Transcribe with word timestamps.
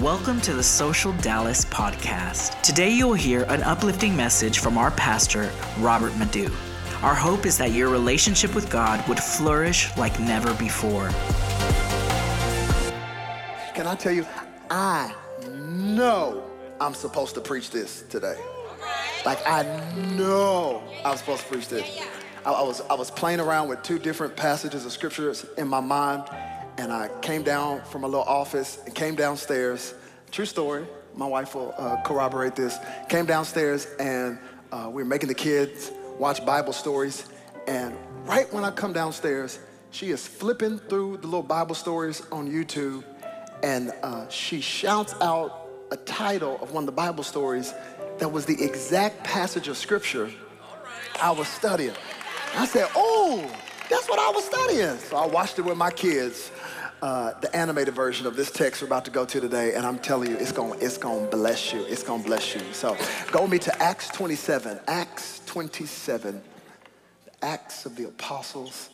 Welcome 0.00 0.40
to 0.40 0.52
the 0.52 0.62
Social 0.62 1.12
Dallas 1.18 1.64
podcast. 1.66 2.60
Today 2.62 2.90
you'll 2.90 3.14
hear 3.14 3.44
an 3.44 3.62
uplifting 3.62 4.16
message 4.16 4.58
from 4.58 4.76
our 4.76 4.90
pastor, 4.90 5.52
Robert 5.78 6.12
Madu. 6.16 6.50
Our 7.02 7.14
hope 7.14 7.46
is 7.46 7.56
that 7.58 7.70
your 7.70 7.90
relationship 7.90 8.56
with 8.56 8.68
God 8.68 9.08
would 9.08 9.20
flourish 9.20 9.96
like 9.96 10.18
never 10.18 10.52
before. 10.54 11.10
Can 13.72 13.86
I 13.86 13.94
tell 13.96 14.10
you, 14.10 14.26
I 14.68 15.14
know 15.48 16.42
I'm 16.80 16.94
supposed 16.94 17.36
to 17.36 17.40
preach 17.40 17.70
this 17.70 18.02
today. 18.10 18.36
Like 19.24 19.38
I 19.46 19.62
know 20.16 20.82
I'm 21.04 21.16
supposed 21.16 21.42
to 21.42 21.48
preach 21.48 21.68
this. 21.68 22.00
I, 22.44 22.50
I 22.50 22.62
was 22.62 22.80
I 22.90 22.94
was 22.94 23.12
playing 23.12 23.38
around 23.38 23.68
with 23.68 23.84
two 23.84 24.00
different 24.00 24.34
passages 24.34 24.84
of 24.84 24.90
scriptures 24.90 25.46
in 25.56 25.68
my 25.68 25.80
mind, 25.80 26.24
and 26.78 26.92
I 26.92 27.08
came 27.22 27.42
down 27.42 27.82
from 27.84 28.04
a 28.04 28.06
little 28.06 28.24
office 28.24 28.78
and 28.84 28.94
came 28.94 29.14
downstairs. 29.14 29.94
True 30.30 30.46
story. 30.46 30.86
My 31.14 31.26
wife 31.26 31.54
will 31.54 31.74
uh, 31.78 32.02
corroborate 32.02 32.56
this. 32.56 32.78
Came 33.08 33.26
downstairs 33.26 33.86
and 33.98 34.38
uh, 34.72 34.88
we 34.90 35.02
were 35.02 35.08
making 35.08 35.28
the 35.28 35.34
kids 35.34 35.92
watch 36.18 36.44
Bible 36.44 36.72
stories. 36.72 37.26
And 37.66 37.96
right 38.24 38.52
when 38.52 38.64
I 38.64 38.70
come 38.70 38.92
downstairs, 38.92 39.58
she 39.90 40.10
is 40.10 40.26
flipping 40.26 40.78
through 40.78 41.18
the 41.18 41.26
little 41.26 41.42
Bible 41.42 41.76
stories 41.76 42.20
on 42.32 42.50
YouTube, 42.50 43.04
and 43.62 43.92
uh, 44.02 44.28
she 44.28 44.60
shouts 44.60 45.14
out 45.20 45.68
a 45.92 45.96
title 45.96 46.58
of 46.60 46.72
one 46.72 46.82
of 46.82 46.86
the 46.86 46.92
Bible 46.92 47.22
stories 47.22 47.72
that 48.18 48.28
was 48.28 48.44
the 48.44 48.60
exact 48.62 49.22
passage 49.22 49.68
of 49.68 49.76
scripture 49.76 50.30
I 51.22 51.30
was 51.30 51.46
studying. 51.46 51.94
I 52.56 52.66
said, 52.66 52.88
"Oh, 52.96 53.48
that's 53.88 54.08
what 54.08 54.18
I 54.18 54.30
was 54.30 54.44
studying." 54.44 54.98
So 54.98 55.16
I 55.16 55.26
watched 55.26 55.58
it 55.58 55.62
with 55.62 55.76
my 55.76 55.90
kids 55.90 56.50
uh, 57.04 57.38
the 57.40 57.54
animated 57.54 57.94
version 57.94 58.26
of 58.26 58.34
this 58.34 58.50
text 58.50 58.80
we're 58.80 58.86
about 58.86 59.04
to 59.04 59.10
go 59.10 59.26
to 59.26 59.38
today, 59.38 59.74
and 59.74 59.84
I'm 59.84 59.98
telling 59.98 60.30
you, 60.30 60.38
it's 60.38 60.52
going 60.52 60.80
it's 60.80 60.96
to 60.96 61.26
bless 61.30 61.70
you. 61.70 61.84
It's 61.84 62.02
to 62.02 62.18
bless 62.18 62.54
you. 62.54 62.62
So 62.72 62.96
go 63.30 63.42
with 63.42 63.50
me 63.50 63.58
to 63.58 63.82
Acts 63.82 64.08
27. 64.08 64.80
Acts 64.86 65.42
27. 65.44 66.40
The 67.26 67.44
Acts 67.44 67.84
of 67.84 67.96
the 67.96 68.04
Apostles, 68.04 68.88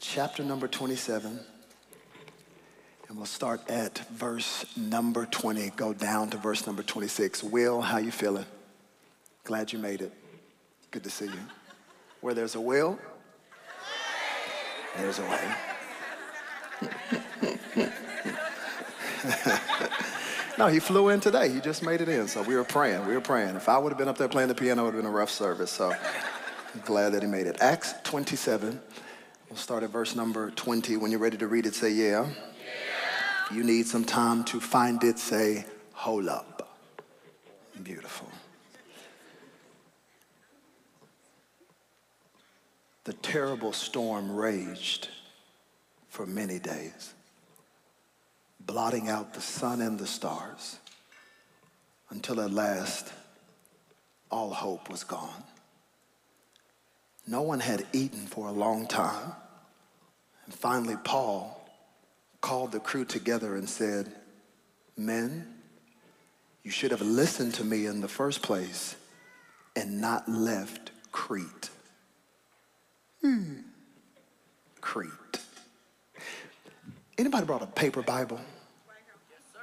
chapter 0.00 0.42
number 0.42 0.68
27. 0.68 1.38
And 3.08 3.16
we'll 3.16 3.26
start 3.26 3.68
at 3.68 3.98
verse 4.08 4.64
number 4.74 5.26
20, 5.26 5.70
go 5.76 5.92
down 5.92 6.30
to 6.30 6.38
verse 6.38 6.66
number 6.66 6.82
26. 6.82 7.44
Will, 7.44 7.82
how 7.82 7.98
you 7.98 8.10
feeling? 8.10 8.46
Glad 9.44 9.70
you 9.70 9.78
made 9.78 10.00
it. 10.00 10.12
Good 10.90 11.04
to 11.04 11.10
see 11.10 11.26
you. 11.26 11.40
Where 12.22 12.32
there's 12.32 12.54
a 12.54 12.60
will, 12.60 12.98
there's 14.98 15.18
a 15.18 15.22
way. 15.22 15.54
no, 20.58 20.68
he 20.68 20.78
flew 20.78 21.08
in 21.08 21.20
today. 21.20 21.48
He 21.50 21.60
just 21.60 21.82
made 21.82 22.00
it 22.00 22.08
in. 22.08 22.28
So 22.28 22.42
we 22.42 22.54
were 22.54 22.64
praying. 22.64 23.06
We 23.06 23.14
were 23.14 23.20
praying. 23.20 23.56
If 23.56 23.68
I 23.68 23.78
would 23.78 23.90
have 23.90 23.98
been 23.98 24.08
up 24.08 24.18
there 24.18 24.28
playing 24.28 24.48
the 24.48 24.54
piano, 24.54 24.82
it 24.82 24.84
would 24.86 24.94
have 24.94 25.02
been 25.02 25.10
a 25.10 25.14
rough 25.14 25.30
service. 25.30 25.70
So 25.70 25.92
I'm 25.92 26.80
glad 26.84 27.10
that 27.10 27.22
he 27.22 27.28
made 27.28 27.46
it. 27.46 27.56
Acts 27.60 27.94
27. 28.04 28.80
We'll 29.48 29.56
start 29.56 29.82
at 29.82 29.90
verse 29.90 30.16
number 30.16 30.50
20. 30.50 30.96
When 30.96 31.10
you're 31.10 31.20
ready 31.20 31.36
to 31.38 31.46
read 31.46 31.66
it, 31.66 31.74
say, 31.74 31.90
Yeah. 31.90 32.26
yeah. 32.28 33.54
You 33.56 33.64
need 33.64 33.86
some 33.86 34.04
time 34.04 34.44
to 34.44 34.60
find 34.60 35.02
it, 35.04 35.18
say, 35.18 35.64
Hold 35.92 36.28
up. 36.28 36.76
Beautiful. 37.82 38.28
The 43.06 43.12
terrible 43.12 43.72
storm 43.72 44.34
raged 44.34 45.10
for 46.08 46.26
many 46.26 46.58
days, 46.58 47.14
blotting 48.58 49.08
out 49.08 49.32
the 49.32 49.40
sun 49.40 49.80
and 49.80 49.96
the 49.96 50.08
stars 50.08 50.80
until 52.10 52.40
at 52.40 52.50
last 52.50 53.12
all 54.28 54.50
hope 54.50 54.90
was 54.90 55.04
gone. 55.04 55.44
No 57.28 57.42
one 57.42 57.60
had 57.60 57.86
eaten 57.92 58.26
for 58.26 58.48
a 58.48 58.52
long 58.52 58.88
time. 58.88 59.34
And 60.44 60.52
finally, 60.52 60.96
Paul 61.04 61.64
called 62.40 62.72
the 62.72 62.80
crew 62.80 63.04
together 63.04 63.54
and 63.54 63.68
said, 63.68 64.12
Men, 64.96 65.46
you 66.64 66.72
should 66.72 66.90
have 66.90 67.02
listened 67.02 67.54
to 67.54 67.64
me 67.64 67.86
in 67.86 68.00
the 68.00 68.08
first 68.08 68.42
place 68.42 68.96
and 69.76 70.00
not 70.00 70.28
left 70.28 70.90
Crete. 71.12 71.70
Hmm. 73.26 73.54
Crete. 74.80 75.10
Anybody 77.18 77.44
brought 77.44 77.60
a 77.60 77.66
paper 77.66 78.00
Bible? 78.00 78.38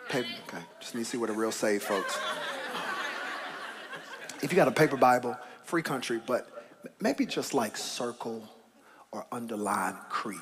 Paper, 0.10 0.28
okay. 0.50 0.62
Just 0.82 0.96
need 0.96 1.06
to 1.06 1.10
see 1.10 1.18
what 1.18 1.30
a 1.30 1.34
real 1.34 1.54
save, 1.54 1.82
folks. 1.82 2.20
If 4.42 4.52
you 4.52 4.58
got 4.58 4.68
a 4.68 4.72
paper 4.72 4.98
Bible, 4.98 5.38
free 5.64 5.82
country, 5.82 6.20
but 6.28 6.50
maybe 7.00 7.26
just 7.26 7.54
like 7.54 7.78
circle 7.78 8.44
or 9.14 9.26
underline 9.32 9.96
Crete. 10.10 10.40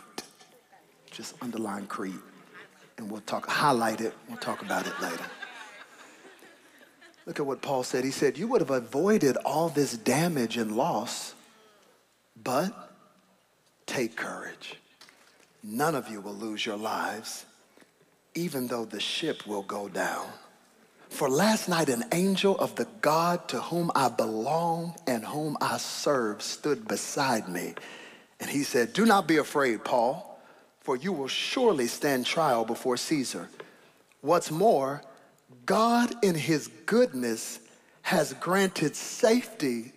Just 1.11 1.35
underline 1.43 1.85
Crete. 1.85 2.15
And 2.97 3.11
we'll 3.11 3.21
talk, 3.21 3.47
highlight 3.47 4.01
it. 4.01 4.15
We'll 4.29 4.39
talk 4.39 4.63
about 4.63 4.87
it 4.87 4.99
later. 4.99 5.25
Look 7.27 7.39
at 7.39 7.45
what 7.45 7.61
Paul 7.61 7.83
said. 7.83 8.03
He 8.03 8.09
said, 8.09 8.39
You 8.39 8.47
would 8.47 8.61
have 8.61 8.71
avoided 8.71 9.37
all 9.45 9.69
this 9.69 9.95
damage 9.95 10.57
and 10.57 10.75
loss, 10.75 11.35
but 12.35 12.90
take 13.85 14.15
courage. 14.15 14.75
None 15.63 15.95
of 15.95 16.09
you 16.09 16.21
will 16.21 16.33
lose 16.33 16.65
your 16.65 16.77
lives, 16.77 17.45
even 18.33 18.67
though 18.67 18.85
the 18.85 18.99
ship 18.99 19.45
will 19.45 19.63
go 19.63 19.87
down. 19.87 20.27
For 21.09 21.29
last 21.29 21.67
night, 21.67 21.89
an 21.89 22.05
angel 22.13 22.57
of 22.57 22.75
the 22.75 22.87
God 23.01 23.47
to 23.49 23.59
whom 23.59 23.91
I 23.93 24.09
belong 24.09 24.95
and 25.05 25.25
whom 25.25 25.57
I 25.59 25.77
serve 25.77 26.41
stood 26.41 26.87
beside 26.87 27.49
me. 27.49 27.75
And 28.39 28.49
he 28.49 28.63
said, 28.63 28.93
Do 28.93 29.05
not 29.05 29.27
be 29.27 29.37
afraid, 29.37 29.83
Paul, 29.83 30.39
for 30.79 30.95
you 30.95 31.11
will 31.11 31.27
surely 31.27 31.87
stand 31.87 32.25
trial 32.25 32.65
before 32.65 32.97
Caesar. 32.97 33.49
What's 34.21 34.49
more, 34.49 35.03
God 35.65 36.13
in 36.23 36.33
his 36.33 36.67
goodness 36.85 37.59
has 38.03 38.33
granted 38.33 38.95
safety 38.95 39.91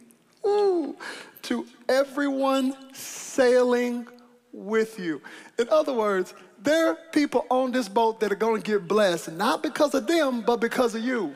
ooh, 0.47 0.97
to 1.43 1.67
everyone 1.89 2.75
sailing 2.95 4.07
with 4.53 4.99
you. 4.99 5.21
In 5.59 5.69
other 5.69 5.93
words, 5.93 6.35
there 6.63 6.89
are 6.89 6.99
people 7.13 7.47
on 7.51 7.73
this 7.73 7.89
boat 7.89 8.21
that 8.21 8.33
are 8.33 8.37
going 8.37 8.63
to 8.63 8.71
get 8.71 8.89
blessed, 8.89 9.33
not 9.33 9.63
because 9.63 9.95
of 9.95 10.07
them, 10.07 10.43
but 10.43 10.61
because 10.61 10.95
of 10.95 11.03
you. 11.03 11.35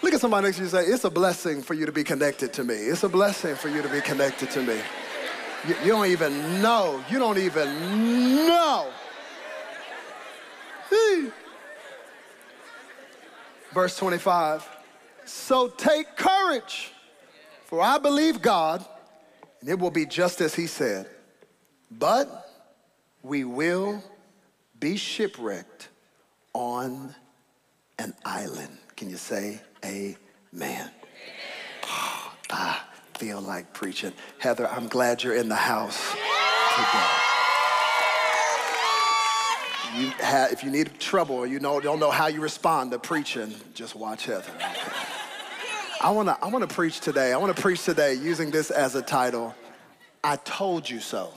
Look 0.00 0.14
at 0.14 0.20
somebody 0.20 0.46
next 0.46 0.58
to 0.58 0.62
you 0.62 0.68
and 0.68 0.86
say, 0.86 0.92
It's 0.92 1.04
a 1.04 1.10
blessing 1.10 1.60
for 1.60 1.74
you 1.74 1.84
to 1.84 1.92
be 1.92 2.04
connected 2.04 2.52
to 2.54 2.64
me. 2.64 2.74
It's 2.74 3.02
a 3.02 3.08
blessing 3.08 3.56
for 3.56 3.68
you 3.68 3.82
to 3.82 3.88
be 3.88 4.00
connected 4.00 4.50
to 4.52 4.62
me. 4.62 4.78
You, 5.66 5.74
you 5.82 5.88
don't 5.88 6.06
even 6.06 6.62
know. 6.62 7.04
You 7.10 7.18
don't 7.18 7.38
even 7.38 8.46
know. 8.46 8.90
Verse 13.72 13.96
25. 13.96 14.68
So 15.24 15.68
take 15.68 16.16
courage, 16.16 16.92
for 17.68 17.82
I 17.82 17.98
believe 17.98 18.40
God 18.40 18.84
and 19.60 19.68
it 19.68 19.78
will 19.78 19.90
be 19.90 20.06
just 20.06 20.40
as 20.40 20.54
he 20.54 20.66
said. 20.66 21.06
But 21.90 22.50
we 23.22 23.44
will 23.44 24.02
be 24.80 24.96
shipwrecked 24.96 25.88
on 26.54 27.14
an 27.98 28.14
island. 28.24 28.78
Can 28.96 29.10
you 29.10 29.18
say 29.18 29.60
amen? 29.84 30.90
Oh, 31.84 32.32
I 32.50 32.80
feel 33.18 33.42
like 33.42 33.74
preaching. 33.74 34.14
Heather, 34.38 34.66
I'm 34.66 34.88
glad 34.88 35.22
you're 35.22 35.36
in 35.36 35.50
the 35.50 35.54
house 35.54 36.12
today. 36.12 37.06
You 39.96 40.08
have, 40.24 40.52
if 40.52 40.64
you 40.64 40.70
need 40.70 40.98
trouble 40.98 41.34
or 41.34 41.46
you 41.46 41.60
know, 41.60 41.80
don't 41.80 42.00
know 42.00 42.10
how 42.10 42.28
you 42.28 42.40
respond 42.40 42.92
to 42.92 42.98
preaching, 42.98 43.54
just 43.74 43.94
watch 43.94 44.24
Heather. 44.24 44.52
Okay. 44.56 45.17
I 46.00 46.10
want 46.10 46.28
to 46.28 46.38
I 46.40 46.48
want 46.48 46.68
to 46.68 46.72
preach 46.72 47.00
today. 47.00 47.32
I 47.32 47.36
want 47.38 47.54
to 47.54 47.60
preach 47.60 47.84
today 47.84 48.14
using 48.14 48.50
this 48.50 48.70
as 48.70 48.94
a 48.94 49.02
title. 49.02 49.54
I 50.22 50.36
told 50.36 50.88
you 50.88 51.00
so. 51.00 51.32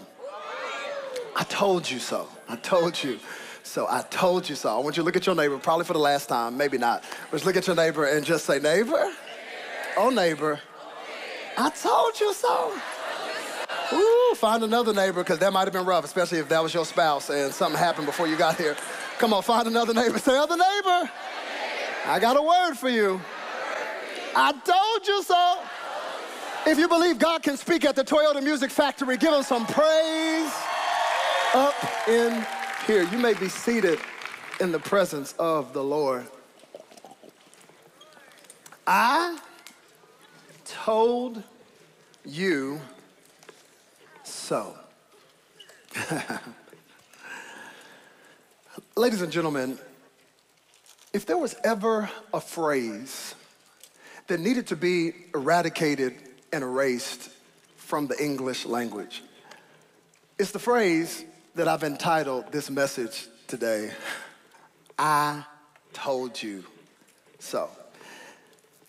I 1.35 1.43
told 1.45 1.89
you 1.89 1.97
so. 1.97 2.27
I 2.47 2.57
told 2.57 3.01
you. 3.03 3.19
So 3.63 3.87
I 3.89 4.03
told 4.09 4.47
you 4.47 4.55
so. 4.55 4.69
I 4.69 4.83
want 4.83 4.97
you 4.97 5.01
to 5.01 5.05
look 5.05 5.15
at 5.15 5.25
your 5.25 5.35
neighbor, 5.35 5.57
probably 5.57 5.85
for 5.85 5.93
the 5.93 5.99
last 5.99 6.29
time, 6.29 6.57
maybe 6.57 6.77
not. 6.77 7.03
Just 7.31 7.45
look 7.45 7.55
at 7.55 7.65
your 7.65 7.75
neighbor 7.75 8.05
and 8.05 8.25
just 8.25 8.45
say, 8.45 8.59
neighbor, 8.59 9.11
oh 9.97 10.09
neighbor, 10.09 10.59
I 11.57 11.69
told 11.69 12.19
you 12.19 12.33
so. 12.33 12.73
Ooh, 13.93 14.35
find 14.35 14.63
another 14.63 14.93
neighbor 14.93 15.23
because 15.23 15.39
that 15.39 15.53
might 15.53 15.63
have 15.63 15.73
been 15.73 15.85
rough, 15.85 16.05
especially 16.05 16.39
if 16.39 16.49
that 16.49 16.61
was 16.61 16.73
your 16.73 16.85
spouse 16.85 17.29
and 17.29 17.53
something 17.53 17.79
happened 17.79 18.07
before 18.07 18.27
you 18.27 18.35
got 18.35 18.57
here. 18.57 18.75
Come 19.17 19.33
on, 19.33 19.41
find 19.41 19.67
another 19.67 19.93
neighbor. 19.93 20.19
Say, 20.19 20.37
other 20.37 20.57
neighbor, 20.57 21.11
I 22.05 22.19
got 22.19 22.37
a 22.37 22.41
word 22.41 22.75
for 22.75 22.89
you. 22.89 23.21
I 24.35 24.53
told 24.53 25.07
you 25.07 25.23
so. 25.23 25.59
If 26.65 26.77
you 26.77 26.87
believe 26.87 27.17
God 27.19 27.41
can 27.43 27.57
speak 27.57 27.85
at 27.85 27.95
the 27.95 28.03
Toyota 28.03 28.41
Music 28.43 28.69
Factory, 28.69 29.17
give 29.17 29.33
him 29.33 29.43
some 29.43 29.65
praise 29.65 30.53
up 31.53 31.73
in 32.07 32.45
here. 32.85 33.03
You 33.03 33.17
may 33.17 33.33
be 33.33 33.49
seated 33.49 33.99
in 34.59 34.71
the 34.71 34.79
presence 34.79 35.33
of 35.39 35.73
the 35.73 35.83
Lord. 35.83 36.27
I 38.85 39.39
told 40.65 41.43
you 42.23 42.79
so. 44.23 44.75
Ladies 48.95 49.21
and 49.21 49.31
gentlemen, 49.31 49.79
if 51.11 51.25
there 51.25 51.37
was 51.37 51.55
ever 51.63 52.09
a 52.33 52.39
phrase 52.39 53.35
that 54.31 54.39
needed 54.39 54.65
to 54.67 54.77
be 54.77 55.11
eradicated 55.35 56.15
and 56.53 56.63
erased 56.63 57.31
from 57.75 58.07
the 58.07 58.17
English 58.23 58.65
language, 58.65 59.23
it's 60.39 60.51
the 60.51 60.59
phrase 60.59 61.25
that 61.55 61.67
I've 61.67 61.83
entitled 61.83 62.49
this 62.49 62.69
message 62.69 63.27
today 63.47 63.91
I 64.97 65.43
told 65.91 66.41
you 66.41 66.63
so. 67.39 67.69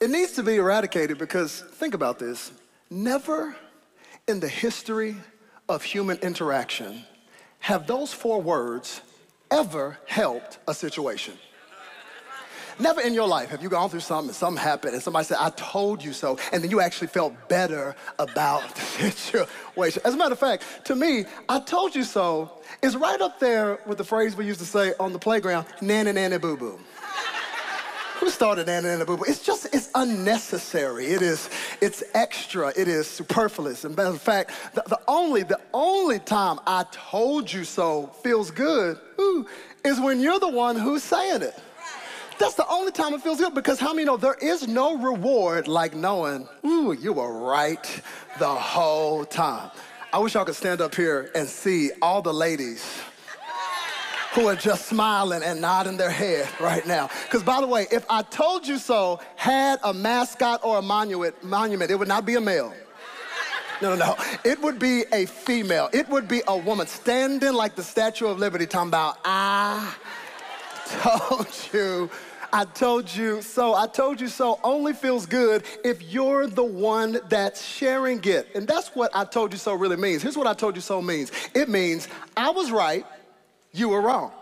It 0.00 0.10
needs 0.10 0.30
to 0.34 0.44
be 0.44 0.58
eradicated 0.58 1.18
because 1.18 1.64
think 1.72 1.94
about 1.94 2.20
this 2.20 2.52
never 2.88 3.56
in 4.28 4.38
the 4.38 4.48
history 4.48 5.16
of 5.68 5.82
human 5.82 6.18
interaction 6.18 7.02
have 7.58 7.88
those 7.88 8.12
four 8.12 8.40
words 8.40 9.00
ever 9.50 9.98
helped 10.06 10.58
a 10.68 10.74
situation. 10.74 11.34
Never 12.78 13.00
in 13.00 13.14
your 13.14 13.28
life 13.28 13.50
have 13.50 13.62
you 13.62 13.68
gone 13.68 13.90
through 13.90 14.00
something 14.00 14.28
and 14.28 14.36
something 14.36 14.62
happened 14.62 14.94
and 14.94 15.02
somebody 15.02 15.24
said, 15.24 15.38
I 15.40 15.50
told 15.50 16.02
you 16.02 16.12
so, 16.12 16.38
and 16.52 16.62
then 16.62 16.70
you 16.70 16.80
actually 16.80 17.08
felt 17.08 17.34
better 17.48 17.94
about 18.18 18.74
the 18.74 19.10
situation. 19.10 20.02
As 20.04 20.14
a 20.14 20.16
matter 20.16 20.32
of 20.32 20.38
fact, 20.38 20.64
to 20.84 20.94
me, 20.94 21.24
I 21.48 21.60
told 21.60 21.94
you 21.94 22.04
so 22.04 22.50
is 22.82 22.96
right 22.96 23.20
up 23.20 23.38
there 23.38 23.78
with 23.86 23.98
the 23.98 24.04
phrase 24.04 24.36
we 24.36 24.46
used 24.46 24.60
to 24.60 24.66
say 24.66 24.94
on 24.98 25.12
the 25.12 25.18
playground, 25.18 25.66
nanny 25.80 26.12
nanny 26.12 26.38
boo 26.38 26.56
boo. 26.56 26.78
Who 28.20 28.30
started 28.30 28.68
nanny 28.68 28.86
nanny 28.86 29.04
boo 29.04 29.16
boo? 29.16 29.24
It's 29.26 29.44
just, 29.44 29.66
it's 29.74 29.90
unnecessary. 29.94 31.06
It 31.06 31.22
is, 31.22 31.50
it's 31.80 32.02
extra. 32.14 32.72
It 32.76 32.88
is 32.88 33.06
superfluous. 33.06 33.84
And 33.84 33.96
matter 33.96 34.10
of 34.10 34.22
fact, 34.22 34.52
the, 34.74 34.82
the 34.86 35.00
only, 35.08 35.42
the 35.42 35.60
only 35.74 36.20
time 36.20 36.60
I 36.66 36.84
told 36.92 37.52
you 37.52 37.64
so 37.64 38.06
feels 38.22 38.50
good 38.50 38.98
ooh, 39.20 39.46
is 39.84 40.00
when 40.00 40.20
you're 40.20 40.38
the 40.38 40.48
one 40.48 40.76
who's 40.76 41.02
saying 41.02 41.42
it. 41.42 41.58
That's 42.42 42.54
the 42.54 42.66
only 42.66 42.90
time 42.90 43.14
it 43.14 43.20
feels 43.20 43.38
good 43.38 43.54
because 43.54 43.78
how 43.78 43.94
many 43.94 44.04
know 44.04 44.16
there 44.16 44.34
is 44.34 44.66
no 44.66 44.98
reward 44.98 45.68
like 45.68 45.94
knowing, 45.94 46.48
ooh, 46.66 46.92
you 46.92 47.12
were 47.12 47.38
right 47.38 48.02
the 48.40 48.48
whole 48.48 49.24
time. 49.24 49.70
I 50.12 50.18
wish 50.18 50.34
y'all 50.34 50.44
could 50.44 50.56
stand 50.56 50.80
up 50.80 50.92
here 50.92 51.30
and 51.36 51.48
see 51.48 51.92
all 52.02 52.20
the 52.20 52.34
ladies 52.34 52.84
who 54.32 54.48
are 54.48 54.56
just 54.56 54.86
smiling 54.86 55.44
and 55.44 55.60
nodding 55.60 55.96
their 55.96 56.10
head 56.10 56.48
right 56.58 56.84
now. 56.84 57.08
Because 57.22 57.44
by 57.44 57.60
the 57.60 57.66
way, 57.68 57.86
if 57.92 58.04
I 58.10 58.22
told 58.22 58.66
you 58.66 58.76
so 58.76 59.20
had 59.36 59.78
a 59.84 59.94
mascot 59.94 60.64
or 60.64 60.78
a 60.78 60.82
monument, 60.82 61.44
monument, 61.44 61.92
it 61.92 61.94
would 61.94 62.08
not 62.08 62.26
be 62.26 62.34
a 62.34 62.40
male. 62.40 62.74
No, 63.80 63.94
no, 63.94 64.04
no. 64.04 64.16
It 64.44 64.60
would 64.60 64.80
be 64.80 65.04
a 65.12 65.26
female. 65.26 65.88
It 65.92 66.08
would 66.08 66.26
be 66.26 66.42
a 66.48 66.56
woman 66.56 66.88
standing 66.88 67.52
like 67.52 67.76
the 67.76 67.84
Statue 67.84 68.26
of 68.26 68.40
Liberty 68.40 68.66
talking 68.66 68.88
about, 68.88 69.18
I 69.24 69.94
told 70.88 71.46
you 71.72 72.10
I 72.52 72.66
told 72.66 73.14
you 73.14 73.40
so. 73.40 73.74
I 73.74 73.86
told 73.86 74.20
you 74.20 74.28
so 74.28 74.60
only 74.62 74.92
feels 74.92 75.24
good 75.24 75.64
if 75.84 76.02
you're 76.02 76.46
the 76.46 76.62
one 76.62 77.18
that's 77.28 77.64
sharing 77.64 78.22
it. 78.24 78.48
And 78.54 78.68
that's 78.68 78.88
what 78.88 79.10
I 79.14 79.24
told 79.24 79.52
you 79.52 79.58
so 79.58 79.74
really 79.74 79.96
means. 79.96 80.22
Here's 80.22 80.36
what 80.36 80.46
I 80.46 80.52
told 80.52 80.74
you 80.74 80.82
so 80.82 81.00
means 81.00 81.32
it 81.54 81.68
means 81.68 82.08
I 82.36 82.50
was 82.50 82.70
right, 82.70 83.06
you 83.72 83.88
were 83.88 84.02
wrong. 84.02 84.32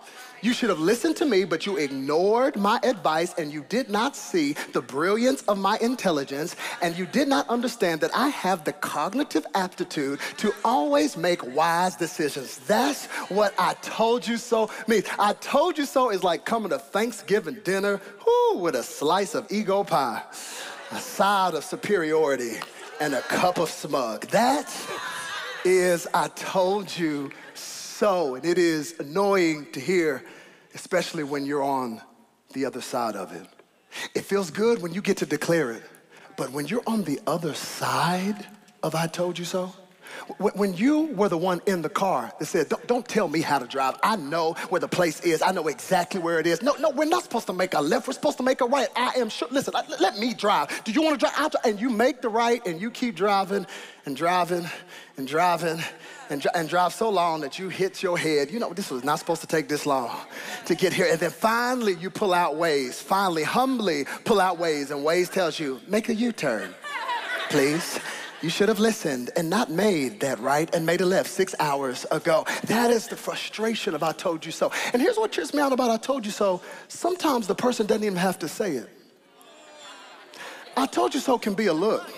You 0.42 0.54
should 0.54 0.70
have 0.70 0.80
listened 0.80 1.16
to 1.16 1.26
me, 1.26 1.44
but 1.44 1.66
you 1.66 1.76
ignored 1.76 2.56
my 2.56 2.80
advice 2.82 3.34
and 3.36 3.52
you 3.52 3.64
did 3.68 3.90
not 3.90 4.16
see 4.16 4.54
the 4.72 4.80
brilliance 4.80 5.42
of 5.42 5.58
my 5.58 5.76
intelligence 5.82 6.56
and 6.80 6.96
you 6.96 7.04
did 7.06 7.28
not 7.28 7.48
understand 7.48 8.00
that 8.00 8.10
I 8.14 8.28
have 8.28 8.64
the 8.64 8.72
cognitive 8.72 9.46
aptitude 9.54 10.18
to 10.38 10.54
always 10.64 11.16
make 11.16 11.44
wise 11.54 11.94
decisions. 11.96 12.56
That's 12.66 13.06
what 13.28 13.52
I 13.58 13.74
told 13.82 14.26
you 14.26 14.38
so 14.38 14.70
means. 14.86 15.04
I 15.18 15.34
told 15.34 15.76
you 15.76 15.84
so 15.84 16.10
is 16.10 16.24
like 16.24 16.46
coming 16.46 16.70
to 16.70 16.78
Thanksgiving 16.78 17.58
dinner 17.62 18.00
whoo, 18.26 18.60
with 18.60 18.76
a 18.76 18.82
slice 18.82 19.34
of 19.34 19.46
ego 19.50 19.84
pie, 19.84 20.22
a 20.90 20.98
side 20.98 21.54
of 21.54 21.64
superiority, 21.64 22.56
and 23.00 23.14
a 23.14 23.20
cup 23.22 23.58
of 23.58 23.68
smug. 23.68 24.26
That 24.28 24.74
is 25.64 26.06
I 26.14 26.28
told 26.28 26.96
you 26.96 27.30
so. 27.54 27.79
So, 28.00 28.34
and 28.34 28.46
it 28.46 28.56
is 28.56 28.98
annoying 28.98 29.66
to 29.72 29.78
hear, 29.78 30.24
especially 30.74 31.22
when 31.22 31.44
you're 31.44 31.62
on 31.62 32.00
the 32.54 32.64
other 32.64 32.80
side 32.80 33.14
of 33.14 33.30
it. 33.30 33.46
It 34.14 34.22
feels 34.24 34.50
good 34.50 34.80
when 34.80 34.94
you 34.94 35.02
get 35.02 35.18
to 35.18 35.26
declare 35.26 35.72
it. 35.72 35.82
But 36.38 36.50
when 36.50 36.66
you're 36.66 36.82
on 36.86 37.04
the 37.04 37.20
other 37.26 37.52
side 37.52 38.46
of 38.82 38.94
I 38.94 39.06
told 39.06 39.38
you 39.38 39.44
so, 39.44 39.74
when 40.38 40.74
you 40.74 41.06
were 41.14 41.28
the 41.28 41.38
one 41.38 41.60
in 41.66 41.82
the 41.82 41.88
car 41.88 42.32
that 42.38 42.46
said, 42.46 42.68
don't, 42.68 42.86
don't, 42.86 43.08
tell 43.08 43.28
me 43.28 43.40
how 43.40 43.58
to 43.58 43.66
drive. 43.66 43.98
I 44.02 44.16
know 44.16 44.52
where 44.68 44.80
the 44.80 44.88
place 44.88 45.20
is. 45.20 45.42
I 45.42 45.52
know 45.52 45.68
exactly 45.68 46.20
where 46.20 46.38
it 46.38 46.46
is. 46.46 46.62
No, 46.62 46.74
no, 46.74 46.90
we're 46.90 47.06
not 47.06 47.22
supposed 47.22 47.46
to 47.46 47.52
make 47.52 47.74
a 47.74 47.80
left. 47.80 48.06
We're 48.06 48.14
supposed 48.14 48.36
to 48.36 48.42
make 48.42 48.60
a 48.60 48.66
right. 48.66 48.88
I 48.94 49.12
am 49.16 49.28
sure. 49.28 49.48
Listen, 49.50 49.74
let 49.98 50.18
me 50.18 50.34
drive. 50.34 50.84
Do 50.84 50.92
you 50.92 51.02
want 51.02 51.18
to 51.18 51.18
drive? 51.18 51.34
I'll 51.36 51.48
drive. 51.48 51.64
And 51.64 51.80
you 51.80 51.90
make 51.90 52.20
the 52.20 52.28
right 52.28 52.64
and 52.66 52.80
you 52.80 52.90
keep 52.90 53.16
driving 53.16 53.66
and 54.06 54.16
driving 54.16 54.68
and 55.16 55.26
driving 55.26 55.82
and, 56.30 56.46
and 56.54 56.68
drive 56.68 56.94
so 56.94 57.10
long 57.10 57.40
that 57.40 57.58
you 57.58 57.68
hit 57.68 58.02
your 58.02 58.16
head. 58.16 58.50
You 58.50 58.60
know, 58.60 58.72
this 58.72 58.90
was 58.90 59.04
not 59.04 59.18
supposed 59.18 59.40
to 59.40 59.46
take 59.46 59.68
this 59.68 59.84
long 59.86 60.16
to 60.66 60.74
get 60.74 60.92
here. 60.92 61.06
And 61.10 61.18
then 61.18 61.30
finally 61.30 61.94
you 61.94 62.10
pull 62.10 62.32
out 62.32 62.54
Waze. 62.54 62.94
Finally, 62.94 63.42
humbly 63.42 64.06
pull 64.24 64.40
out 64.40 64.58
Waze. 64.58 64.90
And 64.90 65.04
Waze 65.04 65.30
tells 65.30 65.58
you, 65.58 65.80
make 65.88 66.08
a 66.08 66.14
U-turn, 66.14 66.74
please. 67.48 67.98
You 68.42 68.48
should 68.48 68.68
have 68.68 68.78
listened 68.78 69.30
and 69.36 69.50
not 69.50 69.70
made 69.70 70.20
that 70.20 70.38
right 70.40 70.72
and 70.74 70.86
made 70.86 71.02
a 71.02 71.06
left 71.06 71.28
six 71.28 71.54
hours 71.58 72.06
ago. 72.10 72.46
That 72.64 72.90
is 72.90 73.06
the 73.06 73.16
frustration 73.16 73.94
of 73.94 74.02
I 74.02 74.12
told 74.12 74.46
you 74.46 74.52
so. 74.52 74.72
And 74.92 75.02
here's 75.02 75.18
what 75.18 75.30
trips 75.30 75.52
me 75.52 75.60
out 75.60 75.72
about 75.72 75.90
I 75.90 75.98
told 75.98 76.24
you 76.24 76.32
so. 76.32 76.62
Sometimes 76.88 77.46
the 77.46 77.54
person 77.54 77.86
doesn't 77.86 78.04
even 78.04 78.16
have 78.16 78.38
to 78.38 78.48
say 78.48 78.76
it. 78.76 78.88
I 80.76 80.86
told 80.86 81.12
you 81.12 81.20
so 81.20 81.36
can 81.36 81.52
be 81.54 81.66
a 81.66 81.74
look. 81.74 82.10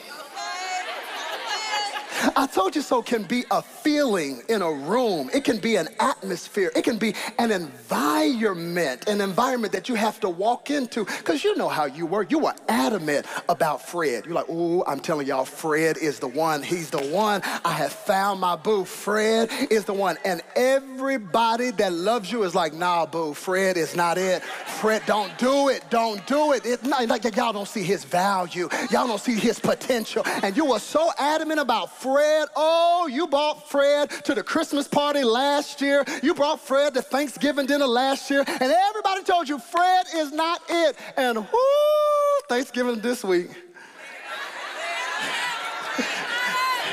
I 2.37 2.47
told 2.47 2.77
you 2.77 2.83
so 2.83 3.03
can 3.03 3.25
be 3.25 3.45
a 3.51 3.63
feeling 3.63 4.43
in 4.49 4.63
a 4.63 4.71
room. 4.71 5.31
It 5.35 5.45
can 5.45 5.59
be 5.59 5.77
an 5.77 5.89
atmosphere. 5.99 6.71
It 6.77 6.83
can 6.83 6.97
be 6.97 7.15
an 7.39 7.51
environment, 7.51 9.09
an 9.09 9.21
environment 9.21 9.73
that 9.73 9.89
you 9.89 9.97
have 9.97 10.21
to 10.21 10.29
walk 10.29 10.71
into. 10.71 11.05
Because 11.05 11.43
you 11.43 11.57
know 11.57 11.69
how 11.69 11.87
you 11.87 12.07
were. 12.07 12.27
You 12.29 12.39
were 12.39 12.55
adamant 12.69 13.27
about 13.49 13.83
Fred. 13.83 14.27
You're 14.27 14.35
like, 14.35 14.47
oh, 14.49 14.85
I'm 14.87 15.01
telling 15.01 15.27
y'all, 15.27 15.45
Fred 15.45 15.97
is 15.99 16.21
the 16.21 16.29
one. 16.29 16.63
He's 16.63 16.91
the 16.91 17.03
one. 17.09 17.43
I 17.65 17.73
have 17.73 17.93
found 17.93 18.41
my 18.41 18.55
boo. 18.55 18.85
Fred 18.85 19.51
is 19.71 19.85
the 19.85 19.95
one. 19.95 20.17
And 20.25 20.43
everybody 20.55 21.73
that 21.73 21.93
loves 21.93 22.31
you 22.31 22.45
is 22.45 22.55
like, 22.55 22.73
nah, 22.73 23.07
boo, 23.07 23.35
Fred 23.35 23.77
is 23.77 23.97
not 23.97 24.17
it. 24.17 24.43
Fred, 24.43 25.03
don't 25.07 25.37
do 25.39 25.69
it. 25.69 25.85
Don't 25.91 26.25
do 26.27 26.53
it. 26.53 26.65
It's 26.65 26.85
not 26.85 27.07
like 27.09 27.25
y'all 27.37 27.53
don't 27.53 27.69
see 27.69 27.83
his 27.83 28.05
value. 28.05 28.69
Y'all 28.91 29.09
don't 29.09 29.21
see 29.21 29.35
his 29.35 29.59
potential. 29.59 30.23
And 30.43 30.57
you 30.57 30.67
were 30.67 30.79
so 30.79 31.11
adamant 31.19 31.59
about 31.59 31.93
Fred 31.93 32.12
Fred. 32.13 32.49
Oh, 32.55 33.09
you 33.11 33.27
brought 33.27 33.71
Fred 33.71 34.11
to 34.25 34.35
the 34.35 34.43
Christmas 34.43 34.87
party 34.87 35.25
last 35.25 35.81
year. 35.81 36.05
You 36.23 36.35
brought 36.35 36.61
Fred 36.61 36.93
to 36.93 37.01
Thanksgiving 37.01 37.65
dinner 37.65 37.87
last 37.87 38.29
year. 38.31 38.45
And 38.47 38.71
everybody 38.71 39.23
told 39.23 39.49
you 39.49 39.59
Fred 39.59 40.05
is 40.15 40.31
not 40.31 40.61
it. 40.69 40.97
And 41.17 41.39
whoo, 41.39 42.41
Thanksgiving 42.51 43.01
this 43.01 43.25
week. 43.25 43.49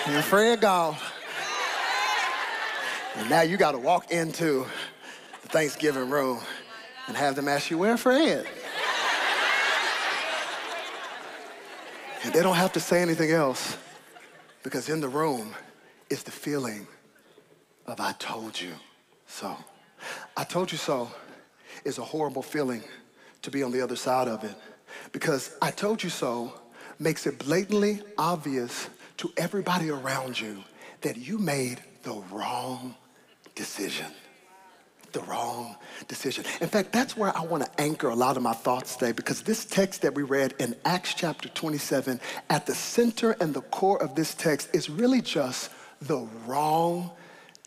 and 0.05 0.23
Fred 0.23 0.61
gone. 0.61 0.95
And 3.15 3.29
now 3.29 3.41
you 3.41 3.57
got 3.57 3.73
to 3.73 3.79
walk 3.79 4.11
into 4.11 4.65
the 5.41 5.49
Thanksgiving 5.49 6.09
room 6.09 6.39
and 7.07 7.17
have 7.17 7.35
them 7.35 7.49
ask 7.49 7.69
you, 7.69 7.77
where 7.77 7.97
Fred? 7.97 8.47
And 12.23 12.33
they 12.33 12.41
don't 12.41 12.55
have 12.55 12.71
to 12.73 12.79
say 12.79 13.01
anything 13.01 13.31
else. 13.31 13.75
Because 14.63 14.89
in 14.89 15.01
the 15.01 15.07
room 15.07 15.53
is 16.09 16.23
the 16.23 16.31
feeling 16.31 16.87
of 17.85 17.99
I 17.99 18.13
told 18.13 18.59
you 18.59 18.73
so. 19.27 19.55
I 20.35 20.43
told 20.43 20.71
you 20.71 20.77
so 20.77 21.11
is 21.85 21.97
a 21.97 22.03
horrible 22.03 22.41
feeling 22.41 22.83
to 23.41 23.51
be 23.51 23.63
on 23.63 23.71
the 23.71 23.81
other 23.81 23.95
side 23.95 24.27
of 24.27 24.43
it. 24.43 24.55
Because 25.11 25.55
I 25.61 25.71
told 25.71 26.03
you 26.03 26.09
so 26.09 26.53
makes 26.99 27.25
it 27.25 27.39
blatantly 27.39 28.01
obvious 28.17 28.89
to 29.17 29.31
everybody 29.37 29.89
around 29.89 30.39
you 30.39 30.63
that 31.01 31.17
you 31.17 31.37
made 31.37 31.79
the 32.03 32.21
wrong 32.31 32.95
decision 33.55 34.07
the 35.11 35.21
wrong 35.21 35.75
decision. 36.07 36.45
In 36.61 36.67
fact, 36.67 36.91
that's 36.91 37.17
where 37.17 37.35
I 37.35 37.41
want 37.41 37.63
to 37.63 37.81
anchor 37.81 38.09
a 38.09 38.15
lot 38.15 38.37
of 38.37 38.43
my 38.43 38.53
thoughts 38.53 38.95
today 38.95 39.11
because 39.11 39.41
this 39.41 39.65
text 39.65 40.01
that 40.01 40.13
we 40.13 40.23
read 40.23 40.53
in 40.59 40.75
Acts 40.85 41.13
chapter 41.13 41.49
27, 41.49 42.19
at 42.49 42.65
the 42.65 42.75
center 42.75 43.35
and 43.39 43.53
the 43.53 43.61
core 43.61 44.01
of 44.01 44.15
this 44.15 44.33
text 44.33 44.69
is 44.73 44.89
really 44.89 45.21
just 45.21 45.71
the 46.01 46.27
wrong 46.45 47.11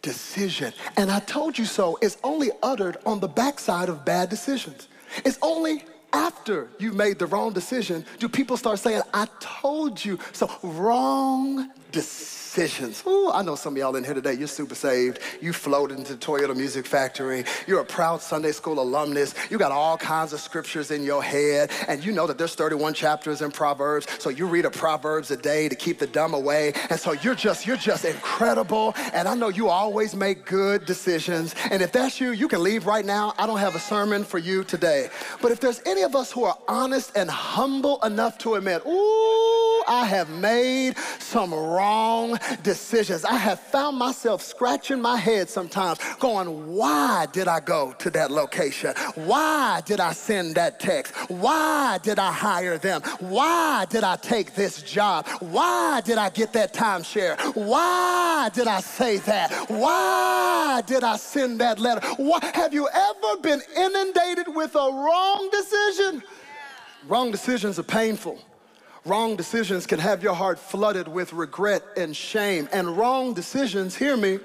decision. 0.03 0.73
And 0.97 1.11
I 1.11 1.21
told 1.21 1.59
you 1.59 1.65
so 1.65 1.99
it's 2.03 2.19
only 2.25 2.51
uttered 2.63 2.97
on 3.07 3.21
the 3.21 3.29
backside 3.29 3.89
of 3.89 4.05
bad 4.05 4.29
decisions. 4.29 4.89
It's 5.25 5.39
only 5.43 5.85
after 6.13 6.69
you've 6.79 6.95
made 6.95 7.19
the 7.19 7.27
wrong 7.27 7.53
decision 7.53 8.05
do 8.19 8.29
people 8.29 8.57
start 8.57 8.79
saying, 8.79 9.03
I 9.15 9.27
told 9.41 10.05
you 10.05 10.19
so. 10.33 10.51
Wrong 10.63 11.71
decision 11.91 12.42
decisions. 12.53 13.03
Ooh, 13.07 13.31
I 13.33 13.41
know 13.41 13.55
some 13.55 13.73
of 13.73 13.79
y'all 13.79 13.97
in 13.97 14.05
here 14.05 14.13
today, 14.13 14.35
you're 14.35 14.47
super 14.47 14.75
saved. 14.75 15.21
You 15.41 15.55
floated 15.55 15.97
into 15.97 16.17
Toyota 16.17 16.55
Music 16.55 16.87
Factory. 16.87 17.45
You're 17.67 17.81
a 17.81 17.85
proud 17.85 18.21
Sunday 18.21 18.53
school 18.53 18.79
alumnus. 18.79 19.35
You 19.51 19.57
got 19.57 19.73
all 19.73 19.97
kinds 19.97 20.35
of 20.35 20.41
scriptures 20.41 20.91
in 20.91 21.03
your 21.03 21.23
head, 21.23 21.71
and 21.89 22.05
you 22.05 22.13
know 22.13 22.27
that 22.27 22.37
there's 22.37 22.55
31 22.55 22.93
chapters 22.93 23.41
in 23.41 23.53
Proverbs. 23.53 24.07
So 24.19 24.29
you 24.29 24.47
read 24.47 24.67
a 24.67 24.71
Proverbs 24.71 25.31
a 25.31 25.37
day 25.39 25.67
to 25.71 25.75
keep 25.75 25.99
the 25.99 26.07
dumb 26.07 26.35
away. 26.35 26.75
And 26.91 27.01
so 27.01 27.13
you're 27.13 27.35
just, 27.35 27.67
you're 27.67 27.79
just 27.79 28.05
incredible. 28.05 28.93
And 29.15 29.29
I 29.29 29.35
know 29.35 29.49
you 29.49 29.69
always 29.69 30.15
make 30.15 30.45
good 30.45 30.85
decisions. 30.85 31.55
And 31.71 31.81
if 31.81 31.91
that's 31.91 32.21
you, 32.21 32.33
you 32.33 32.49
can 32.49 32.63
leave 32.63 32.85
right 32.85 33.07
now. 33.07 33.33
I 33.39 33.47
don't 33.47 33.61
have 33.61 33.77
a 33.77 33.81
sermon 33.81 34.25
for 34.25 34.37
you 34.37 34.63
today. 34.63 35.09
But 35.41 35.53
if 35.53 35.61
there's 35.61 35.81
any 35.87 36.03
of 36.03 36.15
us 36.15 36.31
who 36.31 36.45
are 36.45 36.59
honest 36.69 37.17
and 37.17 37.31
humble 37.31 37.99
enough 38.03 38.37
to 38.39 38.57
admit, 38.57 38.85
ooh, 38.85 39.83
I 39.89 40.05
have 40.07 40.29
made 40.29 40.97
some 41.19 41.53
wrong 41.53 42.39
decisions. 42.63 43.25
I 43.25 43.37
have 43.37 43.61
found 43.61 43.99
myself 43.99 44.43
scratching 44.43 45.01
my 45.01 45.17
head 45.17 45.49
sometimes, 45.49 45.99
going, 46.19 46.75
Why 46.75 47.27
did 47.33 47.49
I 47.49 47.61
go 47.61 47.93
to 47.99 48.11
that 48.11 48.31
location? 48.31 48.95
Why 49.15 49.83
did 49.85 50.01
I 50.01 50.13
send 50.13 50.55
that 50.57 50.81
text? 50.81 51.15
Why 51.31 51.99
did 52.03 52.19
I 52.19 52.33
hire 52.33 52.79
them? 52.79 53.03
Why 53.21 53.87
did 53.89 54.05
I 54.05 54.17
take 54.17 54.55
this 54.55 54.83
job? 54.83 55.27
Why 55.41 56.01
did 56.05 56.19
I 56.19 56.31
get 56.31 56.53
that 56.55 56.75
timeshare? 56.75 57.39
Why 57.55 58.51
did 58.53 58.69
I 58.69 58.81
say 58.81 59.19
that? 59.19 59.53
Why 59.69 60.83
did 60.87 61.05
I 61.05 61.17
send 61.17 61.61
that 61.61 61.79
letter? 61.79 62.07
Why? 62.17 62.39
Have 62.55 62.73
you 62.73 62.89
ever 62.93 63.41
been 63.41 63.61
inundated 63.77 64.47
with 64.55 64.75
a 64.75 64.79
wrong 64.79 65.49
decision? 65.51 66.23
Wrong 67.09 67.31
decisions 67.31 67.79
are 67.79 67.85
painful. 67.85 68.39
Wrong 69.05 69.35
decisions 69.35 69.87
can 69.87 69.99
have 69.99 70.23
your 70.23 70.35
heart 70.35 70.59
flooded 70.59 71.09
with 71.09 71.33
regret 71.33 71.83
and 71.97 72.17
shame. 72.17 72.69
And 72.73 72.97
wrong 72.97 73.35
decisions, 73.35 73.97
hear 73.97 74.17
me, 74.17 74.39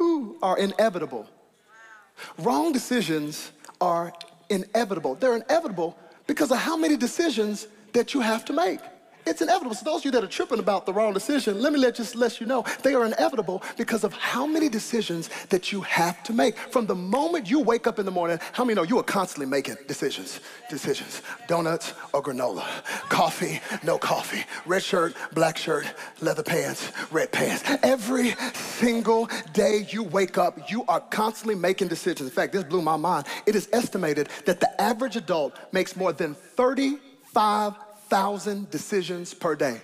ooh, 0.00 0.36
are 0.42 0.58
inevitable. 0.58 1.28
Wrong 2.38 2.72
decisions 2.72 3.52
are 3.80 4.12
inevitable. 4.48 5.14
They're 5.14 5.36
inevitable 5.36 5.96
because 6.26 6.50
of 6.50 6.58
how 6.58 6.76
many 6.76 6.96
decisions 6.96 7.68
that 7.92 8.14
you 8.14 8.20
have 8.20 8.44
to 8.46 8.52
make. 8.52 8.80
It's 9.28 9.42
inevitable. 9.42 9.74
So 9.74 9.84
those 9.84 10.00
of 10.00 10.04
you 10.06 10.10
that 10.12 10.24
are 10.24 10.28
tripping 10.28 10.58
about 10.58 10.86
the 10.86 10.92
wrong 10.92 11.12
decision, 11.12 11.60
let 11.60 11.72
me 11.72 11.78
let 11.78 11.94
just 11.94 12.16
let 12.16 12.40
you 12.40 12.46
know 12.46 12.64
they 12.82 12.94
are 12.94 13.04
inevitable 13.04 13.62
because 13.76 14.02
of 14.02 14.14
how 14.14 14.46
many 14.46 14.70
decisions 14.70 15.28
that 15.50 15.70
you 15.70 15.82
have 15.82 16.22
to 16.24 16.32
make. 16.32 16.56
From 16.56 16.86
the 16.86 16.94
moment 16.94 17.50
you 17.50 17.60
wake 17.60 17.86
up 17.86 17.98
in 17.98 18.06
the 18.06 18.10
morning, 18.10 18.38
how 18.52 18.64
many 18.64 18.74
know 18.74 18.84
you 18.84 18.98
are 18.98 19.02
constantly 19.02 19.44
making 19.44 19.76
decisions? 19.86 20.40
Decisions. 20.70 21.20
Donuts 21.46 21.92
or 22.14 22.22
granola. 22.22 22.64
Coffee, 23.10 23.60
no 23.82 23.98
coffee. 23.98 24.44
Red 24.64 24.82
shirt, 24.82 25.14
black 25.34 25.58
shirt, 25.58 25.84
leather 26.22 26.42
pants, 26.42 26.90
red 27.10 27.30
pants. 27.30 27.62
Every 27.82 28.30
single 28.54 29.28
day 29.52 29.86
you 29.90 30.04
wake 30.04 30.38
up, 30.38 30.70
you 30.70 30.84
are 30.88 31.00
constantly 31.00 31.54
making 31.54 31.88
decisions. 31.88 32.30
In 32.30 32.34
fact, 32.34 32.54
this 32.54 32.64
blew 32.64 32.80
my 32.80 32.96
mind. 32.96 33.26
It 33.44 33.54
is 33.54 33.68
estimated 33.74 34.30
that 34.46 34.60
the 34.60 34.80
average 34.80 35.16
adult 35.16 35.54
makes 35.72 35.96
more 35.96 36.14
than 36.14 36.34
35 36.34 37.74
35,000 38.08 38.70
decisions 38.70 39.34
per 39.34 39.54
day. 39.54 39.80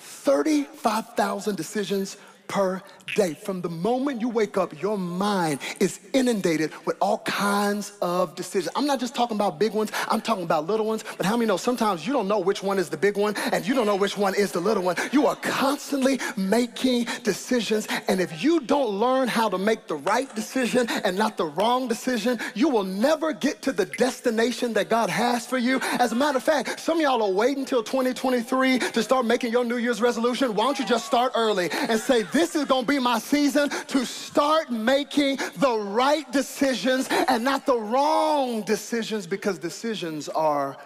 35,000 0.00 1.56
decisions 1.56 2.16
per 2.46 2.82
day. 3.14 3.34
From 3.34 3.60
the 3.60 3.68
moment 3.68 4.20
you 4.20 4.28
wake 4.28 4.56
up, 4.56 4.80
your 4.80 4.98
mind 4.98 5.60
is 5.80 6.00
inundated 6.12 6.72
with 6.84 6.96
all 7.00 7.18
kinds 7.18 7.92
of 8.02 8.34
decisions. 8.34 8.72
I'm 8.76 8.86
not 8.86 9.00
just 9.00 9.14
talking 9.14 9.36
about 9.36 9.58
big 9.58 9.72
ones, 9.72 9.92
I'm 10.08 10.20
talking 10.20 10.44
about 10.44 10.66
little 10.66 10.86
ones. 10.86 11.04
But 11.16 11.26
how 11.26 11.36
many 11.36 11.46
know 11.46 11.56
sometimes 11.56 12.06
you 12.06 12.12
don't 12.12 12.28
know 12.28 12.38
which 12.38 12.62
one 12.62 12.78
is 12.78 12.88
the 12.88 12.96
big 12.96 13.16
one 13.16 13.34
and 13.52 13.66
you 13.66 13.74
don't 13.74 13.86
know 13.86 13.96
which 13.96 14.16
one 14.16 14.34
is 14.34 14.52
the 14.52 14.60
little 14.60 14.82
one? 14.82 14.96
You 15.12 15.26
are 15.26 15.36
constantly 15.36 16.20
making 16.36 17.06
decisions. 17.22 17.88
And 18.08 18.20
if 18.20 18.42
you 18.42 18.60
don't 18.60 18.90
learn 18.90 19.28
how 19.28 19.48
to 19.48 19.58
make 19.58 19.86
the 19.86 19.96
right 19.96 20.32
decision 20.34 20.88
and 21.04 21.16
not 21.16 21.36
the 21.36 21.46
wrong 21.46 21.88
decision, 21.88 22.38
you 22.54 22.68
will 22.68 22.84
never 22.84 23.32
get 23.32 23.62
to 23.62 23.72
the 23.72 23.86
destination 23.86 24.72
that 24.74 24.88
God 24.88 25.10
has 25.10 25.46
for 25.46 25.58
you. 25.58 25.80
As 25.98 26.12
a 26.12 26.16
matter 26.16 26.38
of 26.38 26.44
fact, 26.44 26.80
some 26.80 26.98
of 26.98 27.02
y'all 27.02 27.22
are 27.22 27.32
waiting 27.32 27.60
until 27.60 27.82
2023 27.82 28.78
to 28.78 29.02
start 29.02 29.26
making 29.26 29.52
your 29.52 29.64
New 29.64 29.78
Year's 29.78 30.00
resolution. 30.00 30.54
Why 30.54 30.64
don't 30.64 30.78
you 30.78 30.86
just 30.86 31.06
start 31.06 31.32
early 31.34 31.70
and 31.70 31.98
say, 31.98 32.22
This 32.22 32.54
is 32.54 32.64
going 32.64 32.84
to 32.84 32.88
be 32.88 32.97
my 33.00 33.18
season 33.18 33.68
to 33.68 34.04
start 34.04 34.70
making 34.70 35.38
the 35.56 35.78
right 35.78 36.30
decisions 36.32 37.08
and 37.28 37.44
not 37.44 37.66
the 37.66 37.78
wrong 37.78 38.62
decisions 38.62 39.26
because 39.26 39.58
decisions 39.58 40.28
are 40.28 40.76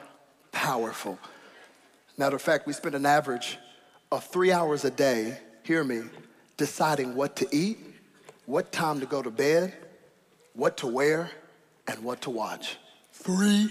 powerful. 0.52 1.19
Matter 2.16 2.37
of 2.37 2.42
fact, 2.42 2.66
we 2.66 2.73
spend 2.73 2.95
an 2.95 3.07
average 3.07 3.59
of 4.11 4.25
three 4.25 4.52
hours 4.52 4.85
a 4.85 4.90
day, 4.90 5.38
hear 5.62 5.83
me, 5.83 6.02
deciding 6.57 7.14
what 7.14 7.35
to 7.37 7.49
eat, 7.50 7.78
what 8.47 8.71
time 8.73 9.00
to 9.00 9.07
go 9.07 9.23
to 9.23 9.31
bed, 9.31 9.73
what 10.54 10.76
to 10.78 10.87
wear, 10.87 11.31
and 11.88 12.02
what 12.04 12.21
to 12.23 12.31
watch. 12.31 12.76
Three 13.12 13.71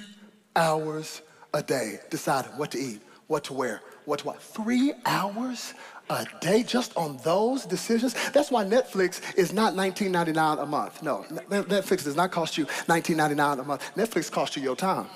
hours 0.56 1.22
a 1.54 1.62
day 1.62 2.00
deciding 2.10 2.52
what 2.54 2.72
to 2.72 2.80
eat, 2.80 3.02
what 3.28 3.44
to 3.46 3.54
wear, 3.54 3.82
what 4.06 4.20
to 4.20 4.28
watch. 4.28 4.40
Three 4.40 4.94
hours 5.06 5.74
a 6.12 6.26
day 6.40 6.64
just 6.64 6.96
on 6.98 7.18
those 7.24 7.66
decisions. 7.66 8.16
That's 8.32 8.52
why 8.52 8.66
Netflix 8.66 9.22
is 9.36 9.54
not 9.54 9.74
$19.99 9.74 10.62
a 10.62 10.66
month. 10.66 11.02
No, 11.02 11.26
Netflix 11.30 12.04
does 12.04 12.16
not 12.16 12.32
cost 12.32 12.58
you 12.58 12.66
$19.99 12.66 13.60
a 13.60 13.64
month. 13.64 13.96
Netflix 13.96 14.32
costs 14.32 14.56
you 14.56 14.64
your 14.64 14.76
time. 14.76 15.08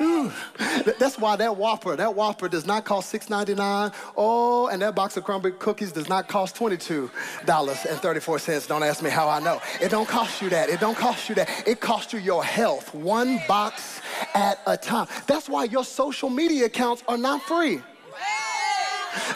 Ooh. 0.00 0.30
That's 0.98 1.18
why 1.18 1.34
that 1.36 1.56
Whopper, 1.56 1.96
that 1.96 2.14
Whopper 2.14 2.48
does 2.48 2.66
not 2.66 2.84
cost 2.84 3.12
$6.99. 3.12 3.92
Oh, 4.16 4.68
and 4.68 4.80
that 4.82 4.94
box 4.94 5.16
of 5.16 5.24
Crumbl 5.24 5.58
cookies 5.58 5.90
does 5.90 6.08
not 6.08 6.28
cost 6.28 6.54
$22.34. 6.54 8.68
Don't 8.68 8.84
ask 8.84 9.02
me 9.02 9.10
how 9.10 9.28
I 9.28 9.40
know. 9.40 9.60
It 9.80 9.90
don't 9.90 10.08
cost 10.08 10.40
you 10.40 10.50
that. 10.50 10.68
It 10.68 10.78
don't 10.78 10.96
cost 10.96 11.28
you 11.28 11.34
that. 11.34 11.66
It 11.66 11.80
costs 11.80 12.12
you 12.12 12.20
your 12.20 12.44
health, 12.44 12.94
one 12.94 13.40
box 13.48 14.00
at 14.34 14.60
a 14.68 14.76
time. 14.76 15.08
That's 15.26 15.48
why 15.48 15.64
your 15.64 15.84
social 15.84 16.30
media 16.30 16.66
accounts 16.66 17.02
are 17.08 17.18
not 17.18 17.42
free. 17.42 17.80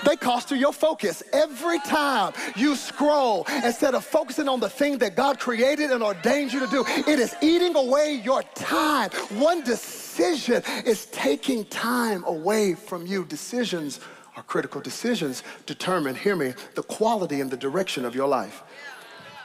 They 0.04 0.16
cost 0.16 0.50
you 0.50 0.56
your 0.56 0.72
focus. 0.72 1.22
Every 1.32 1.78
time 1.80 2.32
you 2.56 2.76
scroll, 2.76 3.46
instead 3.64 3.94
of 3.94 4.04
focusing 4.04 4.48
on 4.48 4.60
the 4.60 4.68
thing 4.68 4.98
that 4.98 5.16
God 5.16 5.38
created 5.38 5.90
and 5.90 6.02
ordained 6.02 6.52
you 6.52 6.60
to 6.60 6.66
do, 6.66 6.84
it 6.86 7.18
is 7.18 7.34
eating 7.40 7.76
away 7.76 8.20
your 8.24 8.42
time. 8.54 9.10
One 9.38 9.62
decision 9.62 10.62
is 10.84 11.06
taking 11.06 11.64
time 11.66 12.24
away 12.24 12.74
from 12.74 13.06
you. 13.06 13.24
Decisions 13.24 14.00
are 14.36 14.42
critical. 14.42 14.80
Decisions 14.80 15.42
determine, 15.66 16.14
hear 16.14 16.36
me, 16.36 16.54
the 16.74 16.82
quality 16.82 17.40
and 17.40 17.50
the 17.50 17.56
direction 17.56 18.04
of 18.04 18.14
your 18.14 18.28
life. 18.28 18.62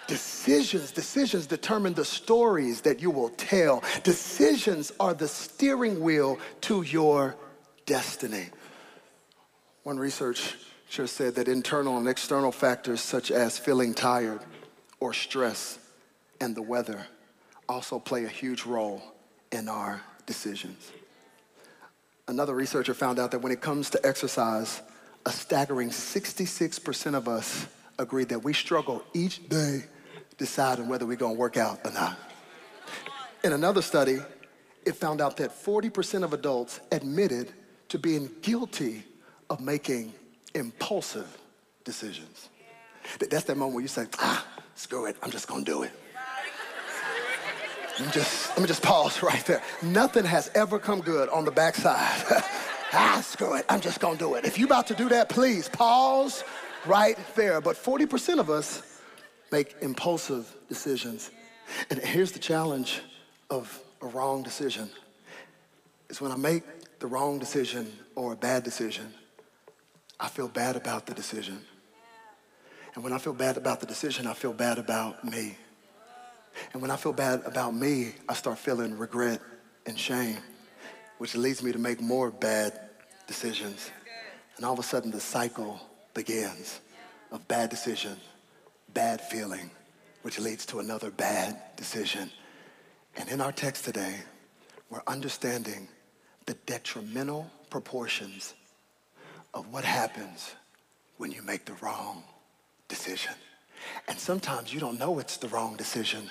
Decisions, 0.07 0.91
decisions 0.91 1.45
determine 1.45 1.93
the 1.93 2.05
stories 2.05 2.79
that 2.81 3.01
you 3.01 3.11
will 3.11 3.29
tell. 3.29 3.83
Decisions 4.03 4.93
are 4.99 5.13
the 5.13 5.27
steering 5.27 5.99
wheel 5.99 6.39
to 6.61 6.83
your 6.83 7.35
destiny. 7.85 8.47
One 9.87 9.99
researcher 9.99 11.07
said 11.07 11.35
that 11.35 11.47
internal 11.47 11.97
and 11.97 12.09
external 12.09 12.51
factors 12.51 12.99
such 12.99 13.31
as 13.31 13.57
feeling 13.57 13.93
tired 13.93 14.41
or 14.99 15.13
stress 15.13 15.79
and 16.41 16.53
the 16.53 16.61
weather 16.61 17.07
also 17.69 17.97
play 17.97 18.25
a 18.25 18.27
huge 18.27 18.65
role 18.65 19.01
in 19.49 19.69
our 19.69 20.01
decisions. 20.25 20.91
Another 22.27 22.53
researcher 22.53 22.93
found 22.93 23.17
out 23.17 23.31
that 23.31 23.39
when 23.39 23.53
it 23.53 23.61
comes 23.61 23.89
to 23.91 24.05
exercise, 24.05 24.81
a 25.25 25.31
staggering 25.31 25.89
66% 25.89 27.15
of 27.15 27.29
us 27.29 27.65
agree 27.97 28.25
that 28.25 28.43
we 28.43 28.51
struggle 28.51 29.01
each 29.13 29.47
day 29.47 29.85
deciding 30.37 30.89
whether 30.89 31.05
we're 31.05 31.15
gonna 31.15 31.33
work 31.33 31.55
out 31.55 31.79
or 31.85 31.91
not. 31.91 32.19
In 33.41 33.53
another 33.53 33.81
study, 33.81 34.19
it 34.85 34.97
found 34.97 35.21
out 35.21 35.37
that 35.37 35.51
40% 35.51 36.25
of 36.25 36.33
adults 36.33 36.81
admitted 36.91 37.53
to 37.87 37.97
being 37.97 38.29
guilty 38.41 39.05
of 39.49 39.59
making 39.61 40.13
impulsive 40.53 41.37
decisions. 41.83 42.49
That's 43.19 43.45
that 43.45 43.57
moment 43.57 43.75
where 43.75 43.81
you 43.81 43.87
say, 43.87 44.07
ah, 44.19 44.45
screw 44.75 45.05
it, 45.05 45.15
I'm 45.23 45.31
just 45.31 45.47
gonna 45.47 45.63
do 45.63 45.83
it. 45.83 45.91
Me 47.99 48.05
just, 48.11 48.49
let 48.49 48.59
me 48.59 48.67
just 48.67 48.83
pause 48.83 49.23
right 49.23 49.43
there. 49.45 49.61
Nothing 49.81 50.23
has 50.25 50.51
ever 50.53 50.77
come 50.77 51.01
good 51.01 51.29
on 51.29 51.45
the 51.45 51.51
backside. 51.51 52.23
ah, 52.93 53.21
screw 53.25 53.55
it, 53.55 53.65
I'm 53.69 53.81
just 53.81 53.99
gonna 53.99 54.17
do 54.17 54.35
it. 54.35 54.45
If 54.45 54.59
you're 54.59 54.67
about 54.67 54.87
to 54.87 54.93
do 54.93 55.09
that, 55.09 55.29
please 55.29 55.67
pause 55.67 56.43
right 56.85 57.17
there. 57.35 57.59
But 57.59 57.75
40% 57.75 58.39
of 58.39 58.49
us 58.49 59.01
make 59.51 59.75
impulsive 59.81 60.53
decisions. 60.69 61.31
And 61.89 61.99
here's 61.99 62.31
the 62.31 62.39
challenge 62.39 63.01
of 63.49 63.81
a 64.01 64.07
wrong 64.07 64.43
decision. 64.43 64.89
Is 66.09 66.21
when 66.21 66.31
I 66.31 66.37
make 66.37 66.63
the 66.99 67.07
wrong 67.07 67.39
decision 67.39 67.91
or 68.15 68.33
a 68.33 68.35
bad 68.35 68.63
decision, 68.63 69.13
I 70.19 70.27
feel 70.27 70.47
bad 70.47 70.75
about 70.75 71.05
the 71.05 71.13
decision. 71.13 71.59
And 72.95 73.03
when 73.03 73.13
I 73.13 73.19
feel 73.19 73.33
bad 73.33 73.57
about 73.57 73.79
the 73.79 73.85
decision, 73.85 74.25
I 74.25 74.33
feel 74.33 74.53
bad 74.53 74.79
about 74.79 75.23
me. 75.23 75.55
And 76.73 76.81
when 76.81 76.89
I 76.89 76.95
feel 76.95 77.13
bad 77.13 77.43
about 77.45 77.75
me, 77.75 78.13
I 78.27 78.33
start 78.33 78.57
feeling 78.57 78.97
regret 78.97 79.39
and 79.85 79.97
shame, 79.99 80.39
which 81.19 81.35
leads 81.35 81.61
me 81.61 81.71
to 81.71 81.77
make 81.77 82.01
more 82.01 82.31
bad 82.31 82.79
decisions. 83.27 83.91
And 84.55 84.65
all 84.65 84.73
of 84.73 84.79
a 84.79 84.83
sudden, 84.83 85.11
the 85.11 85.19
cycle 85.19 85.79
begins 86.15 86.79
of 87.31 87.47
bad 87.47 87.69
decision, 87.69 88.17
bad 88.93 89.21
feeling, 89.21 89.69
which 90.23 90.39
leads 90.39 90.65
to 90.67 90.79
another 90.79 91.11
bad 91.11 91.61
decision. 91.75 92.31
And 93.15 93.29
in 93.29 93.39
our 93.39 93.51
text 93.51 93.85
today, 93.85 94.15
we're 94.89 95.03
understanding 95.05 95.87
the 96.47 96.55
detrimental 96.65 97.51
proportions 97.69 98.55
of 99.53 99.71
what 99.71 99.83
happens 99.83 100.55
when 101.17 101.31
you 101.31 101.41
make 101.41 101.65
the 101.65 101.73
wrong 101.81 102.23
decision. 102.87 103.33
And 104.07 104.19
sometimes 104.19 104.73
you 104.73 104.79
don't 104.79 104.99
know 104.99 105.19
it's 105.19 105.37
the 105.37 105.47
wrong 105.47 105.75
decision 105.75 106.29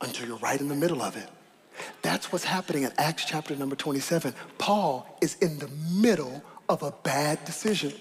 until 0.00 0.26
you're 0.26 0.36
right 0.38 0.60
in 0.60 0.68
the 0.68 0.74
middle 0.74 1.02
of 1.02 1.16
it. 1.16 1.28
That's 2.02 2.32
what's 2.32 2.44
happening 2.44 2.82
in 2.82 2.92
Acts 2.98 3.24
chapter 3.24 3.56
number 3.56 3.76
27. 3.76 4.34
Paul 4.58 5.18
is 5.22 5.36
in 5.36 5.58
the 5.58 5.68
middle 5.90 6.42
of 6.68 6.82
a 6.82 6.92
bad 7.02 7.44
decision. 7.44 7.92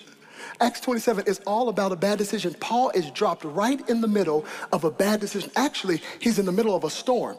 Acts 0.60 0.82
27 0.82 1.26
is 1.28 1.40
all 1.46 1.70
about 1.70 1.92
a 1.92 1.96
bad 1.96 2.18
decision. 2.18 2.54
Paul 2.60 2.90
is 2.92 3.10
dropped 3.12 3.44
right 3.44 3.88
in 3.90 4.02
the 4.02 4.08
middle 4.08 4.46
of 4.72 4.84
a 4.84 4.92
bad 4.92 5.20
decision. 5.20 5.52
Actually, 5.56 6.02
he's 6.20 6.40
in 6.40 6.46
the 6.46 6.52
middle 6.52 6.76
of 6.76 6.84
a 6.84 6.90
storm 6.90 7.38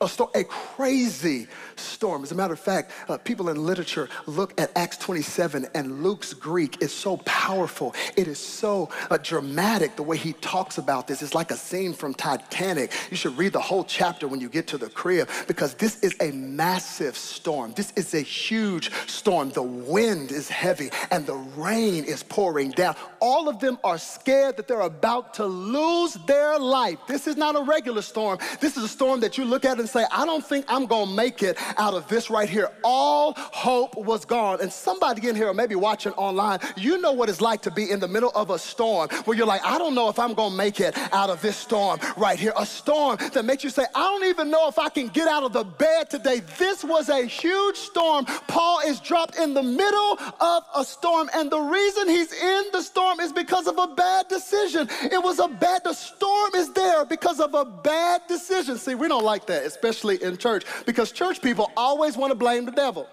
a, 0.00 0.08
a 0.34 0.44
crazy 0.44 1.46
storm. 1.76 2.22
As 2.22 2.32
a 2.32 2.34
matter 2.34 2.52
of 2.52 2.60
fact, 2.60 2.92
uh, 3.08 3.18
people 3.18 3.48
in 3.48 3.64
literature 3.64 4.08
look 4.26 4.58
at 4.60 4.70
Acts 4.76 4.96
27 4.98 5.66
and 5.74 6.02
Luke's 6.02 6.34
Greek 6.34 6.82
is 6.82 6.92
so 6.92 7.16
powerful. 7.18 7.94
It 8.16 8.28
is 8.28 8.38
so 8.38 8.90
uh, 9.10 9.18
dramatic 9.18 9.96
the 9.96 10.02
way 10.02 10.16
he 10.16 10.34
talks 10.34 10.78
about 10.78 11.06
this. 11.06 11.22
It's 11.22 11.34
like 11.34 11.50
a 11.50 11.56
scene 11.56 11.92
from 11.92 12.14
Titanic. 12.14 12.92
You 13.10 13.16
should 13.16 13.36
read 13.36 13.52
the 13.52 13.60
whole 13.60 13.84
chapter 13.84 14.28
when 14.28 14.40
you 14.40 14.48
get 14.48 14.66
to 14.68 14.78
the 14.78 14.88
crib 14.88 15.28
because 15.46 15.74
this 15.74 16.00
is 16.00 16.14
a 16.20 16.30
massive 16.32 17.16
storm. 17.16 17.72
This 17.74 17.92
is 17.96 18.14
a 18.14 18.20
huge 18.20 18.92
storm. 19.08 19.50
The 19.50 19.62
wind 19.62 20.30
is 20.30 20.48
heavy 20.48 20.90
and 21.10 21.26
the 21.26 21.34
rain 21.34 22.04
is 22.04 22.22
pouring 22.22 22.70
down. 22.70 22.94
All 23.20 23.48
of 23.48 23.58
them 23.58 23.78
are 23.82 23.98
scared 23.98 24.56
that 24.56 24.68
they're 24.68 24.80
about 24.80 25.34
to 25.34 25.46
lose 25.46 26.14
their 26.26 26.58
life. 26.58 26.98
This 27.08 27.26
is 27.26 27.36
not 27.36 27.56
a 27.56 27.62
regular 27.62 28.02
storm. 28.02 28.38
This 28.60 28.76
is 28.76 28.84
a 28.84 28.88
storm 28.88 29.20
that 29.20 29.36
you 29.38 29.44
look 29.44 29.64
at 29.64 29.78
and 29.78 29.87
and 29.94 30.04
say, 30.04 30.08
I 30.12 30.24
don't 30.26 30.44
think 30.44 30.64
I'm 30.68 30.86
gonna 30.86 31.12
make 31.12 31.42
it 31.42 31.56
out 31.78 31.94
of 31.94 32.08
this 32.08 32.30
right 32.30 32.48
here. 32.48 32.70
All 32.84 33.34
hope 33.36 33.96
was 33.96 34.24
gone. 34.24 34.60
And 34.60 34.72
somebody 34.72 35.26
in 35.28 35.34
here, 35.34 35.48
or 35.48 35.54
maybe 35.54 35.74
watching 35.74 36.12
online, 36.12 36.60
you 36.76 37.00
know 37.00 37.12
what 37.12 37.28
it's 37.28 37.40
like 37.40 37.62
to 37.62 37.70
be 37.70 37.90
in 37.90 38.00
the 38.00 38.08
middle 38.08 38.30
of 38.34 38.50
a 38.50 38.58
storm 38.58 39.08
where 39.24 39.36
you're 39.36 39.46
like, 39.46 39.64
I 39.64 39.78
don't 39.78 39.94
know 39.94 40.08
if 40.08 40.18
I'm 40.18 40.34
gonna 40.34 40.54
make 40.54 40.80
it 40.80 40.96
out 41.12 41.30
of 41.30 41.40
this 41.42 41.56
storm 41.56 41.98
right 42.16 42.38
here. 42.38 42.52
A 42.56 42.66
storm 42.66 43.18
that 43.32 43.44
makes 43.44 43.64
you 43.64 43.70
say, 43.70 43.84
I 43.94 44.00
don't 44.00 44.24
even 44.24 44.50
know 44.50 44.68
if 44.68 44.78
I 44.78 44.88
can 44.88 45.08
get 45.08 45.28
out 45.28 45.42
of 45.42 45.52
the 45.52 45.64
bed 45.64 46.10
today. 46.10 46.40
This 46.58 46.84
was 46.84 47.08
a 47.08 47.24
huge 47.24 47.76
storm. 47.76 48.24
Paul 48.46 48.80
is 48.86 49.00
dropped 49.00 49.38
in 49.38 49.54
the 49.54 49.62
middle 49.62 50.18
of 50.40 50.62
a 50.76 50.84
storm. 50.84 51.30
And 51.34 51.50
the 51.50 51.60
reason 51.60 52.08
he's 52.08 52.32
in 52.32 52.64
the 52.72 52.82
storm 52.82 53.20
is 53.20 53.32
because 53.32 53.66
of 53.66 53.78
a 53.78 53.86
bad 53.86 54.28
decision. 54.28 54.88
It 55.02 55.22
was 55.22 55.38
a 55.38 55.48
bad, 55.48 55.84
the 55.84 55.94
storm 55.94 56.54
is 56.54 56.72
there 56.72 57.04
because 57.04 57.40
of 57.40 57.54
a 57.54 57.64
bad 57.64 58.22
decision. 58.28 58.76
See, 58.76 58.94
we 58.94 59.08
don't 59.08 59.24
like 59.24 59.46
that. 59.46 59.64
It's 59.64 59.77
especially 59.78 60.22
in 60.22 60.36
church, 60.36 60.64
because 60.86 61.12
church 61.12 61.40
people 61.40 61.70
always 61.76 62.16
want 62.16 62.30
to 62.30 62.34
blame 62.34 62.64
the 62.64 62.72
devil. 62.72 63.08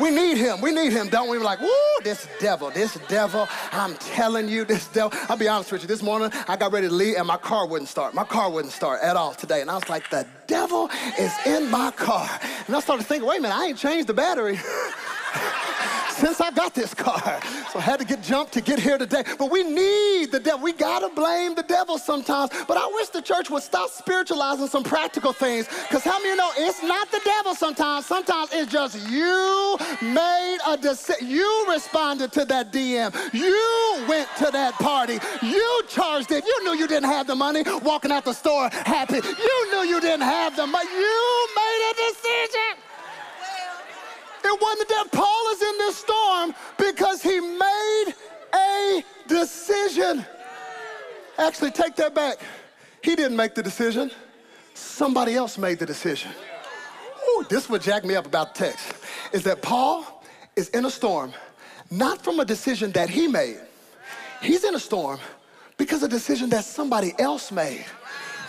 We 0.00 0.10
need 0.10 0.36
him. 0.36 0.60
We 0.60 0.70
need 0.70 0.92
him, 0.92 1.08
don't 1.08 1.28
we? 1.28 1.38
We're 1.38 1.44
like, 1.44 1.60
woo, 1.60 1.68
this 2.04 2.28
devil, 2.38 2.70
this 2.70 2.96
devil. 3.08 3.48
I'm 3.72 3.96
telling 3.96 4.48
you, 4.48 4.64
this 4.64 4.86
devil. 4.88 5.18
I'll 5.28 5.36
be 5.36 5.48
honest 5.48 5.72
with 5.72 5.82
you. 5.82 5.88
This 5.88 6.04
morning, 6.04 6.30
I 6.46 6.56
got 6.56 6.70
ready 6.70 6.86
to 6.86 6.94
leave 6.94 7.16
and 7.16 7.26
my 7.26 7.36
car 7.36 7.66
wouldn't 7.66 7.88
start. 7.88 8.14
My 8.14 8.22
car 8.22 8.48
wouldn't 8.48 8.72
start 8.72 9.00
at 9.02 9.16
all 9.16 9.34
today. 9.34 9.60
And 9.60 9.68
I 9.68 9.74
was 9.74 9.88
like, 9.88 10.08
the 10.10 10.24
devil 10.46 10.88
is 11.18 11.32
in 11.46 11.68
my 11.68 11.90
car. 11.90 12.30
And 12.68 12.76
I 12.76 12.80
started 12.80 13.06
thinking, 13.06 13.28
wait 13.28 13.40
a 13.40 13.42
minute, 13.42 13.56
I 13.56 13.66
ain't 13.66 13.78
changed 13.78 14.08
the 14.08 14.14
battery. 14.14 14.60
since 16.18 16.40
I 16.40 16.50
got 16.50 16.74
this 16.74 16.94
car. 16.94 17.40
So 17.68 17.80
I 17.80 17.82
had 17.82 18.00
to 18.00 18.06
get 18.06 18.22
jumped 18.22 18.52
to 18.54 18.62
get 18.62 18.78
here 18.78 18.96
today. 18.96 19.22
But 19.38 19.50
we 19.50 19.62
need 19.62 20.32
the 20.32 20.40
devil. 20.40 20.62
We 20.62 20.72
got 20.72 21.00
to 21.00 21.10
blame 21.14 21.54
the 21.54 21.62
devil 21.62 21.98
sometimes. 21.98 22.50
But 22.66 22.78
I 22.78 22.86
wish 22.94 23.08
the 23.10 23.20
church 23.20 23.50
would 23.50 23.62
stop 23.62 23.90
spiritualizing 23.90 24.68
some 24.68 24.82
practical 24.82 25.34
things. 25.34 25.66
Because 25.66 26.02
how 26.02 26.16
many 26.18 26.30
you 26.30 26.36
know 26.36 26.50
it's 26.56 26.82
not 26.82 27.10
the 27.10 27.20
devil 27.24 27.54
sometimes? 27.54 28.06
Sometimes 28.06 28.48
it's 28.54 28.72
just 28.72 28.96
you 29.10 29.76
made 30.00 30.58
a 30.66 30.78
decision. 30.78 31.28
You 31.28 31.66
responded 31.68 32.32
to 32.32 32.46
that 32.46 32.72
DM. 32.72 33.12
You 33.34 34.06
went 34.08 34.28
to 34.38 34.50
that 34.50 34.72
party. 34.74 35.18
You 35.42 35.82
charged 35.88 36.32
it. 36.32 36.46
You 36.46 36.64
knew 36.64 36.74
you 36.74 36.88
didn't 36.88 37.10
have 37.10 37.26
the 37.26 37.34
money 37.34 37.64
walking 37.82 38.12
out 38.12 38.24
the 38.24 38.32
store 38.32 38.70
happy. 38.70 39.16
You 39.16 39.70
knew 39.70 39.90
you 39.90 40.00
didn't 40.00 40.22
have 40.22 40.56
the 40.56 40.66
money. 40.66 40.88
You 40.90 41.48
made 41.54 41.92
a 41.92 41.94
decision. 41.96 42.87
It 44.50 44.62
wasn't 44.62 44.88
that 44.88 45.12
Paul 45.12 45.52
is 45.52 45.62
in 45.62 45.78
this 45.78 45.96
storm 45.98 46.54
because 46.78 47.22
he 47.22 47.38
made 47.38 48.14
a 48.54 49.04
decision. 49.26 50.24
Actually, 51.36 51.70
take 51.70 51.96
that 51.96 52.14
back. 52.14 52.38
He 53.02 53.14
didn't 53.14 53.36
make 53.36 53.54
the 53.54 53.62
decision. 53.62 54.10
Somebody 54.72 55.34
else 55.34 55.58
made 55.58 55.78
the 55.78 55.84
decision. 55.84 56.30
Ooh, 57.28 57.44
this 57.50 57.68
would 57.68 57.82
jack 57.82 58.06
me 58.06 58.14
up 58.14 58.24
about 58.24 58.54
the 58.54 58.64
text. 58.70 58.94
Is 59.34 59.42
that 59.44 59.60
Paul 59.60 60.24
is 60.56 60.70
in 60.70 60.86
a 60.86 60.90
storm, 60.90 61.34
not 61.90 62.24
from 62.24 62.40
a 62.40 62.44
decision 62.46 62.90
that 62.92 63.10
he 63.10 63.28
made. 63.28 63.60
He's 64.40 64.64
in 64.64 64.74
a 64.74 64.80
storm 64.80 65.20
because 65.76 66.02
of 66.02 66.08
a 66.08 66.10
decision 66.10 66.48
that 66.50 66.64
somebody 66.64 67.12
else 67.18 67.52
made. 67.52 67.84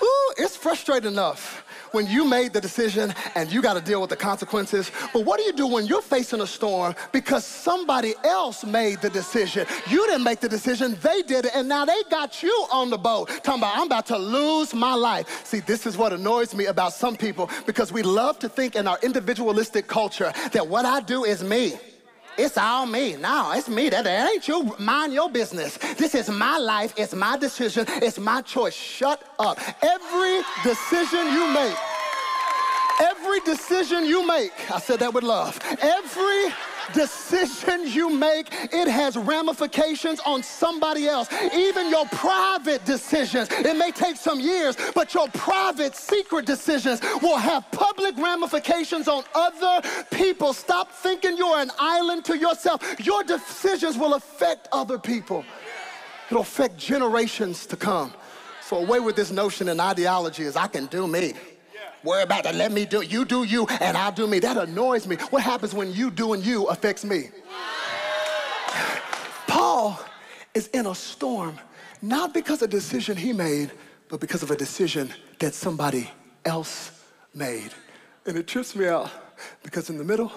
Ooh, 0.01 0.33
it's 0.38 0.55
frustrating 0.55 1.12
enough 1.12 1.65
when 1.91 2.08
you 2.08 2.25
made 2.25 2.54
the 2.54 2.62
decision 2.62 3.13
and 3.36 3.52
you 3.52 3.62
got 3.62 3.75
to 3.75 3.82
deal 3.82 4.02
with 4.02 4.10
the 4.10 4.15
consequences. 4.15 4.91
But 5.13 5.25
what 5.25 5.38
do 5.38 5.43
you 5.43 5.54
do 5.54 5.67
when 5.67 5.86
you're 5.86 6.02
facing 6.02 6.41
a 6.41 6.47
storm 6.47 6.95
because 7.12 7.45
somebody 7.45 8.13
else 8.23 8.63
made 8.63 9.02
the 9.02 9.10
decision? 9.10 9.65
You 9.89 10.06
didn't 10.08 10.23
make 10.23 10.39
the 10.39 10.49
decision, 10.49 10.97
they 11.02 11.21
did 11.21 11.45
it, 11.45 11.52
and 11.56 11.67
now 11.67 11.86
they 11.86 12.02
got 12.10 12.43
you 12.43 12.67
on 12.71 12.89
the 12.89 12.97
boat. 12.97 13.30
Talking 13.43 13.62
about, 13.62 13.78
I'm 13.78 13.88
about 13.88 14.06
to 14.08 14.17
lose 14.17 14.73
my 14.73 14.93
life. 14.93 15.45
See, 15.45 15.60
this 15.60 15.86
is 15.86 15.97
what 15.97 16.13
annoys 16.13 16.54
me 16.54 16.65
about 16.65 16.93
some 16.93 17.15
people 17.15 17.49
because 17.65 17.91
we 17.91 18.04
love 18.04 18.39
to 18.39 18.49
think 18.49 18.75
in 18.75 18.88
our 18.88 18.99
individualistic 19.02 19.88
culture 19.88 20.34
that 20.52 20.67
what 20.67 20.86
I 20.86 21.02
do 21.02 21.23
is 21.25 21.43
me. 21.43 21.78
It's 22.39 22.58
all 22.58 22.86
me. 22.86 23.17
No, 23.17 23.52
it's 23.54 23.67
me. 23.67 23.89
That, 23.89 24.06
that 24.06 24.32
ain't 24.32 24.47
you. 24.47 24.73
Mind 24.80 25.13
your 25.13 25.30
business. 25.30 25.78
This 25.97 26.15
is 26.15 26.30
my 26.30 26.58
life. 26.58 26.93
It's 26.95 27.13
my 27.13 27.36
decision. 27.38 27.86
It's 28.02 28.17
my 28.17 28.41
choice. 28.41 28.73
Shut 28.73 29.21
up. 29.39 29.60
Every 29.84 30.39
decision 30.63 31.28
you 31.34 31.52
make, 31.54 31.75
every 32.99 33.39
decision 33.41 34.05
you 34.05 34.25
make, 34.25 34.51
I 34.71 34.79
said 34.79 34.99
that 34.99 35.13
with 35.13 35.23
love. 35.23 35.59
Every 35.81 36.53
decision 36.93 37.88
you 37.88 38.09
make, 38.09 38.47
it 38.51 38.88
has 38.88 39.15
ramifications 39.15 40.19
on 40.25 40.43
somebody 40.43 41.07
else. 41.07 41.31
Even 41.53 41.89
your 41.89 42.05
private 42.07 42.83
decisions, 42.85 43.49
it 43.51 43.75
may 43.77 43.91
take 43.91 44.17
some 44.17 44.39
years, 44.39 44.75
but 44.95 45.13
your 45.13 45.27
private 45.29 45.95
secret 45.95 46.45
decisions 46.45 47.01
will 47.21 47.38
have 47.38 47.69
public 47.71 48.17
ramifications 48.17 49.07
on 49.07 49.23
other 49.35 49.88
people. 50.12 50.53
Stop 50.53 50.91
thinking 50.91 51.38
you're 51.38 51.59
an 51.59 51.71
island 51.79 52.25
to 52.25 52.38
yourself. 52.38 52.83
Your 52.99 53.23
decisions 53.23 53.97
will 53.97 54.15
affect 54.15 54.67
other 54.71 54.97
people, 54.97 55.45
it'll 56.29 56.41
affect 56.41 56.77
generations 56.77 57.65
to 57.67 57.75
come. 57.75 58.13
So, 58.62 58.77
away 58.77 58.99
with 58.99 59.15
this 59.15 59.31
notion 59.31 59.69
and 59.69 59.81
ideology 59.81 60.43
is 60.43 60.55
I 60.55 60.67
can 60.67 60.85
do 60.88 61.07
me. 61.07 61.33
Worry 62.03 62.23
about 62.23 62.43
that. 62.43 62.55
Let 62.55 62.71
me 62.71 62.85
do 62.85 63.01
You 63.01 63.25
do 63.25 63.43
you, 63.43 63.67
and 63.81 63.97
I'll 63.97 64.12
do 64.12 64.27
me. 64.27 64.39
That 64.39 64.57
annoys 64.57 65.05
me. 65.05 65.17
What 65.29 65.43
happens 65.43 65.73
when 65.73 65.93
you 65.93 66.09
doing 66.09 66.41
you 66.41 66.67
affects 66.67 67.03
me? 67.03 67.29
Paul 69.47 69.99
is 70.53 70.67
in 70.67 70.85
a 70.85 70.95
storm, 70.95 71.59
not 72.01 72.33
because 72.33 72.62
of 72.62 72.69
a 72.69 72.71
decision 72.71 73.17
he 73.17 73.33
made, 73.33 73.71
but 74.07 74.19
because 74.19 74.43
of 74.43 74.51
a 74.51 74.55
decision 74.55 75.13
that 75.39 75.53
somebody 75.53 76.09
else 76.45 77.03
made. 77.33 77.71
And 78.25 78.38
it 78.38 78.47
trips 78.47 78.75
me 78.75 78.88
out 78.88 79.12
because 79.63 79.89
in 79.89 79.97
the 79.97 80.03
middle 80.03 80.31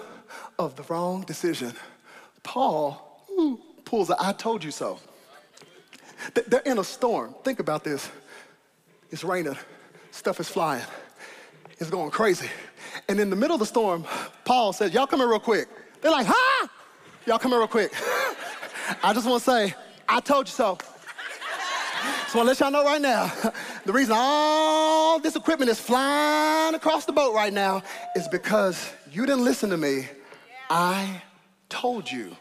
of 0.59 0.75
the 0.75 0.83
wrong 0.83 1.21
decision, 1.21 1.73
Paul 2.43 3.21
pulls 3.85 4.09
a 4.09 4.15
I 4.19 4.33
told 4.33 4.63
you 4.63 4.71
so. 4.71 4.99
They're 6.47 6.61
in 6.61 6.79
a 6.79 6.83
storm. 6.83 7.35
Think 7.43 7.59
about 7.59 7.83
this. 7.83 8.09
It's 9.11 9.23
raining, 9.23 9.57
stuff 10.11 10.39
is 10.39 10.49
flying 10.49 10.83
is 11.83 11.91
going 11.91 12.11
crazy. 12.11 12.49
And 13.07 13.19
in 13.19 13.29
the 13.29 13.35
middle 13.35 13.55
of 13.55 13.59
the 13.59 13.65
storm, 13.65 14.05
Paul 14.45 14.73
says, 14.73 14.93
Y'all 14.93 15.07
come 15.07 15.19
here 15.19 15.29
real 15.29 15.39
quick. 15.39 15.67
They're 16.01 16.11
like, 16.11 16.27
Huh? 16.29 16.67
Y'all 17.25 17.39
come 17.39 17.51
here 17.51 17.59
real 17.59 17.67
quick. 17.67 17.93
I 19.03 19.13
just 19.13 19.27
want 19.27 19.43
to 19.43 19.49
say, 19.49 19.75
I 20.07 20.19
told 20.19 20.47
you 20.47 20.53
so. 20.53 20.77
So 22.27 22.39
I 22.39 22.43
want 22.43 22.47
to 22.47 22.49
let 22.51 22.59
y'all 22.59 22.71
know 22.71 22.83
right 22.83 23.01
now, 23.01 23.31
the 23.85 23.93
reason 23.93 24.15
all 24.17 25.19
this 25.19 25.35
equipment 25.35 25.69
is 25.69 25.79
flying 25.79 26.75
across 26.75 27.05
the 27.05 27.13
boat 27.13 27.33
right 27.33 27.53
now 27.53 27.83
is 28.15 28.27
because 28.27 28.91
you 29.11 29.25
didn't 29.25 29.45
listen 29.45 29.69
to 29.69 29.77
me. 29.77 30.07
I 30.69 31.21
told 31.69 32.11
you 32.11 32.35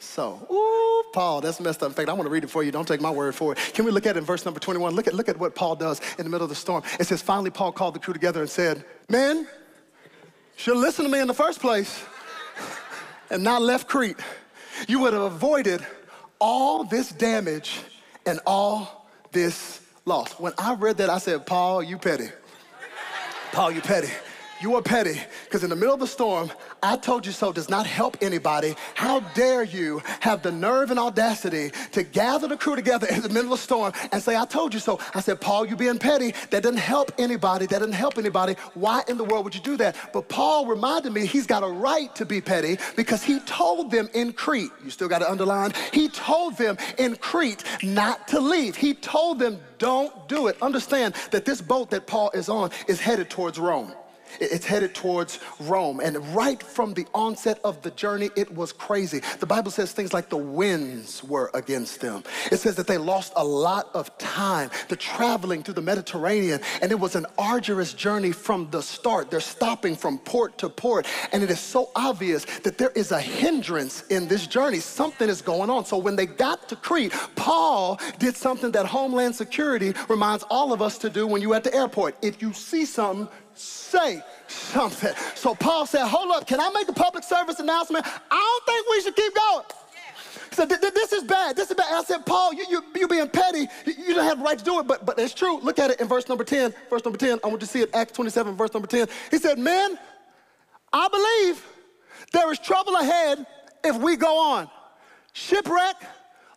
so. 0.00 0.46
Ooh, 0.50 1.10
Paul, 1.12 1.40
that's 1.40 1.60
messed 1.60 1.82
up. 1.82 1.90
In 1.90 1.94
fact, 1.94 2.08
I 2.08 2.12
want 2.12 2.26
to 2.26 2.30
read 2.30 2.44
it 2.44 2.50
for 2.50 2.62
you. 2.62 2.72
Don't 2.72 2.88
take 2.88 3.00
my 3.00 3.10
word 3.10 3.34
for 3.34 3.52
it. 3.52 3.58
Can 3.74 3.84
we 3.84 3.90
look 3.90 4.06
at 4.06 4.16
it 4.16 4.18
in 4.18 4.24
verse 4.24 4.44
number 4.44 4.58
21? 4.58 4.94
Look 4.94 5.06
at, 5.06 5.14
look 5.14 5.28
at 5.28 5.38
what 5.38 5.54
Paul 5.54 5.76
does 5.76 6.00
in 6.18 6.24
the 6.24 6.30
middle 6.30 6.44
of 6.44 6.48
the 6.48 6.54
storm. 6.54 6.82
It 6.98 7.06
says, 7.06 7.22
finally, 7.22 7.50
Paul 7.50 7.72
called 7.72 7.94
the 7.94 7.98
crew 7.98 8.14
together 8.14 8.40
and 8.40 8.50
said, 8.50 8.84
Men, 9.08 9.46
should 10.56 10.74
have 10.74 10.82
listened 10.82 11.06
to 11.06 11.12
me 11.12 11.20
in 11.20 11.28
the 11.28 11.34
first 11.34 11.60
place 11.60 12.02
and 13.30 13.44
not 13.44 13.62
left 13.62 13.88
Crete. 13.88 14.16
You 14.88 15.00
would 15.00 15.12
have 15.12 15.22
avoided 15.22 15.84
all 16.38 16.84
this 16.84 17.10
damage 17.10 17.80
and 18.26 18.40
all 18.46 19.08
this 19.32 19.80
loss. 20.06 20.32
When 20.32 20.52
I 20.58 20.74
read 20.74 20.96
that, 20.98 21.10
I 21.10 21.18
said, 21.18 21.46
Paul, 21.46 21.82
you 21.82 21.98
petty. 21.98 22.28
Paul, 23.52 23.70
you 23.72 23.80
petty. 23.80 24.10
You 24.60 24.74
are 24.74 24.82
petty 24.82 25.18
because 25.44 25.64
in 25.64 25.70
the 25.70 25.76
middle 25.76 25.94
of 25.94 26.00
the 26.00 26.06
storm, 26.06 26.50
I 26.82 26.98
told 26.98 27.24
you 27.24 27.32
so 27.32 27.50
does 27.50 27.70
not 27.70 27.86
help 27.86 28.18
anybody. 28.20 28.74
How 28.94 29.20
dare 29.20 29.62
you 29.62 30.02
have 30.20 30.42
the 30.42 30.52
nerve 30.52 30.90
and 30.90 31.00
audacity 31.00 31.72
to 31.92 32.02
gather 32.02 32.46
the 32.46 32.58
crew 32.58 32.76
together 32.76 33.06
in 33.06 33.22
the 33.22 33.30
middle 33.30 33.54
of 33.54 33.58
the 33.58 33.64
storm 33.64 33.94
and 34.12 34.22
say, 34.22 34.36
I 34.36 34.44
told 34.44 34.74
you 34.74 34.80
so. 34.80 35.00
I 35.14 35.20
said, 35.20 35.40
Paul, 35.40 35.66
you 35.66 35.76
being 35.76 35.98
petty, 35.98 36.34
that 36.50 36.62
doesn't 36.62 36.76
help 36.76 37.10
anybody. 37.16 37.64
That 37.64 37.78
doesn't 37.78 37.94
help 37.94 38.18
anybody. 38.18 38.54
Why 38.74 39.02
in 39.08 39.16
the 39.16 39.24
world 39.24 39.44
would 39.44 39.54
you 39.54 39.62
do 39.62 39.78
that? 39.78 39.96
But 40.12 40.28
Paul 40.28 40.66
reminded 40.66 41.14
me 41.14 41.24
he's 41.24 41.46
got 41.46 41.62
a 41.62 41.68
right 41.68 42.14
to 42.16 42.26
be 42.26 42.42
petty 42.42 42.76
because 42.96 43.22
he 43.22 43.40
told 43.40 43.90
them 43.90 44.10
in 44.12 44.34
Crete, 44.34 44.70
you 44.84 44.90
still 44.90 45.08
got 45.08 45.20
to 45.20 45.30
underline, 45.30 45.72
he 45.90 46.10
told 46.10 46.58
them 46.58 46.76
in 46.98 47.16
Crete 47.16 47.64
not 47.82 48.28
to 48.28 48.38
leave. 48.38 48.76
He 48.76 48.92
told 48.92 49.38
them, 49.38 49.58
don't 49.78 50.28
do 50.28 50.48
it. 50.48 50.58
Understand 50.60 51.14
that 51.30 51.46
this 51.46 51.62
boat 51.62 51.88
that 51.92 52.06
Paul 52.06 52.30
is 52.34 52.50
on 52.50 52.70
is 52.88 53.00
headed 53.00 53.30
towards 53.30 53.58
Rome. 53.58 53.94
It's 54.38 54.66
headed 54.66 54.94
towards 54.94 55.40
Rome. 55.60 56.00
And 56.00 56.34
right 56.34 56.62
from 56.62 56.94
the 56.94 57.06
onset 57.14 57.60
of 57.64 57.82
the 57.82 57.90
journey, 57.90 58.30
it 58.36 58.54
was 58.54 58.72
crazy. 58.72 59.20
The 59.38 59.46
Bible 59.46 59.70
says 59.70 59.92
things 59.92 60.12
like 60.12 60.28
the 60.28 60.36
winds 60.36 61.24
were 61.24 61.50
against 61.54 62.00
them. 62.00 62.22
It 62.52 62.58
says 62.58 62.76
that 62.76 62.86
they 62.86 62.98
lost 62.98 63.32
a 63.36 63.44
lot 63.44 63.90
of 63.94 64.16
time. 64.18 64.70
The 64.88 64.96
traveling 64.96 65.62
through 65.62 65.74
the 65.74 65.82
Mediterranean, 65.82 66.60
and 66.82 66.92
it 66.92 66.98
was 67.00 67.16
an 67.16 67.26
arduous 67.38 67.92
journey 67.94 68.32
from 68.32 68.68
the 68.70 68.82
start. 68.82 69.30
They're 69.30 69.40
stopping 69.40 69.96
from 69.96 70.18
port 70.18 70.58
to 70.58 70.68
port. 70.68 71.06
And 71.32 71.42
it 71.42 71.50
is 71.50 71.60
so 71.60 71.90
obvious 71.96 72.44
that 72.60 72.78
there 72.78 72.90
is 72.90 73.12
a 73.12 73.20
hindrance 73.20 74.02
in 74.08 74.28
this 74.28 74.46
journey. 74.46 74.78
Something 74.78 75.28
is 75.28 75.42
going 75.42 75.70
on. 75.70 75.84
So 75.84 75.98
when 75.98 76.16
they 76.16 76.26
got 76.26 76.68
to 76.68 76.76
Crete, 76.76 77.12
Paul 77.36 77.98
did 78.18 78.36
something 78.36 78.70
that 78.72 78.86
Homeland 78.86 79.34
Security 79.34 79.94
reminds 80.08 80.44
all 80.44 80.72
of 80.72 80.82
us 80.82 80.98
to 80.98 81.10
do 81.10 81.26
when 81.26 81.42
you're 81.42 81.54
at 81.54 81.64
the 81.64 81.74
airport. 81.74 82.16
If 82.22 82.42
you 82.42 82.52
see 82.52 82.84
something, 82.84 83.28
say 83.60 84.22
something. 84.48 85.12
So 85.34 85.54
Paul 85.54 85.86
said, 85.86 86.06
Hold 86.06 86.32
up, 86.32 86.46
can 86.46 86.60
I 86.60 86.70
make 86.70 86.88
a 86.88 86.92
public 86.92 87.24
service 87.24 87.60
announcement? 87.60 88.06
I 88.06 88.60
don't 88.64 88.66
think 88.66 88.90
we 88.90 89.00
should 89.02 89.16
keep 89.16 89.34
going. 89.34 89.64
He 90.50 90.56
said, 90.56 90.68
This 90.68 91.12
is 91.12 91.24
bad. 91.24 91.56
This 91.56 91.70
is 91.70 91.76
bad. 91.76 91.92
I 91.92 92.02
said, 92.02 92.26
Paul, 92.26 92.52
you, 92.54 92.64
you, 92.68 92.84
you 92.96 93.08
being 93.08 93.28
petty. 93.28 93.68
You, 93.86 93.94
you 94.08 94.14
don't 94.14 94.24
have 94.24 94.38
the 94.38 94.44
right 94.44 94.58
to 94.58 94.64
do 94.64 94.80
it, 94.80 94.86
but, 94.86 95.06
but 95.06 95.18
it's 95.18 95.34
true. 95.34 95.58
Look 95.60 95.78
at 95.78 95.90
it 95.90 96.00
in 96.00 96.08
verse 96.08 96.28
number 96.28 96.44
10. 96.44 96.74
Verse 96.88 97.04
number 97.04 97.18
10. 97.18 97.40
I 97.44 97.46
want 97.46 97.60
you 97.60 97.66
to 97.66 97.66
see 97.66 97.80
it, 97.80 97.90
Acts 97.94 98.12
27, 98.12 98.56
verse 98.56 98.72
number 98.72 98.88
10. 98.88 99.08
He 99.30 99.38
said, 99.38 99.58
Men, 99.58 99.98
I 100.92 101.08
believe 101.08 101.64
there 102.32 102.50
is 102.52 102.58
trouble 102.58 102.96
ahead 102.96 103.46
if 103.84 103.96
we 103.96 104.16
go 104.16 104.38
on. 104.38 104.68
Shipwreck, 105.32 105.96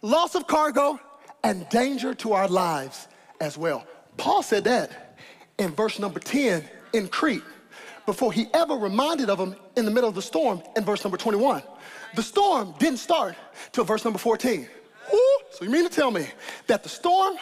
loss 0.01 0.35
of 0.35 0.47
cargo, 0.47 0.99
and 1.43 1.67
danger 1.69 2.13
to 2.15 2.33
our 2.33 2.47
lives 2.47 3.07
as 3.39 3.57
well. 3.57 3.85
Paul 4.17 4.41
said 4.41 4.63
that 4.63 5.17
in 5.59 5.71
verse 5.71 5.99
number 5.99 6.19
10 6.19 6.63
in 6.93 7.07
Crete 7.07 7.43
before 8.05 8.33
he 8.33 8.47
ever 8.53 8.75
reminded 8.75 9.29
of 9.29 9.37
them 9.37 9.55
in 9.75 9.85
the 9.85 9.91
middle 9.91 10.09
of 10.09 10.15
the 10.15 10.21
storm 10.21 10.61
in 10.75 10.83
verse 10.83 11.03
number 11.03 11.17
21. 11.17 11.63
The 12.15 12.23
storm 12.23 12.73
didn't 12.79 12.99
start 12.99 13.35
till 13.71 13.83
verse 13.83 14.03
number 14.03 14.19
14. 14.19 14.67
Ooh, 15.13 15.39
so 15.51 15.65
you 15.65 15.71
mean 15.71 15.87
to 15.87 15.93
tell 15.93 16.11
me 16.11 16.27
that 16.67 16.83
the 16.83 16.89
storm 16.89 17.35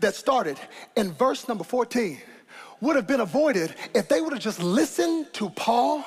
that 0.00 0.14
started 0.14 0.58
in 0.96 1.12
verse 1.12 1.48
number 1.48 1.64
14 1.64 2.18
would 2.80 2.96
have 2.96 3.06
been 3.06 3.20
avoided 3.20 3.74
if 3.94 4.08
they 4.08 4.20
would 4.20 4.32
have 4.32 4.42
just 4.42 4.62
listened 4.62 5.32
to 5.34 5.48
Paul 5.50 6.04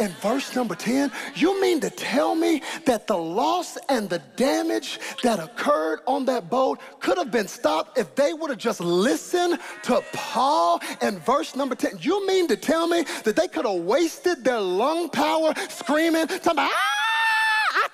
in 0.00 0.08
verse 0.20 0.54
number 0.54 0.74
10, 0.74 1.10
you 1.34 1.60
mean 1.60 1.80
to 1.80 1.90
tell 1.90 2.34
me 2.34 2.62
that 2.86 3.06
the 3.06 3.16
loss 3.16 3.76
and 3.88 4.08
the 4.08 4.20
damage 4.36 4.98
that 5.22 5.38
occurred 5.38 6.00
on 6.06 6.24
that 6.26 6.50
boat 6.50 6.80
could 7.00 7.18
have 7.18 7.30
been 7.30 7.48
stopped 7.48 7.98
if 7.98 8.14
they 8.14 8.32
would 8.32 8.50
have 8.50 8.58
just 8.58 8.80
listened 8.80 9.58
to 9.82 10.02
Paul 10.12 10.80
in 11.02 11.18
verse 11.20 11.54
number 11.56 11.74
10? 11.74 11.98
You 12.00 12.26
mean 12.26 12.48
to 12.48 12.56
tell 12.56 12.86
me 12.86 13.04
that 13.24 13.36
they 13.36 13.48
could 13.48 13.66
have 13.66 13.80
wasted 13.80 14.44
their 14.44 14.60
lung 14.60 15.08
power 15.08 15.54
screaming, 15.68 16.26
talking 16.26 16.52
about, 16.52 16.70
ah! 16.72 16.93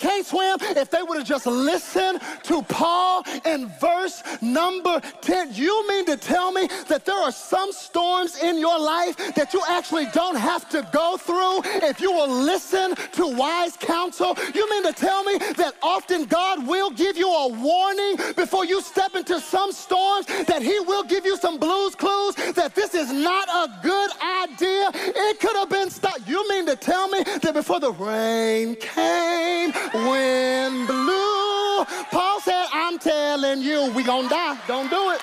Can't 0.01 0.27
swim. 0.27 0.57
If 0.61 0.91
they 0.91 1.03
would 1.03 1.19
have 1.19 1.27
just 1.27 1.47
listened 1.47 2.21
to 2.45 2.63
Paul 2.63 3.23
in 3.45 3.71
verse 3.81 4.23
number 4.41 5.01
10, 5.21 5.53
you 5.53 5.87
mean 5.89 6.07
to 6.07 6.17
tell 6.17 6.53
me 6.53 6.69
that 6.89 7.05
there 7.05 7.19
are 7.19 7.31
some 7.31 7.71
storms 7.71 8.43
in 8.43 8.59
your 8.59 8.79
life 8.79 9.17
that 9.35 9.53
you 9.53 9.63
actually 9.69 10.07
don't 10.15 10.37
have 10.37 10.69
to 10.71 10.89
go 10.91 11.19
through 11.19 11.61
if 11.87 12.01
you 12.01 12.11
will 12.13 12.31
listen 12.31 12.95
to 13.13 13.27
wise 13.37 13.77
counsel? 13.77 14.37
You 14.55 14.69
mean 14.71 14.85
to 14.85 14.93
tell 14.93 15.23
me 15.23 15.37
that 15.37 15.75
often 15.83 16.25
God 16.25 16.67
will 16.67 16.91
give 16.91 17.19
you 17.19 17.29
a 17.31 17.49
warning 17.49 18.17
before 18.37 18.65
you 18.65 18.81
step 18.81 19.15
into 19.15 19.39
some 19.39 19.71
storms, 19.71 20.27
that 20.47 20.63
He 20.63 20.81
will 20.81 21.05
give 21.05 21.27
you 21.27 21.37
some 21.37 21.59
Blue's 21.59 21.95
Clues 21.95 22.35
that 22.55 22.75
this 22.75 22.95
is 22.95 23.13
not 23.13 23.49
a 23.49 23.71
good 23.83 24.11
idea? 24.23 24.91
It 24.95 25.41
could 25.41 25.57
have 25.57 25.69
been 25.69 25.91
stopped. 25.91 26.27
You 26.27 26.49
mean 26.49 26.65
to 26.67 26.77
tell 26.77 27.09
me 27.09 27.23
that 27.23 27.53
before 27.53 27.81
the 27.81 27.93
rain 27.93 28.77
came, 28.77 29.73
wind 29.95 30.87
blew. 30.87 31.85
Paul 32.11 32.41
said, 32.41 32.67
I'm 32.73 32.99
telling 32.99 33.63
you, 33.63 33.93
we 33.95 34.03
gonna 34.03 34.29
die. 34.29 34.59
Don't 34.67 34.91
do 34.91 35.11
it. 35.11 35.21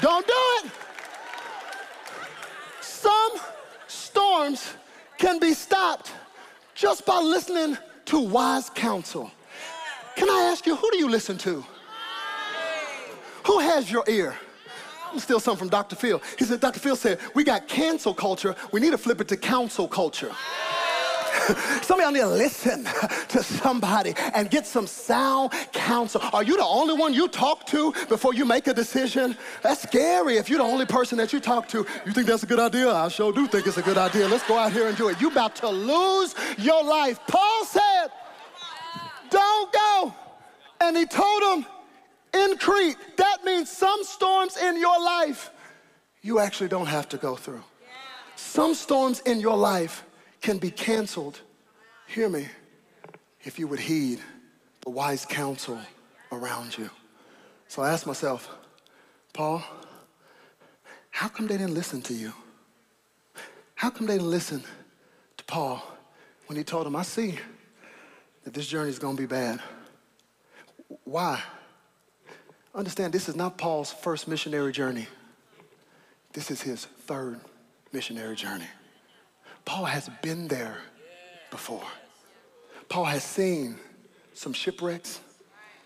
Don't 0.00 0.26
do 0.26 0.32
it. 0.62 0.72
Some 2.80 3.32
storms 3.86 4.74
can 5.16 5.38
be 5.38 5.54
stopped 5.54 6.12
just 6.74 7.04
by 7.04 7.20
listening 7.20 7.76
to 8.06 8.18
wise 8.18 8.70
counsel. 8.70 9.30
Can 10.16 10.30
I 10.30 10.50
ask 10.50 10.66
you, 10.66 10.74
who 10.74 10.90
do 10.90 10.98
you 10.98 11.08
listen 11.08 11.38
to? 11.38 11.64
Who 13.46 13.58
has 13.60 13.90
your 13.90 14.04
ear? 14.08 14.36
I'm 15.10 15.18
steal 15.18 15.40
something 15.40 15.58
from 15.58 15.68
Dr. 15.68 15.96
Phil. 15.96 16.20
He 16.38 16.44
said, 16.44 16.60
Dr. 16.60 16.80
Phil 16.80 16.96
said, 16.96 17.18
we 17.34 17.44
got 17.44 17.66
cancel 17.66 18.12
culture. 18.12 18.54
We 18.72 18.80
need 18.80 18.90
to 18.90 18.98
flip 18.98 19.20
it 19.20 19.28
to 19.28 19.36
counsel 19.36 19.88
culture. 19.88 20.32
Some 21.82 22.00
of 22.00 22.04
y'all 22.04 22.12
need 22.12 22.20
to 22.20 22.28
listen 22.28 22.84
to 23.28 23.42
somebody 23.42 24.14
and 24.34 24.50
get 24.50 24.66
some 24.66 24.86
sound 24.86 25.52
counsel. 25.72 26.20
Are 26.32 26.42
you 26.42 26.56
the 26.56 26.64
only 26.64 26.94
one 26.94 27.14
you 27.14 27.28
talk 27.28 27.66
to 27.66 27.92
before 28.08 28.34
you 28.34 28.44
make 28.44 28.66
a 28.66 28.74
decision? 28.74 29.36
That's 29.62 29.82
scary 29.82 30.36
if 30.36 30.48
you're 30.48 30.58
the 30.58 30.64
only 30.64 30.86
person 30.86 31.18
that 31.18 31.32
you 31.32 31.40
talk 31.40 31.68
to. 31.68 31.86
You 32.06 32.12
think 32.12 32.26
that's 32.26 32.42
a 32.42 32.46
good 32.46 32.60
idea? 32.60 32.90
I 32.90 33.08
sure 33.08 33.32
do 33.32 33.46
think 33.46 33.66
it's 33.66 33.78
a 33.78 33.82
good 33.82 33.98
idea. 33.98 34.28
Let's 34.28 34.46
go 34.46 34.58
out 34.58 34.72
here 34.72 34.88
and 34.88 34.96
do 34.96 35.08
it. 35.08 35.20
You 35.20 35.30
about 35.30 35.56
to 35.56 35.68
lose 35.68 36.34
your 36.58 36.82
life. 36.84 37.20
Paul 37.26 37.64
said, 37.64 38.08
don't 39.30 39.72
go. 39.72 40.14
And 40.80 40.96
he 40.96 41.06
told 41.06 41.42
them 41.42 41.66
in 42.34 42.56
Crete, 42.58 42.96
that 43.16 43.44
means 43.44 43.70
some 43.70 44.04
storms 44.04 44.56
in 44.56 44.78
your 44.78 45.02
life 45.02 45.50
you 46.22 46.38
actually 46.38 46.68
don't 46.68 46.86
have 46.86 47.08
to 47.10 47.16
go 47.16 47.36
through. 47.36 47.62
Some 48.36 48.74
storms 48.74 49.20
in 49.20 49.40
your 49.40 49.56
life 49.56 50.04
can 50.40 50.58
be 50.58 50.70
canceled, 50.70 51.40
hear 52.06 52.28
me, 52.28 52.48
if 53.44 53.58
you 53.58 53.66
would 53.68 53.80
heed 53.80 54.20
the 54.82 54.90
wise 54.90 55.24
counsel 55.24 55.78
around 56.32 56.76
you. 56.76 56.90
So 57.68 57.82
I 57.82 57.90
asked 57.90 58.06
myself, 58.06 58.48
Paul, 59.32 59.62
how 61.10 61.28
come 61.28 61.46
they 61.46 61.56
didn't 61.56 61.74
listen 61.74 62.00
to 62.02 62.14
you? 62.14 62.32
How 63.74 63.90
come 63.90 64.06
they 64.06 64.14
didn't 64.14 64.30
listen 64.30 64.62
to 65.36 65.44
Paul 65.44 65.82
when 66.46 66.56
he 66.56 66.64
told 66.64 66.86
them, 66.86 66.96
I 66.96 67.02
see 67.02 67.38
that 68.44 68.54
this 68.54 68.66
journey 68.66 68.90
is 68.90 68.98
going 68.98 69.16
to 69.16 69.22
be 69.22 69.26
bad? 69.26 69.60
Why? 71.04 71.42
Understand, 72.74 73.12
this 73.12 73.28
is 73.28 73.36
not 73.36 73.58
Paul's 73.58 73.92
first 73.92 74.28
missionary 74.28 74.72
journey. 74.72 75.06
This 76.32 76.50
is 76.50 76.62
his 76.62 76.84
third 76.84 77.40
missionary 77.92 78.36
journey. 78.36 78.68
Paul 79.68 79.84
has 79.84 80.08
been 80.22 80.48
there 80.48 80.78
before. 81.50 81.84
Paul 82.88 83.04
has 83.04 83.22
seen 83.22 83.76
some 84.32 84.54
shipwrecks, 84.54 85.20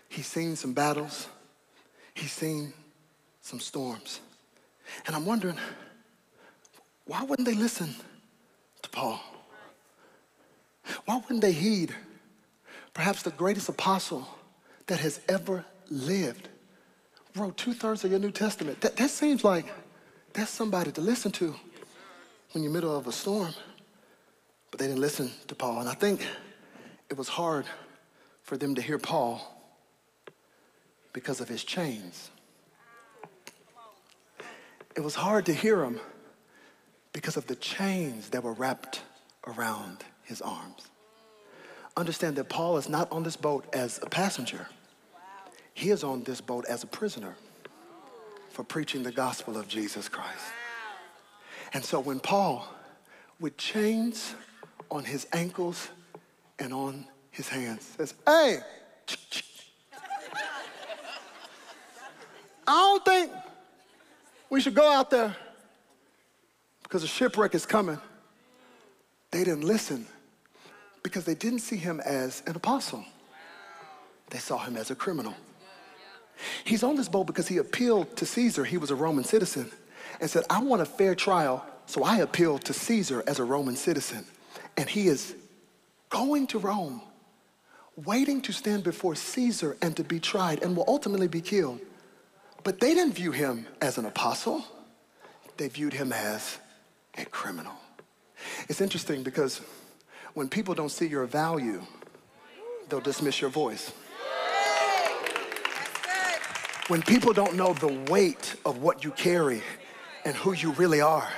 he's 0.07 0.25
seen 0.25 0.55
some 0.55 0.71
battles, 0.71 1.27
he's 2.13 2.31
seen 2.31 2.71
some 3.41 3.59
storms. 3.59 4.21
And 5.05 5.13
I'm 5.13 5.25
wondering, 5.25 5.57
why 7.07 7.25
wouldn't 7.25 7.45
they 7.45 7.55
listen 7.55 7.93
to 8.83 8.89
Paul? 8.89 9.19
Why 11.03 11.17
wouldn't 11.17 11.41
they 11.41 11.51
heed 11.51 11.93
perhaps 12.93 13.21
the 13.23 13.31
greatest 13.31 13.67
apostle 13.67 14.25
that 14.87 15.01
has 15.01 15.19
ever 15.27 15.65
lived? 15.89 16.47
Wrote 17.35 17.57
two 17.57 17.73
thirds 17.73 18.05
of 18.05 18.11
your 18.11 18.21
New 18.21 18.31
Testament. 18.31 18.79
That, 18.79 18.95
that 18.95 19.09
seems 19.09 19.43
like 19.43 19.65
that's 20.31 20.51
somebody 20.51 20.93
to 20.93 21.01
listen 21.01 21.33
to 21.33 21.53
when 22.53 22.63
you're 22.63 22.67
in 22.67 22.71
the 22.71 22.77
middle 22.77 22.97
of 22.97 23.07
a 23.07 23.11
storm. 23.11 23.53
But 24.73 24.79
they 24.79 24.87
didn't 24.87 25.01
listen 25.01 25.29
to 25.45 25.53
Paul. 25.53 25.81
And 25.81 25.87
I 25.87 25.93
think 25.93 26.25
it 27.07 27.15
was 27.15 27.27
hard 27.27 27.67
for 28.41 28.57
them 28.57 28.73
to 28.73 28.81
hear 28.81 28.97
Paul 28.97 29.39
because 31.13 31.39
of 31.39 31.47
his 31.47 31.63
chains. 31.63 32.31
It 34.95 35.01
was 35.01 35.13
hard 35.13 35.45
to 35.45 35.53
hear 35.53 35.83
him 35.83 35.99
because 37.11 37.37
of 37.37 37.45
the 37.45 37.55
chains 37.55 38.29
that 38.29 38.41
were 38.41 38.53
wrapped 38.53 39.03
around 39.45 40.03
his 40.23 40.41
arms. 40.41 40.87
Understand 41.95 42.35
that 42.37 42.49
Paul 42.49 42.77
is 42.77 42.89
not 42.89 43.11
on 43.11 43.21
this 43.21 43.35
boat 43.35 43.67
as 43.73 43.99
a 44.01 44.09
passenger, 44.09 44.65
he 45.75 45.91
is 45.91 46.03
on 46.03 46.23
this 46.23 46.41
boat 46.41 46.65
as 46.67 46.81
a 46.81 46.87
prisoner 46.87 47.35
for 48.49 48.63
preaching 48.63 49.03
the 49.03 49.11
gospel 49.11 49.55
of 49.55 49.67
Jesus 49.67 50.09
Christ. 50.09 50.51
And 51.75 51.85
so 51.85 51.99
when 51.99 52.19
Paul, 52.19 52.67
with 53.39 53.55
chains 53.57 54.33
on 54.93 55.03
his 55.03 55.25
ankles 55.33 55.89
and 56.59 56.71
on 56.71 57.05
his 57.31 57.49
hands, 57.49 57.83
says, 57.97 58.13
Hey, 58.27 58.59
I 62.67 62.71
don't 62.71 63.03
think 63.03 63.31
we 64.51 64.61
should 64.61 64.75
go 64.75 64.89
out 64.89 65.09
there 65.09 65.35
because 66.83 67.03
a 67.03 67.07
shipwreck 67.07 67.55
is 67.55 67.65
coming. 67.65 67.97
They 69.31 69.43
didn't 69.43 69.63
listen 69.63 70.05
because 71.01 71.25
they 71.25 71.33
didn't 71.33 71.59
see 71.59 71.75
him 71.75 71.99
as 71.99 72.43
an 72.45 72.55
apostle, 72.55 73.03
they 74.29 74.37
saw 74.37 74.59
him 74.59 74.77
as 74.77 74.91
a 74.91 74.95
criminal. 74.95 75.33
He's 76.65 76.83
on 76.83 76.95
this 76.95 77.09
boat 77.09 77.25
because 77.25 77.47
he 77.47 77.57
appealed 77.57 78.15
to 78.17 78.27
Caesar. 78.27 78.63
He 78.63 78.77
was 78.77 78.91
a 78.91 78.95
Roman 78.95 79.23
citizen 79.23 79.71
and 80.21 80.29
said, 80.29 80.43
I 80.51 80.61
want 80.61 80.83
a 80.83 80.85
fair 80.85 81.15
trial, 81.15 81.65
so 81.87 82.03
I 82.03 82.17
appeal 82.17 82.59
to 82.59 82.73
Caesar 82.73 83.23
as 83.25 83.39
a 83.39 83.43
Roman 83.43 83.75
citizen. 83.75 84.25
And 84.77 84.89
he 84.89 85.07
is 85.07 85.35
going 86.09 86.47
to 86.47 86.59
Rome, 86.59 87.01
waiting 87.95 88.41
to 88.41 88.51
stand 88.51 88.83
before 88.83 89.15
Caesar 89.15 89.77
and 89.81 89.95
to 89.97 90.03
be 90.03 90.19
tried 90.19 90.63
and 90.63 90.75
will 90.75 90.85
ultimately 90.87 91.27
be 91.27 91.41
killed. 91.41 91.79
But 92.63 92.79
they 92.79 92.93
didn't 92.93 93.13
view 93.13 93.31
him 93.31 93.67
as 93.81 93.97
an 93.97 94.05
apostle, 94.05 94.63
they 95.57 95.67
viewed 95.67 95.93
him 95.93 96.13
as 96.13 96.57
a 97.17 97.25
criminal. 97.25 97.73
It's 98.69 98.81
interesting 98.81 99.23
because 99.23 99.61
when 100.33 100.49
people 100.49 100.73
don't 100.73 100.89
see 100.89 101.07
your 101.07 101.25
value, 101.25 101.81
they'll 102.89 102.99
dismiss 102.99 103.39
your 103.41 103.49
voice. 103.49 103.91
When 106.87 107.01
people 107.01 107.33
don't 107.33 107.55
know 107.55 107.73
the 107.73 108.05
weight 108.11 108.55
of 108.65 108.79
what 108.79 109.03
you 109.03 109.11
carry 109.11 109.61
and 110.25 110.35
who 110.35 110.53
you 110.53 110.71
really 110.73 111.01
are, 111.01 111.29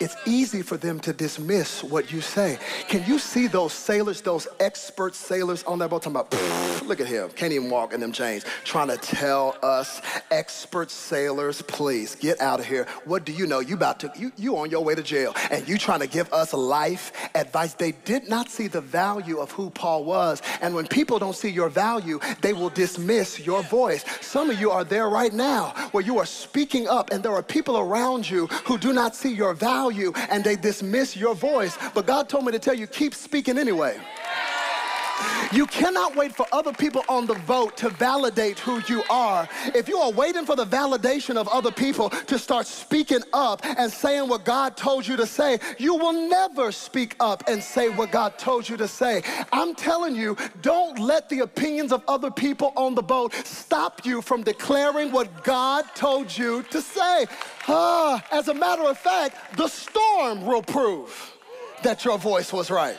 it's 0.00 0.16
easy 0.24 0.62
for 0.62 0.78
them 0.78 0.98
to 1.00 1.12
dismiss 1.12 1.84
what 1.84 2.10
you 2.10 2.22
say. 2.22 2.58
Can 2.88 3.04
you 3.04 3.18
see 3.18 3.46
those 3.46 3.74
sailors, 3.74 4.22
those 4.22 4.48
expert 4.58 5.14
sailors 5.14 5.62
on 5.64 5.78
that 5.80 5.90
boat 5.90 6.02
talking 6.02 6.16
about, 6.16 6.86
look 6.86 7.00
at 7.00 7.06
him, 7.06 7.28
can't 7.30 7.52
even 7.52 7.68
walk 7.68 7.92
in 7.92 8.00
them 8.00 8.10
chains, 8.10 8.44
trying 8.64 8.88
to 8.88 8.96
tell 8.96 9.58
us 9.62 10.00
expert 10.30 10.90
sailors, 10.90 11.60
please 11.62 12.14
get 12.14 12.40
out 12.40 12.60
of 12.60 12.66
here. 12.66 12.86
What 13.04 13.26
do 13.26 13.32
you 13.32 13.46
know? 13.46 13.60
You 13.60 13.74
about 13.74 14.00
to, 14.00 14.12
you, 14.16 14.32
you 14.38 14.56
on 14.56 14.70
your 14.70 14.82
way 14.82 14.94
to 14.94 15.02
jail 15.02 15.34
and 15.50 15.68
you 15.68 15.76
trying 15.76 16.00
to 16.00 16.06
give 16.06 16.32
us 16.32 16.54
life 16.54 17.12
advice. 17.34 17.74
They 17.74 17.92
did 17.92 18.26
not 18.26 18.48
see 18.48 18.68
the 18.68 18.80
value 18.80 19.36
of 19.38 19.50
who 19.50 19.68
Paul 19.68 20.04
was. 20.04 20.40
And 20.62 20.74
when 20.74 20.86
people 20.86 21.18
don't 21.18 21.36
see 21.36 21.50
your 21.50 21.68
value, 21.68 22.20
they 22.40 22.54
will 22.54 22.70
dismiss 22.70 23.38
your 23.38 23.62
voice. 23.64 24.02
Some 24.22 24.48
of 24.48 24.58
you 24.58 24.70
are 24.70 24.84
there 24.84 25.10
right 25.10 25.32
now 25.32 25.74
where 25.92 26.02
you 26.02 26.18
are 26.18 26.26
speaking 26.26 26.88
up 26.88 27.10
and 27.10 27.22
there 27.22 27.34
are 27.34 27.42
people 27.42 27.76
around 27.76 28.28
you 28.28 28.46
who 28.64 28.78
do 28.78 28.94
not 28.94 29.14
see 29.14 29.32
your 29.32 29.52
value 29.52 29.89
you 29.90 30.12
and 30.30 30.42
they 30.44 30.56
dismiss 30.56 31.16
your 31.16 31.34
voice. 31.34 31.76
But 31.94 32.06
God 32.06 32.28
told 32.28 32.44
me 32.44 32.52
to 32.52 32.58
tell 32.58 32.74
you, 32.74 32.86
keep 32.86 33.14
speaking 33.14 33.58
anyway. 33.58 33.98
You 35.52 35.66
cannot 35.66 36.14
wait 36.14 36.34
for 36.34 36.46
other 36.52 36.72
people 36.72 37.04
on 37.08 37.26
the 37.26 37.34
vote 37.34 37.76
to 37.78 37.88
validate 37.88 38.58
who 38.60 38.80
you 38.88 39.02
are. 39.10 39.48
If 39.74 39.88
you 39.88 39.98
are 39.98 40.12
waiting 40.12 40.46
for 40.46 40.54
the 40.54 40.64
validation 40.64 41.36
of 41.36 41.48
other 41.48 41.72
people 41.72 42.10
to 42.10 42.38
start 42.38 42.66
speaking 42.66 43.22
up 43.32 43.64
and 43.64 43.90
saying 43.90 44.28
what 44.28 44.44
God 44.44 44.76
told 44.76 45.06
you 45.06 45.16
to 45.16 45.26
say, 45.26 45.58
you 45.78 45.96
will 45.96 46.28
never 46.28 46.70
speak 46.70 47.16
up 47.18 47.44
and 47.48 47.62
say 47.62 47.88
what 47.88 48.12
God 48.12 48.38
told 48.38 48.68
you 48.68 48.76
to 48.76 48.86
say. 48.86 49.22
I'm 49.52 49.74
telling 49.74 50.14
you, 50.14 50.36
don't 50.62 50.98
let 50.98 51.28
the 51.28 51.40
opinions 51.40 51.92
of 51.92 52.04
other 52.06 52.30
people 52.30 52.72
on 52.76 52.94
the 52.94 53.02
boat 53.02 53.34
stop 53.44 54.04
you 54.06 54.22
from 54.22 54.42
declaring 54.42 55.10
what 55.10 55.42
God 55.42 55.84
told 55.94 56.36
you 56.36 56.62
to 56.70 56.80
say. 56.80 57.26
Ah, 57.66 58.24
as 58.30 58.48
a 58.48 58.54
matter 58.54 58.84
of 58.84 58.98
fact, 58.98 59.56
the 59.56 59.68
storm 59.68 60.46
will 60.46 60.62
prove 60.62 61.36
that 61.82 62.04
your 62.04 62.18
voice 62.18 62.52
was 62.52 62.70
right. 62.70 62.96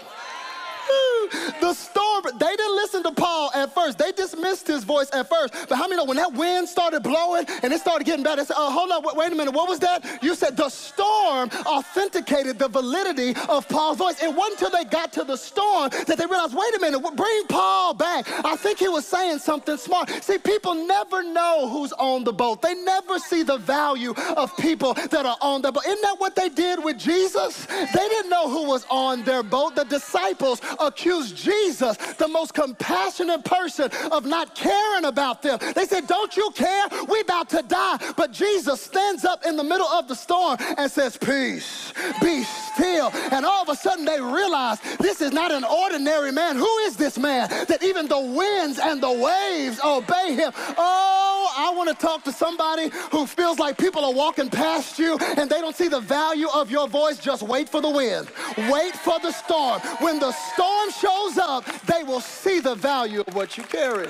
The 1.61 1.73
storm, 1.73 2.23
they 2.37 2.55
didn't 2.55 2.75
listen 2.75 3.03
to 3.03 3.11
Paul 3.11 3.51
at 3.55 3.73
first. 3.73 3.97
They 3.97 4.11
dismissed 4.11 4.67
his 4.67 4.83
voice 4.83 5.09
at 5.13 5.29
first. 5.29 5.53
But 5.69 5.75
how 5.75 5.87
many 5.87 6.01
know 6.01 6.05
when 6.05 6.17
that 6.17 6.33
wind 6.33 6.67
started 6.67 7.03
blowing 7.03 7.45
and 7.63 7.71
it 7.71 7.79
started 7.79 8.05
getting 8.05 8.23
bad, 8.23 8.39
they 8.39 8.45
said, 8.45 8.55
oh, 8.57 8.71
hold 8.71 8.91
on, 8.91 9.03
wait, 9.03 9.15
wait 9.15 9.31
a 9.31 9.35
minute, 9.35 9.53
what 9.53 9.69
was 9.69 9.79
that? 9.79 10.19
You 10.21 10.35
said 10.35 10.57
the 10.57 10.69
storm 10.69 11.49
authenticated 11.65 12.59
the 12.59 12.67
validity 12.67 13.35
of 13.49 13.67
Paul's 13.67 13.97
voice. 13.97 14.21
It 14.21 14.33
wasn't 14.33 14.61
until 14.61 14.77
they 14.77 14.89
got 14.89 15.13
to 15.13 15.23
the 15.23 15.37
storm 15.37 15.89
that 16.07 16.17
they 16.17 16.25
realized, 16.25 16.55
wait 16.55 16.75
a 16.75 16.79
minute, 16.79 16.99
bring 17.15 17.43
Paul 17.47 17.93
back. 17.93 18.25
I 18.45 18.55
think 18.55 18.79
he 18.79 18.87
was 18.87 19.05
saying 19.05 19.39
something 19.39 19.77
smart. 19.77 20.09
See, 20.23 20.37
people 20.37 20.75
never 20.75 21.23
know 21.23 21.67
who's 21.69 21.93
on 21.93 22.23
the 22.23 22.33
boat. 22.33 22.61
They 22.61 22.75
never 22.75 23.19
see 23.19 23.43
the 23.43 23.57
value 23.57 24.13
of 24.35 24.55
people 24.57 24.93
that 24.93 25.25
are 25.25 25.37
on 25.41 25.61
the 25.61 25.71
boat. 25.71 25.85
Isn't 25.85 26.01
that 26.01 26.19
what 26.19 26.35
they 26.35 26.49
did 26.49 26.83
with 26.83 26.97
Jesus? 26.97 27.65
They 27.65 28.07
didn't 28.07 28.29
know 28.29 28.49
who 28.49 28.67
was 28.67 28.85
on 28.89 29.23
their 29.23 29.43
boat. 29.43 29.75
The 29.75 29.85
disciples 29.85 30.61
accused 30.87 31.35
Jesus, 31.35 31.97
the 31.97 32.27
most 32.27 32.53
compassionate 32.53 33.43
person, 33.45 33.89
of 34.11 34.25
not 34.25 34.55
caring 34.55 35.05
about 35.05 35.41
them. 35.41 35.59
They 35.75 35.85
said, 35.85 36.07
Don't 36.07 36.35
you 36.35 36.49
care? 36.55 36.87
We 37.09 37.21
about 37.21 37.49
to 37.49 37.63
die. 37.63 37.97
But 38.15 38.31
Jesus 38.31 38.81
stands 38.81 39.25
up 39.25 39.45
in 39.45 39.55
the 39.55 39.63
middle 39.63 39.87
of 39.87 40.07
the 40.07 40.15
storm 40.15 40.57
and 40.77 40.91
says, 40.91 41.17
Peace, 41.17 41.93
be 42.21 42.43
still. 42.43 43.11
And 43.31 43.45
all 43.45 43.63
of 43.63 43.69
a 43.69 43.75
sudden 43.75 44.05
they 44.05 44.19
realize 44.19 44.79
this 44.99 45.21
is 45.21 45.31
not 45.31 45.51
an 45.51 45.63
ordinary 45.63 46.31
man. 46.31 46.55
Who 46.55 46.77
is 46.79 46.97
this 46.97 47.17
man 47.17 47.49
that 47.67 47.83
even 47.83 48.07
the 48.07 48.19
winds 48.19 48.79
and 48.79 49.01
the 49.01 49.11
waves 49.11 49.79
obey 49.83 50.35
him? 50.35 50.51
Oh, 50.77 51.30
I 51.61 51.69
want 51.71 51.89
to 51.89 51.95
talk 51.95 52.23
to 52.23 52.31
somebody 52.31 52.89
who 53.11 53.27
feels 53.27 53.59
like 53.59 53.77
people 53.77 54.03
are 54.03 54.13
walking 54.13 54.49
past 54.49 54.97
you 54.97 55.17
and 55.37 55.47
they 55.47 55.61
don't 55.61 55.75
see 55.75 55.87
the 55.87 55.99
value 55.99 56.47
of 56.51 56.71
your 56.71 56.87
voice. 56.87 57.19
Just 57.19 57.43
wait 57.43 57.69
for 57.69 57.81
the 57.81 57.89
wind, 57.89 58.27
wait 58.69 58.95
for 58.95 59.19
the 59.19 59.31
storm. 59.31 59.79
When 59.99 60.19
the 60.19 60.31
storm 60.31 60.89
shows 60.89 61.37
up, 61.37 61.65
they 61.83 62.03
will 62.03 62.19
see 62.19 62.61
the 62.61 62.73
value 62.73 63.21
of 63.21 63.35
what 63.35 63.57
you 63.57 63.63
carry. 63.63 64.07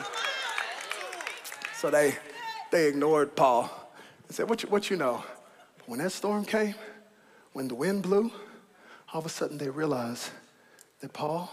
So 1.76 1.90
they, 1.90 2.16
they 2.72 2.88
ignored 2.88 3.36
Paul 3.36 3.70
and 4.28 4.36
said, 4.36 4.50
what 4.50 4.64
you, 4.64 4.70
what 4.70 4.90
you 4.90 4.96
know? 4.96 5.24
When 5.88 6.00
that 6.00 6.14
storm 6.14 6.46
came, 6.46 6.76
when 7.52 7.68
the 7.68 7.76
wind 7.76 8.04
blew, 8.04 8.32
all 9.14 9.20
of 9.20 9.26
a 9.26 9.30
sudden 9.30 9.58
they 9.58 9.70
realized 9.70 10.30
that 11.02 11.12
Paul 11.12 11.52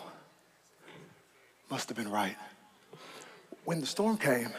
must 1.68 1.88
have 1.88 1.96
been 1.96 2.10
right. 2.10 2.36
When 3.64 3.80
the 3.80 3.86
storm 3.86 4.16
came, 4.16 4.50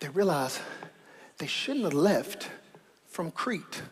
they 0.00 0.08
realize 0.08 0.60
they 1.38 1.46
shouldn't 1.46 1.84
have 1.84 1.94
left 1.94 2.48
from 3.06 3.30
Crete. 3.30 3.82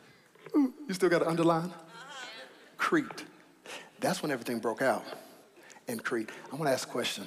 Ooh, 0.57 0.73
you 0.87 0.95
still 0.95 1.09
got 1.09 1.21
to 1.21 1.29
underline? 1.29 1.73
Crete. 2.77 3.25
That's 4.01 4.23
when 4.23 4.31
everything 4.31 4.59
broke 4.59 4.83
out 4.83 5.05
in 5.89 5.99
Crete. 5.99 6.31
I 6.53 6.57
want 6.57 6.69
to 6.69 6.73
ask 6.73 6.89
a 6.89 6.91
question. 6.91 7.25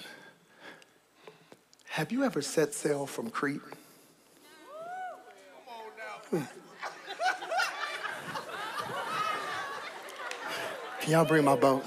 Have 1.90 2.12
you 2.12 2.24
ever 2.24 2.42
set 2.42 2.74
sail 2.74 3.06
from 3.06 3.30
Crete? 3.30 3.62
Can 11.02 11.12
y'all 11.12 11.26
bring 11.26 11.44
my 11.44 11.56
boat? 11.56 11.84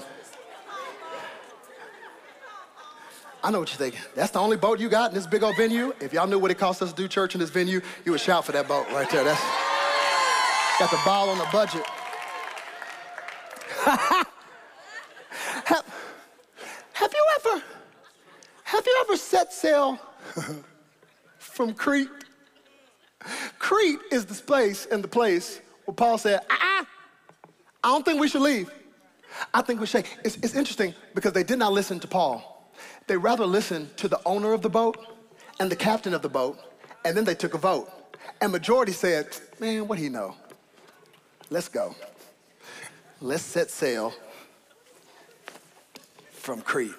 I 3.43 3.51
know 3.51 3.59
what 3.59 3.69
you're 3.69 3.77
thinking. 3.77 3.99
That's 4.15 4.31
the 4.31 4.39
only 4.39 4.55
boat 4.55 4.79
you 4.79 4.87
got 4.87 5.11
in 5.11 5.15
this 5.15 5.27
big 5.27 5.43
old 5.43 5.57
venue. 5.57 5.93
If 5.99 6.13
y'all 6.13 6.27
knew 6.27 6.39
what 6.39 6.49
it 6.49 6.57
cost 6.57 6.81
us 6.81 6.93
to 6.93 6.95
do 6.95 7.09
church 7.09 7.35
in 7.35 7.41
this 7.41 7.49
venue, 7.49 7.81
you 8.05 8.13
would 8.13 8.21
shout 8.21 8.45
for 8.45 8.53
that 8.53 8.67
boat 8.67 8.87
right 8.91 9.09
there. 9.09 9.25
That's 9.25 9.41
got 10.79 10.89
the 10.89 10.99
ball 11.05 11.29
on 11.29 11.37
the 11.37 11.47
budget. 11.51 11.83
Have 16.93 17.11
you 17.11 17.25
ever 17.35 17.63
have 18.63 18.85
you 18.87 18.97
ever 19.01 19.17
set 19.17 19.51
sail 19.51 19.99
from 21.37 21.73
Crete? 21.73 22.09
Crete 23.59 23.99
is 24.11 24.25
the 24.25 24.33
place 24.35 24.87
and 24.89 25.03
the 25.03 25.07
place 25.07 25.61
where 25.85 25.93
Paul 25.93 26.17
said, 26.17 26.39
ah, 26.49 26.85
I 27.83 27.87
don't 27.87 28.05
think 28.05 28.19
we 28.19 28.27
should 28.27 28.41
leave. 28.41 28.71
I 29.53 29.61
think 29.61 29.79
we 29.79 29.85
should. 29.85 30.05
It's, 30.23 30.37
it's 30.37 30.55
interesting 30.55 30.93
because 31.13 31.33
they 31.33 31.43
did 31.43 31.59
not 31.59 31.73
listen 31.73 31.99
to 31.99 32.07
Paul. 32.07 32.52
They 33.07 33.17
rather 33.17 33.45
listened 33.45 33.95
to 33.97 34.07
the 34.07 34.19
owner 34.25 34.53
of 34.53 34.61
the 34.61 34.69
boat 34.69 34.97
and 35.59 35.69
the 35.69 35.75
captain 35.75 36.13
of 36.13 36.21
the 36.21 36.29
boat, 36.29 36.59
and 37.05 37.15
then 37.15 37.25
they 37.25 37.35
took 37.35 37.53
a 37.53 37.57
vote. 37.57 37.89
And 38.41 38.51
majority 38.51 38.91
said, 38.91 39.27
man, 39.59 39.87
what 39.87 39.99
you 39.99 40.09
know? 40.09 40.35
Let's 41.49 41.67
go. 41.67 41.95
Let's 43.21 43.43
set 43.43 43.69
sail 43.69 44.13
from 46.31 46.61
Crete. 46.61 46.91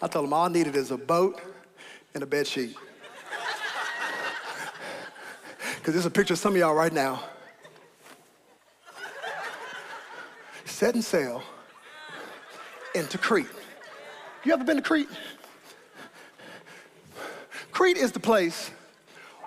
I 0.00 0.08
told 0.08 0.24
him 0.24 0.32
all 0.32 0.46
I 0.46 0.48
needed 0.48 0.76
is 0.76 0.90
a 0.90 0.96
boat, 0.96 1.40
and 2.14 2.22
a 2.22 2.26
bed 2.26 2.46
sheet. 2.46 2.76
Because 5.76 5.94
there's 5.94 6.06
a 6.06 6.10
picture 6.10 6.34
of 6.34 6.38
some 6.38 6.52
of 6.52 6.58
y'all 6.58 6.74
right 6.74 6.92
now. 6.92 7.22
Setting 10.66 11.00
sail 11.00 11.42
into 12.94 13.16
Crete. 13.16 13.46
You 14.42 14.54
ever 14.54 14.64
been 14.64 14.76
to 14.76 14.82
Crete? 14.82 15.08
Crete 17.72 17.98
is 17.98 18.12
the 18.12 18.20
place 18.20 18.70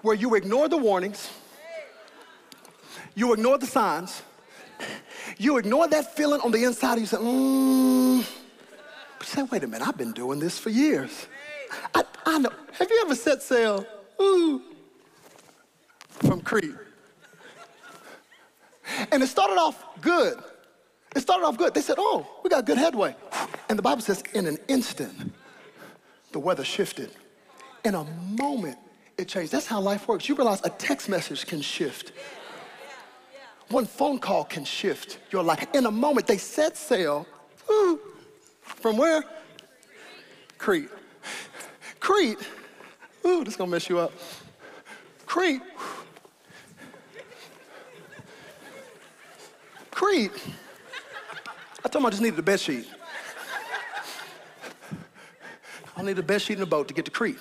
where 0.01 0.15
you 0.15 0.35
ignore 0.35 0.67
the 0.67 0.77
warnings, 0.77 1.29
you 3.15 3.33
ignore 3.33 3.57
the 3.57 3.65
signs, 3.65 4.21
you 5.37 5.57
ignore 5.57 5.87
that 5.87 6.15
feeling 6.15 6.41
on 6.41 6.51
the 6.51 6.63
inside, 6.63 6.99
you 6.99 7.05
say, 7.05 7.17
mmm. 7.17 8.25
But 9.17 9.27
you 9.27 9.33
say, 9.33 9.43
wait 9.43 9.63
a 9.63 9.67
minute, 9.67 9.87
I've 9.87 9.97
been 9.97 10.11
doing 10.11 10.39
this 10.39 10.59
for 10.59 10.69
years. 10.69 11.27
I, 11.95 12.03
I 12.25 12.37
know. 12.39 12.51
Have 12.73 12.89
you 12.89 13.01
ever 13.05 13.15
set 13.15 13.41
sail 13.41 13.85
ooh, 14.21 14.61
from 16.09 16.41
Crete? 16.41 16.75
And 19.11 19.23
it 19.23 19.27
started 19.27 19.55
off 19.55 19.83
good. 20.01 20.37
It 21.15 21.21
started 21.21 21.45
off 21.45 21.57
good. 21.57 21.73
They 21.73 21.81
said, 21.81 21.95
oh, 21.97 22.27
we 22.43 22.49
got 22.49 22.65
good 22.65 22.77
headway. 22.77 23.15
And 23.73 23.77
the 23.79 23.81
Bible 23.81 24.03
says, 24.03 24.21
in 24.35 24.45
an 24.45 24.59
instant, 24.67 25.33
the 26.31 26.37
weather 26.37 26.63
shifted. 26.63 27.09
In 27.83 27.95
a 27.95 28.03
moment, 28.39 28.77
it 29.17 29.27
changed. 29.27 29.51
That's 29.51 29.65
how 29.65 29.81
life 29.81 30.07
works. 30.07 30.29
You 30.29 30.35
realize 30.35 30.61
a 30.63 30.69
text 30.69 31.09
message 31.09 31.47
can 31.47 31.59
shift. 31.59 32.11
One 33.69 33.87
phone 33.87 34.19
call 34.19 34.43
can 34.43 34.63
shift 34.63 35.17
your 35.31 35.41
life. 35.41 35.65
In 35.73 35.87
a 35.87 35.91
moment, 35.91 36.27
they 36.27 36.37
set 36.37 36.77
sail. 36.77 37.25
Ooh, 37.67 37.99
from 38.61 38.95
where? 38.95 39.23
Crete. 40.59 40.91
Crete. 41.99 42.37
Ooh, 43.25 43.43
this 43.43 43.55
is 43.55 43.57
gonna 43.57 43.71
mess 43.71 43.89
you 43.89 43.97
up. 43.97 44.13
Crete. 45.25 45.63
Crete. 49.89 50.31
I 51.83 51.89
told 51.89 52.03
him 52.03 52.05
I 52.05 52.09
just 52.11 52.21
needed 52.21 52.37
a 52.37 52.43
bed 52.43 52.59
sheet. 52.59 52.87
I 55.95 56.01
need 56.01 56.15
the 56.15 56.23
best 56.23 56.45
sheet 56.45 56.53
in 56.53 56.59
the 56.59 56.65
boat 56.65 56.87
to 56.87 56.93
get 56.93 57.05
to 57.05 57.11
Crete, 57.11 57.37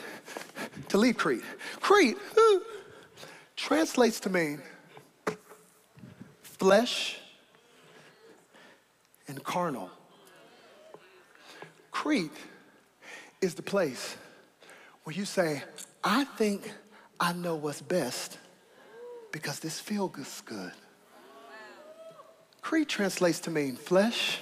to 0.88 0.98
leave 0.98 1.16
Crete. 1.16 1.42
Crete 1.80 2.16
ooh, 2.38 2.62
translates 3.56 4.20
to 4.20 4.30
mean 4.30 4.60
flesh 6.42 7.18
and 9.26 9.42
carnal. 9.42 9.90
Crete 11.90 12.30
is 13.40 13.54
the 13.54 13.62
place 13.62 14.16
where 15.04 15.14
you 15.14 15.24
say, 15.24 15.62
I 16.04 16.24
think 16.24 16.70
I 17.18 17.32
know 17.32 17.56
what's 17.56 17.82
best 17.82 18.38
because 19.32 19.60
this 19.60 19.80
feels 19.80 20.42
good. 20.42 20.72
Crete 22.60 22.88
translates 22.88 23.40
to 23.40 23.50
mean 23.50 23.76
flesh 23.76 24.38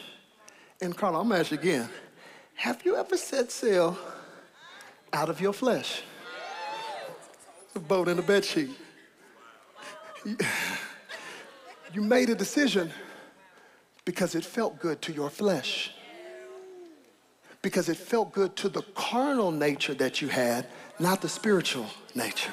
and 0.82 0.96
carnal. 0.96 1.20
I'm 1.20 1.28
gonna 1.28 1.40
ask 1.40 1.50
you 1.50 1.58
again. 1.58 1.88
Have 2.60 2.84
you 2.84 2.94
ever 2.94 3.16
set 3.16 3.50
sail 3.50 3.96
out 5.14 5.30
of 5.30 5.40
your 5.40 5.54
flesh? 5.54 6.02
A 7.74 7.78
boat 7.78 8.06
in 8.06 8.18
a 8.18 8.22
bed 8.22 8.44
sheet. 8.44 8.68
You 11.94 12.02
made 12.02 12.28
a 12.28 12.34
decision 12.34 12.90
because 14.04 14.34
it 14.34 14.44
felt 14.44 14.78
good 14.78 15.00
to 15.00 15.12
your 15.14 15.30
flesh. 15.30 15.92
Because 17.62 17.88
it 17.88 17.96
felt 17.96 18.30
good 18.34 18.54
to 18.56 18.68
the 18.68 18.82
carnal 18.94 19.50
nature 19.50 19.94
that 19.94 20.20
you 20.20 20.28
had, 20.28 20.66
not 20.98 21.22
the 21.22 21.30
spiritual 21.30 21.86
nature. 22.14 22.52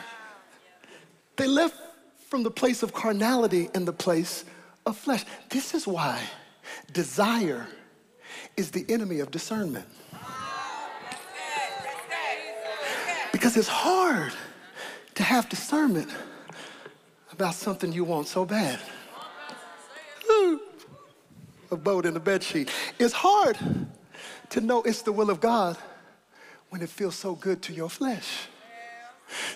They 1.35 1.47
left 1.47 1.75
from 2.29 2.43
the 2.43 2.51
place 2.51 2.81
of 2.81 2.93
carnality 2.93 3.67
in 3.75 3.83
the 3.83 3.91
place 3.91 4.45
of 4.85 4.95
flesh. 4.95 5.25
This 5.49 5.73
is 5.73 5.85
why 5.85 6.21
desire 6.93 7.67
is 8.55 8.71
the 8.71 8.85
enemy 8.89 9.19
of 9.19 9.31
discernment. 9.31 9.85
Because 13.31 13.57
it's 13.57 13.67
hard 13.67 14.33
to 15.15 15.23
have 15.23 15.49
discernment 15.49 16.09
about 17.31 17.53
something 17.53 17.91
you 17.91 18.03
want 18.03 18.27
so 18.27 18.45
bad. 18.45 18.79
A 21.69 21.75
boat 21.75 22.05
in 22.05 22.15
a 22.15 22.19
bed 22.19 22.43
sheet. 22.43 22.71
It's 22.97 23.13
hard 23.13 23.57
to 24.49 24.61
know 24.61 24.81
it's 24.83 25.01
the 25.01 25.11
will 25.11 25.29
of 25.29 25.41
God 25.41 25.77
when 26.69 26.81
it 26.81 26.89
feels 26.89 27.15
so 27.15 27.35
good 27.35 27.61
to 27.63 27.73
your 27.73 27.89
flesh. 27.89 28.47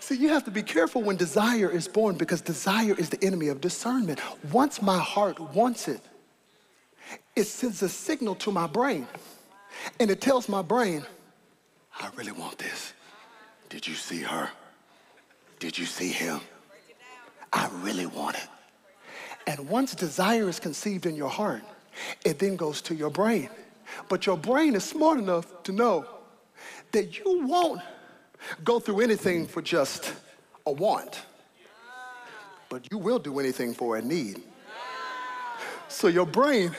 See, 0.02 0.16
you 0.16 0.30
have 0.30 0.44
to 0.46 0.52
be 0.52 0.64
careful 0.64 1.02
when 1.02 1.16
desire 1.16 1.70
is 1.70 1.88
born 1.88 2.18
because 2.18 2.42
desire 2.42 2.96
is 2.98 3.10
the 3.10 3.24
enemy 3.24 3.48
of 3.48 3.62
discernment. 3.62 4.20
Once 4.52 4.82
my 4.82 4.98
heart 4.98 5.40
wants 5.40 5.88
it, 5.88 6.02
it 7.36 7.44
sends 7.46 7.82
a 7.82 7.90
signal 7.90 8.36
to 8.36 8.52
my 8.52 8.68
brain 8.68 9.08
and 10.00 10.12
it 10.12 10.22
tells 10.22 10.50
my 10.50 10.62
brain, 10.62 11.04
I 12.00 12.10
really 12.16 12.32
want 12.32 12.58
this. 12.58 12.94
Did 13.70 13.88
you 13.88 13.96
see 13.96 14.22
her? 14.22 14.50
Did 15.60 15.78
you 15.78 15.86
see 15.86 16.10
him? 16.10 16.42
I 17.54 17.70
really 17.82 18.06
want 18.06 18.38
it. 18.38 18.48
And 19.48 19.70
once 19.70 19.96
desire 19.96 20.48
is 20.48 20.60
conceived 20.60 21.06
in 21.06 21.16
your 21.16 21.30
heart, 21.30 21.64
it 22.24 22.40
then 22.40 22.56
goes 22.56 22.82
to 22.84 22.96
your 22.96 23.10
brain. 23.10 23.50
But 24.08 24.26
your 24.26 24.38
brain 24.38 24.76
is 24.76 24.84
smart 24.84 25.20
enough 25.20 25.64
to 25.64 25.72
know 25.72 26.06
that 26.92 27.18
you 27.18 27.46
won't 27.46 27.82
go 28.64 28.80
through 28.80 29.02
anything 29.02 29.48
for 29.48 29.62
just 29.62 30.14
a 30.66 30.72
want, 30.72 31.22
but 32.70 32.90
you 32.92 32.98
will 32.98 33.20
do 33.20 33.40
anything 33.40 33.74
for 33.74 33.98
a 33.98 34.02
need. 34.02 34.42
So 35.88 36.08
your 36.08 36.26
brain 36.26 36.76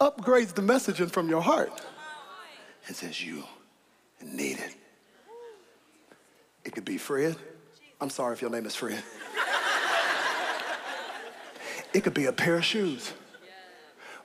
upgrades 0.00 0.54
the 0.54 0.62
messaging 0.62 1.10
from 1.10 1.28
your 1.28 1.42
heart 1.42 1.72
and 2.86 2.96
says, 2.96 3.24
You 3.24 3.44
need 4.22 4.58
it. 4.58 4.74
It 6.64 6.72
could 6.74 6.84
be 6.84 6.98
Fred. 6.98 7.36
I'm 8.00 8.10
sorry 8.10 8.32
if 8.34 8.42
your 8.42 8.50
name 8.50 8.66
is 8.66 8.74
Fred. 8.74 9.02
It 11.92 12.04
could 12.04 12.14
be 12.14 12.26
a 12.26 12.32
pair 12.32 12.56
of 12.56 12.64
shoes. 12.64 13.12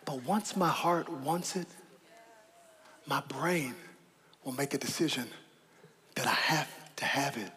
But 0.06 0.24
once 0.24 0.56
my 0.56 0.70
heart 0.70 1.10
wants 1.10 1.56
it, 1.56 1.68
my 3.08 3.22
brain 3.22 3.74
will 4.44 4.52
make 4.52 4.74
a 4.74 4.78
decision 4.78 5.28
that 6.16 6.28
I 6.28 6.34
have 6.34 6.70
to 6.98 7.06
have 7.06 7.38
it. 7.38 7.52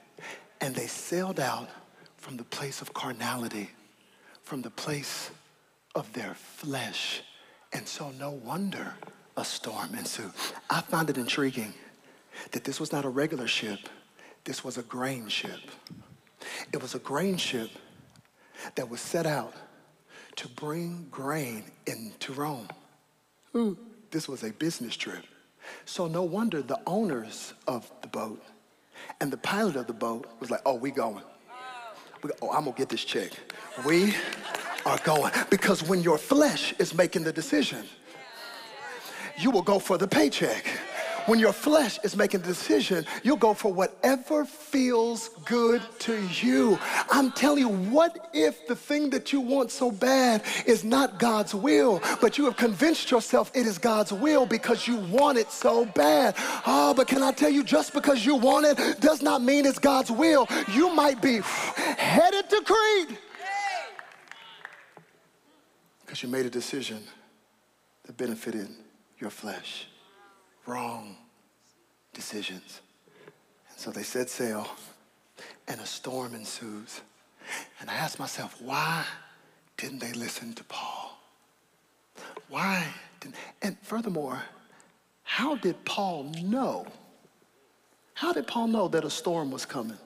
And 0.61 0.75
they 0.75 0.87
sailed 0.87 1.39
out 1.39 1.69
from 2.17 2.37
the 2.37 2.45
place 2.45 2.81
of 2.81 2.95
carnality, 2.95 3.71
from 4.43 4.63
the 4.63 4.71
place 4.71 5.31
of 5.95 6.11
their 6.15 6.35
flesh. 6.35 7.23
And 7.73 7.87
so, 7.87 8.11
no 8.19 8.31
wonder 8.31 8.95
a 9.37 9.45
storm 9.45 9.95
ensued. 9.95 10.33
I 10.69 10.81
find 10.81 11.09
it 11.11 11.19
intriguing 11.19 11.75
that 12.53 12.65
this 12.65 12.81
was 12.81 12.93
not 12.93 13.05
a 13.05 13.09
regular 13.09 13.47
ship, 13.47 13.89
this 14.45 14.65
was 14.65 14.79
a 14.79 14.83
grain 14.83 15.29
ship. 15.29 15.61
It 16.73 16.81
was 16.81 16.95
a 16.95 16.99
grain 16.99 17.37
ship 17.37 17.71
that 18.77 18.89
was 18.89 19.01
set 19.01 19.27
out 19.27 19.55
to 20.37 20.49
bring 20.49 21.09
grain 21.11 21.65
into 21.87 22.33
Rome. 22.33 22.69
Ooh, 23.57 23.77
this 24.11 24.29
was 24.29 24.45
a 24.45 24.53
business 24.53 24.97
trip. 24.97 25.25
So 25.85 26.07
no 26.07 26.23
wonder 26.23 26.63
the 26.63 26.81
owners 26.87 27.55
of 27.67 27.91
the 28.03 28.09
boat 28.09 28.43
and 29.21 29.33
the 29.33 29.37
pilot 29.37 29.77
of 29.77 29.87
the 29.87 29.93
boat 29.93 30.27
was 30.41 30.51
like, 30.51 30.61
oh, 30.65 30.75
we 30.75 30.91
going. 30.91 31.25
We, 32.23 32.31
oh, 32.43 32.51
I'm 32.51 32.65
gonna 32.65 32.77
get 32.77 32.89
this 32.89 33.05
check. 33.05 33.33
We 33.85 34.15
are 34.89 34.99
going. 35.05 35.33
Because 35.51 35.83
when 35.83 36.03
your 36.03 36.19
flesh 36.19 36.75
is 36.79 36.95
making 36.95 37.25
the 37.25 37.33
decision, 37.33 37.85
you 39.39 39.51
will 39.51 39.63
go 39.63 39.79
for 39.79 39.99
the 39.99 40.09
paycheck. 40.09 40.67
When 41.27 41.39
your 41.39 41.53
flesh 41.53 41.99
is 42.03 42.17
making 42.17 42.41
the 42.41 42.47
decision, 42.47 43.05
you'll 43.23 43.37
go 43.37 43.53
for 43.53 43.71
whatever 43.71 44.47
feels 44.47 45.29
good 45.45 45.83
to 45.99 46.27
you. 46.43 46.79
I'm 47.11 47.33
telling 47.33 47.59
you, 47.59 47.69
what 47.69 48.31
if 48.33 48.67
the 48.67 48.75
thing 48.75 49.11
that 49.11 49.31
you 49.31 49.41
want 49.43 49.71
so 49.71 49.91
bad 49.91 50.43
is 50.65 50.85
not 50.85 51.19
God's 51.19 51.55
will, 51.55 52.01
but 52.23 52.39
you 52.39 52.47
have 52.47 52.57
convinced 52.57 53.11
yourself 53.11 53.53
it 53.55 53.67
is 53.67 53.77
God's 53.77 54.11
will 54.11 54.47
because 54.47 54.89
you 54.89 54.97
want 54.97 55.37
it 55.37 55.53
so 55.53 55.85
bad? 55.85 56.35
Oh, 56.67 56.95
but 56.97 57.07
can 57.09 57.23
I 57.23 57.33
tell 57.33 57.51
you, 57.51 57.63
just 57.63 57.93
because 57.93 58.25
you 58.25 58.35
want 58.35 58.65
it 58.65 58.99
does 58.99 59.21
not 59.21 59.43
mean 59.43 59.67
it's 59.67 59.79
God's 59.79 60.11
will. 60.11 60.49
You 60.73 60.95
might 60.95 61.21
be 61.21 61.41
headed 61.43 62.49
to 62.49 62.63
Crete 62.63 63.19
because 66.19 66.29
you 66.29 66.37
made 66.37 66.47
a 66.47 66.51
decision 66.51 67.01
that 68.05 68.17
benefited 68.17 68.69
your 69.21 69.31
flesh 69.31 69.87
wrong 70.67 71.17
decisions. 72.13 72.81
And 73.71 73.79
so 73.79 73.93
they 73.93 74.03
set 74.03 74.29
sail, 74.29 74.69
and 75.69 75.81
a 75.81 75.87
storm 75.87 76.35
ensues. 76.35 77.03
And 77.81 77.89
I 77.89 77.95
asked 77.95 78.19
myself, 78.19 78.61
why 78.61 79.05
didn't 79.77 80.01
they 80.01 80.13
listen 80.13 80.55
to 80.55 80.65
Paul? 80.65 81.17
Why 82.49 82.85
didn't, 83.21 83.37
and 83.63 83.77
furthermore, 83.83 84.43
how 85.23 85.55
did 85.55 85.85
Paul 85.85 86.33
know? 86.43 86.85
How 88.15 88.33
did 88.33 88.49
Paul 88.49 88.67
know 88.67 88.89
that 88.89 89.05
a 89.05 89.11
storm 89.11 89.53
was 89.53 89.65
coming? 89.65 89.99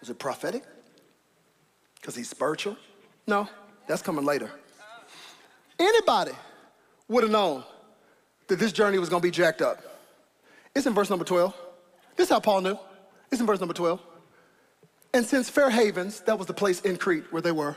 Was 0.00 0.10
it 0.10 0.18
prophetic? 0.18 0.64
Because 2.00 2.16
he's 2.16 2.28
spiritual? 2.28 2.76
No, 3.28 3.48
that's 3.86 4.02
coming 4.02 4.24
later. 4.24 4.50
Anybody 5.80 6.32
would 7.08 7.22
have 7.22 7.32
known 7.32 7.64
that 8.48 8.58
this 8.58 8.70
journey 8.70 8.98
was 8.98 9.08
going 9.08 9.22
to 9.22 9.26
be 9.26 9.32
jacked 9.32 9.62
up. 9.62 9.82
It's 10.74 10.86
in 10.86 10.94
verse 10.94 11.08
number 11.08 11.24
12. 11.24 11.56
This 12.16 12.26
is 12.26 12.30
how 12.30 12.38
Paul 12.38 12.60
knew. 12.60 12.78
It's 13.32 13.40
in 13.40 13.46
verse 13.46 13.60
number 13.60 13.72
12. 13.72 14.00
And 15.14 15.24
since 15.24 15.48
Fair 15.48 15.70
Havens, 15.70 16.20
that 16.20 16.38
was 16.38 16.46
the 16.46 16.52
place 16.52 16.82
in 16.82 16.96
Crete 16.96 17.24
where 17.32 17.40
they 17.40 17.50
were, 17.50 17.76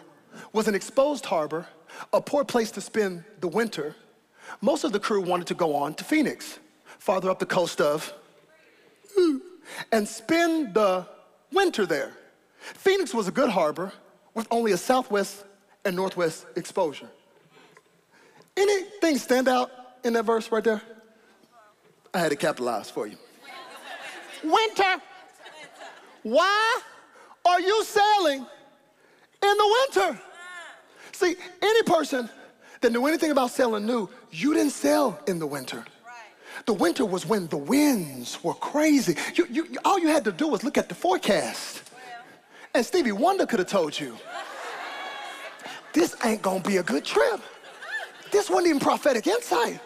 was 0.52 0.68
an 0.68 0.76
exposed 0.76 1.26
harbor, 1.26 1.66
a 2.12 2.20
poor 2.20 2.44
place 2.44 2.72
to 2.72 2.82
spend 2.82 3.24
the 3.40 3.48
winter, 3.48 3.96
most 4.60 4.84
of 4.84 4.92
the 4.92 5.00
crew 5.00 5.22
wanted 5.22 5.48
to 5.48 5.54
go 5.54 5.74
on 5.74 5.94
to 5.96 6.04
Phoenix, 6.04 6.60
farther 7.00 7.30
up 7.30 7.40
the 7.40 7.46
coast 7.46 7.80
of, 7.80 8.14
and 9.92 10.08
spend 10.08 10.74
the 10.74 11.08
winter 11.52 11.86
there. 11.86 12.12
Phoenix 12.58 13.14
was 13.14 13.30
a 13.30 13.32
good 13.32 13.50
harbor 13.50 13.94
with 14.34 14.48
only 14.52 14.74
a 14.74 14.78
southwest 14.78 15.46
and 15.86 15.96
northwest 15.96 16.46
exposure. 16.56 17.10
Anything 18.56 19.18
stand 19.18 19.48
out 19.48 19.72
in 20.04 20.14
that 20.14 20.26
verse 20.26 20.52
right 20.52 20.64
there? 20.64 20.82
I 22.14 22.20
had 22.20 22.32
it 22.32 22.40
capitalized 22.40 22.92
for 22.92 23.08
you. 23.08 23.18
Winter. 24.44 25.02
Why 26.24 26.80
are 27.46 27.60
you 27.60 27.84
sailing 27.84 28.40
in 28.40 29.58
the 29.58 29.86
winter? 29.96 30.22
See, 31.12 31.36
any 31.62 31.84
person 31.84 32.30
that 32.82 32.92
knew 32.92 33.06
anything 33.08 33.32
about 33.32 33.52
sailing 33.52 33.86
knew 33.86 34.10
you 34.32 34.54
didn't 34.54 34.72
sail 34.72 35.20
in 35.28 35.40
the 35.40 35.48
winter. 35.48 35.84
The 36.66 36.74
winter 36.74 37.06
was 37.06 37.26
when 37.26 37.48
the 37.48 37.58
winds 37.58 38.42
were 38.44 38.54
crazy. 38.54 39.16
You, 39.36 39.48
you, 39.50 39.78
all 39.84 40.00
you 40.00 40.08
had 40.08 40.24
to 40.26 40.32
do 40.32 40.48
was 40.48 40.64
look 40.64 40.78
at 40.78 40.88
the 40.88 40.96
forecast. 40.96 41.84
And 42.74 42.86
Stevie 42.86 43.12
Wonder 43.12 43.46
could 43.46 43.60
have 43.60 43.68
told 43.68 44.00
you, 44.00 44.18
this 45.94 46.16
ain't 46.24 46.42
gonna 46.42 46.60
be 46.60 46.78
a 46.78 46.84
good 46.84 47.06
trip. 47.06 47.42
This 48.34 48.50
wasn't 48.50 48.70
even 48.70 48.80
prophetic 48.80 49.28
insight. 49.28 49.80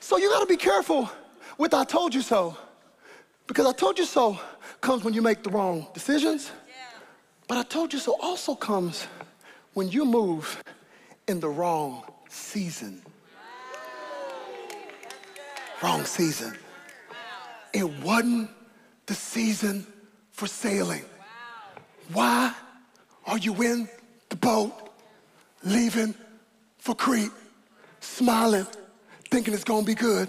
So 0.00 0.16
you 0.16 0.28
gotta 0.28 0.46
be 0.46 0.56
careful 0.56 1.08
with 1.56 1.72
I 1.72 1.84
told 1.84 2.12
you 2.12 2.20
so. 2.20 2.56
Because 3.46 3.64
I 3.64 3.72
told 3.72 3.96
you 3.96 4.06
so 4.06 4.40
comes 4.80 5.04
when 5.04 5.14
you 5.14 5.22
make 5.22 5.44
the 5.44 5.50
wrong 5.50 5.86
decisions. 5.94 6.50
But 7.46 7.58
I 7.58 7.62
told 7.62 7.92
you 7.92 8.00
so 8.00 8.16
also 8.20 8.56
comes 8.56 9.06
when 9.74 9.88
you 9.88 10.04
move 10.04 10.60
in 11.28 11.38
the 11.38 11.48
wrong 11.48 12.02
season. 12.28 13.02
Wrong 15.80 16.04
season. 16.04 16.58
It 17.72 17.88
wasn't 18.02 18.50
the 19.06 19.14
season 19.14 19.86
for 20.32 20.48
sailing. 20.48 21.04
Why 22.12 22.52
are 23.26 23.38
you 23.38 23.54
in 23.62 23.88
the 24.28 24.36
boat 24.36 24.72
leaving 25.62 26.16
for 26.78 26.94
Crete, 26.94 27.32
smiling, 28.00 28.66
thinking 29.30 29.54
it's 29.54 29.64
gonna 29.64 29.84
be 29.84 29.94
good, 29.94 30.28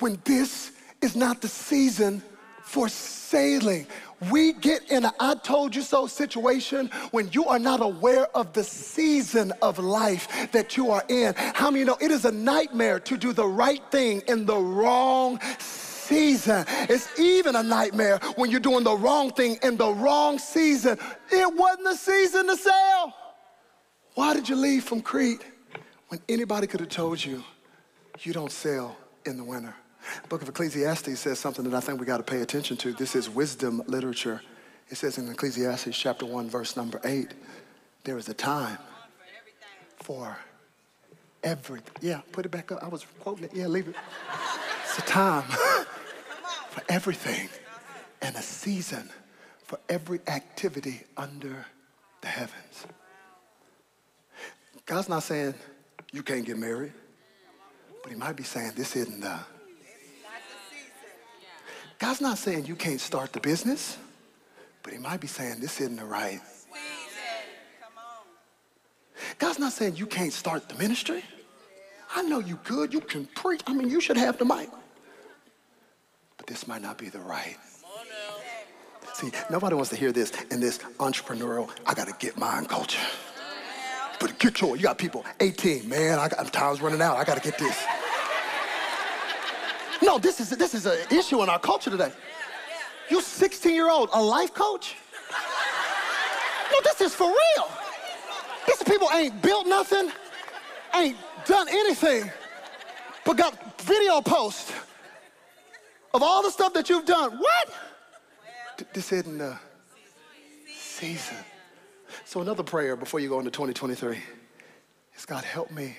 when 0.00 0.20
this 0.24 0.72
is 1.00 1.16
not 1.16 1.40
the 1.40 1.48
season 1.48 2.22
for 2.62 2.88
sailing? 2.88 3.86
We 4.30 4.54
get 4.54 4.90
in 4.90 5.04
a 5.04 5.12
I 5.20 5.34
told 5.34 5.76
you 5.76 5.82
so 5.82 6.06
situation 6.06 6.90
when 7.10 7.30
you 7.32 7.44
are 7.44 7.58
not 7.58 7.82
aware 7.82 8.26
of 8.34 8.52
the 8.54 8.64
season 8.64 9.52
of 9.60 9.78
life 9.78 10.50
that 10.52 10.76
you 10.76 10.90
are 10.90 11.04
in. 11.08 11.34
How 11.36 11.70
many 11.70 11.84
know 11.84 11.98
it 12.00 12.10
is 12.10 12.24
a 12.24 12.32
nightmare 12.32 12.98
to 13.00 13.16
do 13.18 13.32
the 13.34 13.46
right 13.46 13.82
thing 13.90 14.22
in 14.26 14.46
the 14.46 14.56
wrong 14.56 15.38
season? 15.58 16.64
It's 16.88 17.08
even 17.18 17.56
a 17.56 17.62
nightmare 17.62 18.18
when 18.36 18.50
you're 18.50 18.58
doing 18.58 18.84
the 18.84 18.96
wrong 18.96 19.32
thing 19.32 19.58
in 19.62 19.76
the 19.76 19.92
wrong 19.92 20.38
season. 20.38 20.98
It 21.30 21.54
wasn't 21.54 21.84
the 21.84 21.96
season 21.96 22.46
to 22.46 22.56
sail. 22.56 23.12
Why 24.14 24.32
did 24.32 24.48
you 24.48 24.56
leave 24.56 24.84
from 24.84 25.02
Crete 25.02 25.44
when 26.08 26.20
anybody 26.28 26.66
could 26.66 26.80
have 26.80 26.88
told 26.88 27.24
you 27.24 27.42
you 28.20 28.32
don't 28.32 28.52
sail 28.52 28.96
in 29.24 29.36
the 29.36 29.44
winter? 29.44 29.74
book 30.28 30.42
of 30.42 30.48
Ecclesiastes 30.48 31.18
says 31.18 31.38
something 31.38 31.64
that 31.64 31.74
I 31.74 31.80
think 31.80 32.00
we 32.00 32.06
got 32.06 32.18
to 32.18 32.22
pay 32.22 32.40
attention 32.40 32.76
to. 32.78 32.92
This 32.92 33.16
is 33.16 33.28
wisdom 33.28 33.82
literature. 33.86 34.40
It 34.88 34.96
says 34.96 35.18
in 35.18 35.28
Ecclesiastes 35.28 35.96
chapter 35.98 36.24
1, 36.24 36.48
verse 36.48 36.76
number 36.76 37.00
8, 37.04 37.34
there 38.04 38.16
is 38.18 38.28
a 38.28 38.34
time 38.34 38.78
for 39.96 40.36
everything. 41.42 41.92
Yeah, 42.00 42.20
put 42.32 42.46
it 42.46 42.50
back 42.50 42.70
up. 42.70 42.82
I 42.82 42.88
was 42.88 43.04
quoting 43.20 43.44
it. 43.44 43.50
Yeah, 43.54 43.66
leave 43.66 43.88
it. 43.88 43.96
It's 44.84 44.98
a 44.98 45.02
time 45.02 45.42
for 46.70 46.82
everything 46.88 47.48
and 48.22 48.36
a 48.36 48.42
season 48.42 49.10
for 49.64 49.80
every 49.88 50.20
activity 50.28 51.02
under 51.16 51.66
the 52.20 52.28
heavens. 52.28 52.86
God's 54.84 55.08
not 55.08 55.24
saying 55.24 55.54
you 56.16 56.22
can't 56.22 56.46
get 56.46 56.58
married, 56.58 56.92
but 58.02 58.10
He 58.10 58.18
might 58.18 58.36
be 58.36 58.42
saying 58.42 58.72
this 58.74 58.96
isn't 58.96 59.20
the 59.20 59.38
God's 61.98 62.20
not 62.20 62.38
saying 62.38 62.66
you 62.66 62.76
can't 62.76 63.00
start 63.00 63.32
the 63.32 63.40
business, 63.40 63.96
but 64.82 64.92
He 64.92 64.98
might 64.98 65.20
be 65.20 65.26
saying 65.26 65.60
this 65.60 65.80
isn't 65.80 65.96
the 65.96 66.04
right. 66.04 66.40
God's 69.38 69.58
not 69.58 69.72
saying 69.72 69.96
you 69.96 70.06
can't 70.06 70.32
start 70.32 70.68
the 70.68 70.74
ministry. 70.76 71.22
I 72.14 72.22
know 72.22 72.38
you 72.38 72.56
could, 72.64 72.94
you 72.94 73.00
can 73.00 73.26
preach. 73.26 73.60
I 73.66 73.74
mean, 73.74 73.90
you 73.90 74.00
should 74.00 74.16
have 74.16 74.38
the 74.38 74.44
mic. 74.44 74.70
But 76.38 76.46
this 76.46 76.66
might 76.66 76.80
not 76.80 76.96
be 76.96 77.08
the 77.10 77.18
right. 77.20 77.56
See, 79.14 79.30
nobody 79.50 79.74
wants 79.74 79.90
to 79.90 79.96
hear 79.96 80.12
this 80.12 80.32
in 80.50 80.60
this 80.60 80.78
entrepreneurial, 80.98 81.70
I 81.86 81.94
gotta 81.94 82.14
get 82.18 82.38
mine 82.38 82.66
culture. 82.66 83.00
But 84.18 84.38
get 84.38 84.60
your, 84.60 84.76
you 84.76 84.84
got 84.84 84.98
people 84.98 85.24
18, 85.40 85.88
man, 85.88 86.18
I 86.18 86.28
got, 86.28 86.52
time's 86.52 86.80
running 86.80 87.02
out, 87.02 87.16
I 87.16 87.24
gotta 87.24 87.40
get 87.40 87.58
this. 87.58 87.84
No, 90.02 90.18
this 90.18 90.40
is 90.40 90.50
this 90.50 90.74
is 90.74 90.86
an 90.86 90.98
issue 91.10 91.42
in 91.42 91.48
our 91.48 91.58
culture 91.58 91.90
today. 91.90 92.12
You 93.10 93.22
16 93.22 93.74
year 93.74 93.90
old, 93.90 94.10
a 94.12 94.22
life 94.22 94.52
coach? 94.52 94.96
No, 96.72 96.78
this 96.82 97.00
is 97.00 97.14
for 97.14 97.28
real. 97.28 97.68
These 98.66 98.82
people 98.82 99.08
ain't 99.14 99.40
built 99.42 99.66
nothing, 99.66 100.10
ain't 100.94 101.16
done 101.46 101.68
anything, 101.68 102.30
but 103.24 103.36
got 103.36 103.80
video 103.82 104.20
posts 104.20 104.72
of 106.12 106.22
all 106.22 106.42
the 106.42 106.50
stuff 106.50 106.72
that 106.74 106.88
you've 106.88 107.06
done. 107.06 107.38
What? 107.38 107.68
This 108.92 109.12
isn't 109.12 109.38
the 109.38 109.58
season. 110.74 111.36
So 112.26 112.40
another 112.40 112.64
prayer 112.64 112.96
before 112.96 113.20
you 113.20 113.28
go 113.28 113.38
into 113.38 113.52
2023 113.52 114.18
is 115.16 115.24
God 115.26 115.44
help 115.44 115.70
me 115.70 115.96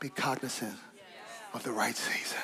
be 0.00 0.08
cognizant 0.08 0.72
of 1.52 1.64
the 1.64 1.70
right 1.70 1.94
season. 1.94 2.38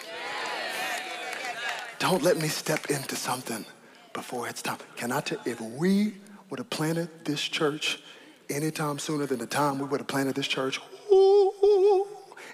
Don't 1.99 2.23
let 2.23 2.37
me 2.37 2.49
step 2.49 2.91
into 2.91 3.17
something 3.17 3.65
before 4.13 4.49
it's 4.49 4.61
time. 4.61 4.77
Can 4.97 5.13
I 5.13 5.23
tell 5.23 5.39
if 5.47 5.59
we 5.63 6.13
would 6.51 6.59
have 6.59 6.69
planted 6.69 7.09
this 7.25 7.41
church 7.41 8.03
anytime 8.51 8.99
sooner 8.99 9.25
than 9.25 9.39
the 9.39 9.47
time 9.47 9.79
we 9.79 9.87
would 9.87 10.01
have 10.01 10.09
planted 10.09 10.35
this 10.35 10.47
church, 10.47 10.79
ooh, 11.11 12.07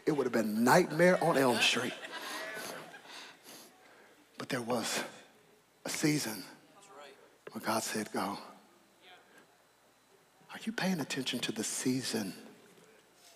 it 0.07 0.13
would 0.13 0.27
have 0.27 0.33
been 0.33 0.63
nightmare 0.63 1.23
on 1.25 1.37
Elm 1.37 1.59
Street. 1.59 1.93
But 4.39 4.49
there 4.49 4.63
was 4.63 5.03
a 5.85 5.91
season 5.91 6.45
where 7.51 7.63
God 7.65 7.83
said, 7.83 8.13
go. 8.13 8.39
Are 10.59 10.61
you 10.65 10.73
paying 10.73 10.99
attention 10.99 11.39
to 11.41 11.53
the 11.53 11.63
season 11.63 12.35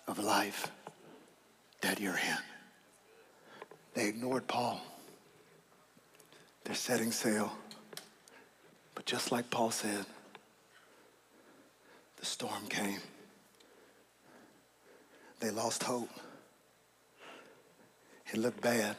of 0.09 0.19
life 0.19 0.69
that 1.79 2.01
you're 2.01 2.17
in? 2.17 2.37
They 3.93 4.09
ignored 4.09 4.45
Paul. 4.45 4.81
They're 6.65 6.75
setting 6.75 7.13
sail. 7.13 7.53
But 8.93 9.05
just 9.05 9.31
like 9.31 9.49
Paul 9.49 9.71
said, 9.71 10.05
the 12.17 12.25
storm 12.25 12.67
came. 12.67 12.99
They 15.39 15.49
lost 15.49 15.81
hope. 15.83 16.09
It 18.33 18.37
looked 18.37 18.59
bad. 18.59 18.97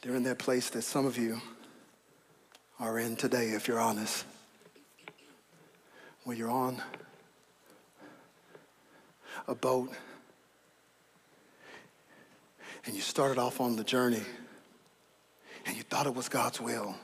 They're 0.00 0.16
in 0.16 0.22
that 0.22 0.38
place 0.38 0.70
that 0.70 0.82
some 0.82 1.04
of 1.04 1.18
you 1.18 1.42
are 2.80 2.98
in 2.98 3.16
today, 3.16 3.50
if 3.50 3.68
you're 3.68 3.80
honest, 3.80 4.24
where 6.24 6.36
you're 6.36 6.50
on 6.50 6.80
a 9.48 9.54
boat 9.54 9.90
and 12.84 12.94
you 12.94 13.00
started 13.00 13.38
off 13.38 13.60
on 13.60 13.76
the 13.76 13.84
journey 13.84 14.22
and 15.66 15.76
you 15.76 15.82
thought 15.82 16.06
it 16.06 16.14
was 16.14 16.28
God's 16.28 16.60
will, 16.60 16.96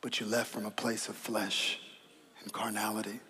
but 0.00 0.20
you 0.20 0.26
left 0.26 0.50
from 0.50 0.66
a 0.66 0.70
place 0.70 1.08
of 1.08 1.16
flesh 1.16 1.78
and 2.42 2.52
carnality. 2.52 3.20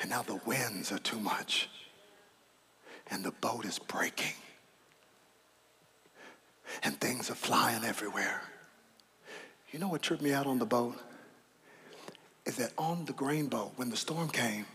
And 0.00 0.10
now 0.10 0.22
the 0.22 0.40
winds 0.44 0.90
are 0.90 0.98
too 0.98 1.20
much, 1.20 1.68
and 3.10 3.24
the 3.24 3.30
boat 3.30 3.64
is 3.64 3.78
breaking, 3.78 4.34
and 6.82 7.00
things 7.00 7.30
are 7.30 7.36
flying 7.36 7.84
everywhere. 7.84 8.42
You 9.70 9.78
know 9.78 9.88
what 9.88 10.02
tripped 10.02 10.22
me 10.22 10.32
out 10.32 10.46
on 10.46 10.58
the 10.58 10.66
boat? 10.66 10.96
Is 12.46 12.56
that 12.56 12.72
on 12.76 13.04
the 13.06 13.12
grain 13.12 13.46
boat, 13.46 13.72
when 13.76 13.90
the 13.90 13.96
storm 13.96 14.28
came, 14.28 14.66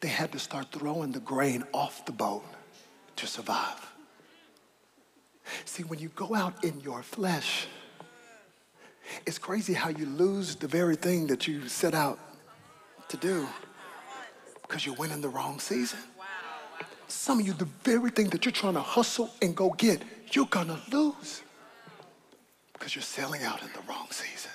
they 0.00 0.08
had 0.08 0.32
to 0.32 0.38
start 0.38 0.72
throwing 0.72 1.12
the 1.12 1.20
grain 1.20 1.64
off 1.72 2.04
the 2.06 2.12
boat 2.12 2.44
to 3.16 3.26
survive. 3.26 3.92
See, 5.64 5.82
when 5.82 5.98
you 5.98 6.08
go 6.10 6.34
out 6.34 6.64
in 6.64 6.80
your 6.80 7.02
flesh, 7.02 7.66
it's 9.26 9.38
crazy 9.38 9.72
how 9.72 9.88
you 9.88 10.06
lose 10.06 10.54
the 10.56 10.68
very 10.68 10.96
thing 10.96 11.26
that 11.28 11.46
you 11.46 11.68
set 11.68 11.94
out 11.94 12.18
to 13.08 13.16
do 13.16 13.46
because 14.62 14.84
you 14.84 14.92
went 14.94 15.12
in 15.12 15.20
the 15.20 15.28
wrong 15.28 15.58
season. 15.58 15.98
Some 17.08 17.40
of 17.40 17.46
you, 17.46 17.54
the 17.54 17.68
very 17.84 18.10
thing 18.10 18.28
that 18.28 18.44
you're 18.44 18.52
trying 18.52 18.74
to 18.74 18.80
hustle 18.80 19.30
and 19.40 19.56
go 19.56 19.70
get, 19.70 20.02
you're 20.32 20.46
gonna 20.46 20.78
lose 20.92 21.42
because 22.74 22.94
you're 22.94 23.02
selling 23.02 23.42
out 23.42 23.62
in 23.62 23.68
the 23.72 23.80
wrong 23.88 24.08
season. 24.10 24.50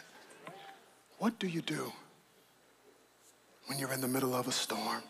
What 1.17 1.39
do 1.39 1.47
you 1.47 1.61
do 1.61 1.91
when 3.68 3.80
you're 3.80 3.93
in 3.93 4.01
the 4.01 4.07
middle 4.07 4.36
of 4.36 4.47
a 4.47 4.51
storm 4.51 5.01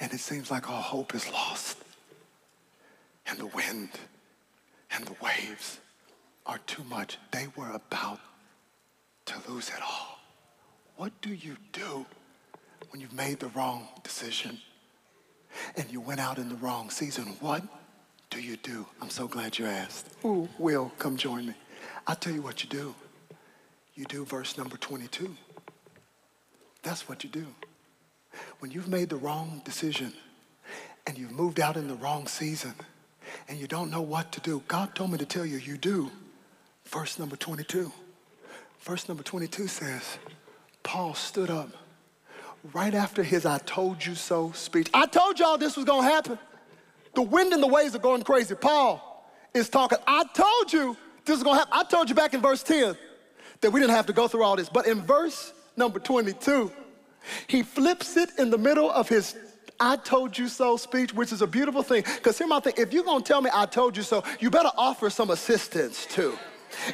and 0.00 0.12
it 0.12 0.20
seems 0.20 0.50
like 0.50 0.68
all 0.70 0.82
hope 0.82 1.14
is 1.14 1.30
lost 1.32 1.78
and 3.26 3.38
the 3.38 3.46
wind 3.46 3.90
and 4.90 5.04
the 5.04 5.14
waves 5.22 5.78
are 6.46 6.58
too 6.66 6.82
much? 6.84 7.18
They 7.30 7.46
were 7.56 7.70
about 7.70 8.20
to 9.26 9.34
lose 9.48 9.68
it 9.68 9.82
all. 9.82 10.18
What 10.96 11.12
do 11.20 11.32
you 11.32 11.56
do 11.72 12.06
when 12.90 13.00
you've 13.00 13.12
made 13.12 13.40
the 13.40 13.48
wrong 13.48 13.88
decision 14.02 14.58
and 15.76 15.90
you 15.90 16.00
went 16.00 16.20
out 16.20 16.38
in 16.38 16.48
the 16.48 16.54
wrong 16.56 16.90
season? 16.90 17.36
What 17.40 17.62
do 18.30 18.40
you 18.40 18.56
do? 18.56 18.86
I'm 19.00 19.10
so 19.10 19.28
glad 19.28 19.58
you 19.58 19.66
asked. 19.66 20.06
Ooh, 20.24 20.48
Will, 20.58 20.90
come 20.98 21.16
join 21.16 21.46
me. 21.46 21.54
I'll 22.06 22.16
tell 22.16 22.32
you 22.32 22.42
what 22.42 22.62
you 22.62 22.68
do. 22.68 22.94
You 23.98 24.04
do 24.04 24.24
verse 24.24 24.56
number 24.56 24.76
22. 24.76 25.34
That's 26.84 27.08
what 27.08 27.24
you 27.24 27.30
do. 27.30 27.46
When 28.60 28.70
you've 28.70 28.86
made 28.86 29.08
the 29.08 29.16
wrong 29.16 29.60
decision 29.64 30.12
and 31.04 31.18
you've 31.18 31.32
moved 31.32 31.58
out 31.58 31.76
in 31.76 31.88
the 31.88 31.96
wrong 31.96 32.28
season 32.28 32.74
and 33.48 33.58
you 33.58 33.66
don't 33.66 33.90
know 33.90 34.00
what 34.00 34.30
to 34.32 34.40
do, 34.40 34.62
God 34.68 34.94
told 34.94 35.10
me 35.10 35.18
to 35.18 35.26
tell 35.26 35.44
you, 35.44 35.56
you 35.56 35.76
do. 35.76 36.12
Verse 36.84 37.18
number 37.18 37.34
22. 37.34 37.90
Verse 38.82 39.08
number 39.08 39.24
22 39.24 39.66
says, 39.66 40.18
Paul 40.84 41.14
stood 41.14 41.50
up 41.50 41.70
right 42.72 42.94
after 42.94 43.24
his 43.24 43.44
I 43.44 43.58
told 43.58 44.06
you 44.06 44.14
so 44.14 44.52
speech. 44.52 44.88
I 44.94 45.06
told 45.06 45.40
y'all 45.40 45.58
this 45.58 45.74
was 45.74 45.84
going 45.84 46.04
to 46.04 46.08
happen. 46.08 46.38
The 47.14 47.22
wind 47.22 47.52
and 47.52 47.60
the 47.60 47.66
waves 47.66 47.96
are 47.96 47.98
going 47.98 48.22
crazy. 48.22 48.54
Paul 48.54 49.28
is 49.52 49.68
talking. 49.68 49.98
I 50.06 50.22
told 50.34 50.72
you 50.72 50.96
this 51.24 51.38
is 51.38 51.42
going 51.42 51.56
to 51.56 51.58
happen. 51.58 51.74
I 51.76 51.82
told 51.82 52.08
you 52.08 52.14
back 52.14 52.32
in 52.32 52.40
verse 52.40 52.62
10 52.62 52.96
that 53.60 53.70
we 53.70 53.80
didn't 53.80 53.94
have 53.94 54.06
to 54.06 54.12
go 54.12 54.28
through 54.28 54.44
all 54.44 54.56
this. 54.56 54.68
But 54.68 54.86
in 54.86 55.02
verse 55.02 55.52
number 55.76 55.98
22, 55.98 56.72
he 57.46 57.62
flips 57.62 58.16
it 58.16 58.30
in 58.38 58.50
the 58.50 58.58
middle 58.58 58.90
of 58.90 59.08
his 59.08 59.36
I 59.80 59.96
told 59.96 60.36
you 60.36 60.48
so 60.48 60.76
speech, 60.76 61.14
which 61.14 61.32
is 61.32 61.40
a 61.40 61.46
beautiful 61.46 61.82
thing. 61.82 62.02
Because 62.02 62.36
here's 62.36 62.50
my 62.50 62.60
thing 62.60 62.74
if 62.76 62.92
you're 62.92 63.04
going 63.04 63.22
to 63.22 63.28
tell 63.28 63.40
me 63.40 63.50
I 63.52 63.66
told 63.66 63.96
you 63.96 64.02
so, 64.02 64.24
you 64.40 64.50
better 64.50 64.70
offer 64.76 65.08
some 65.08 65.30
assistance 65.30 66.06
too. 66.06 66.36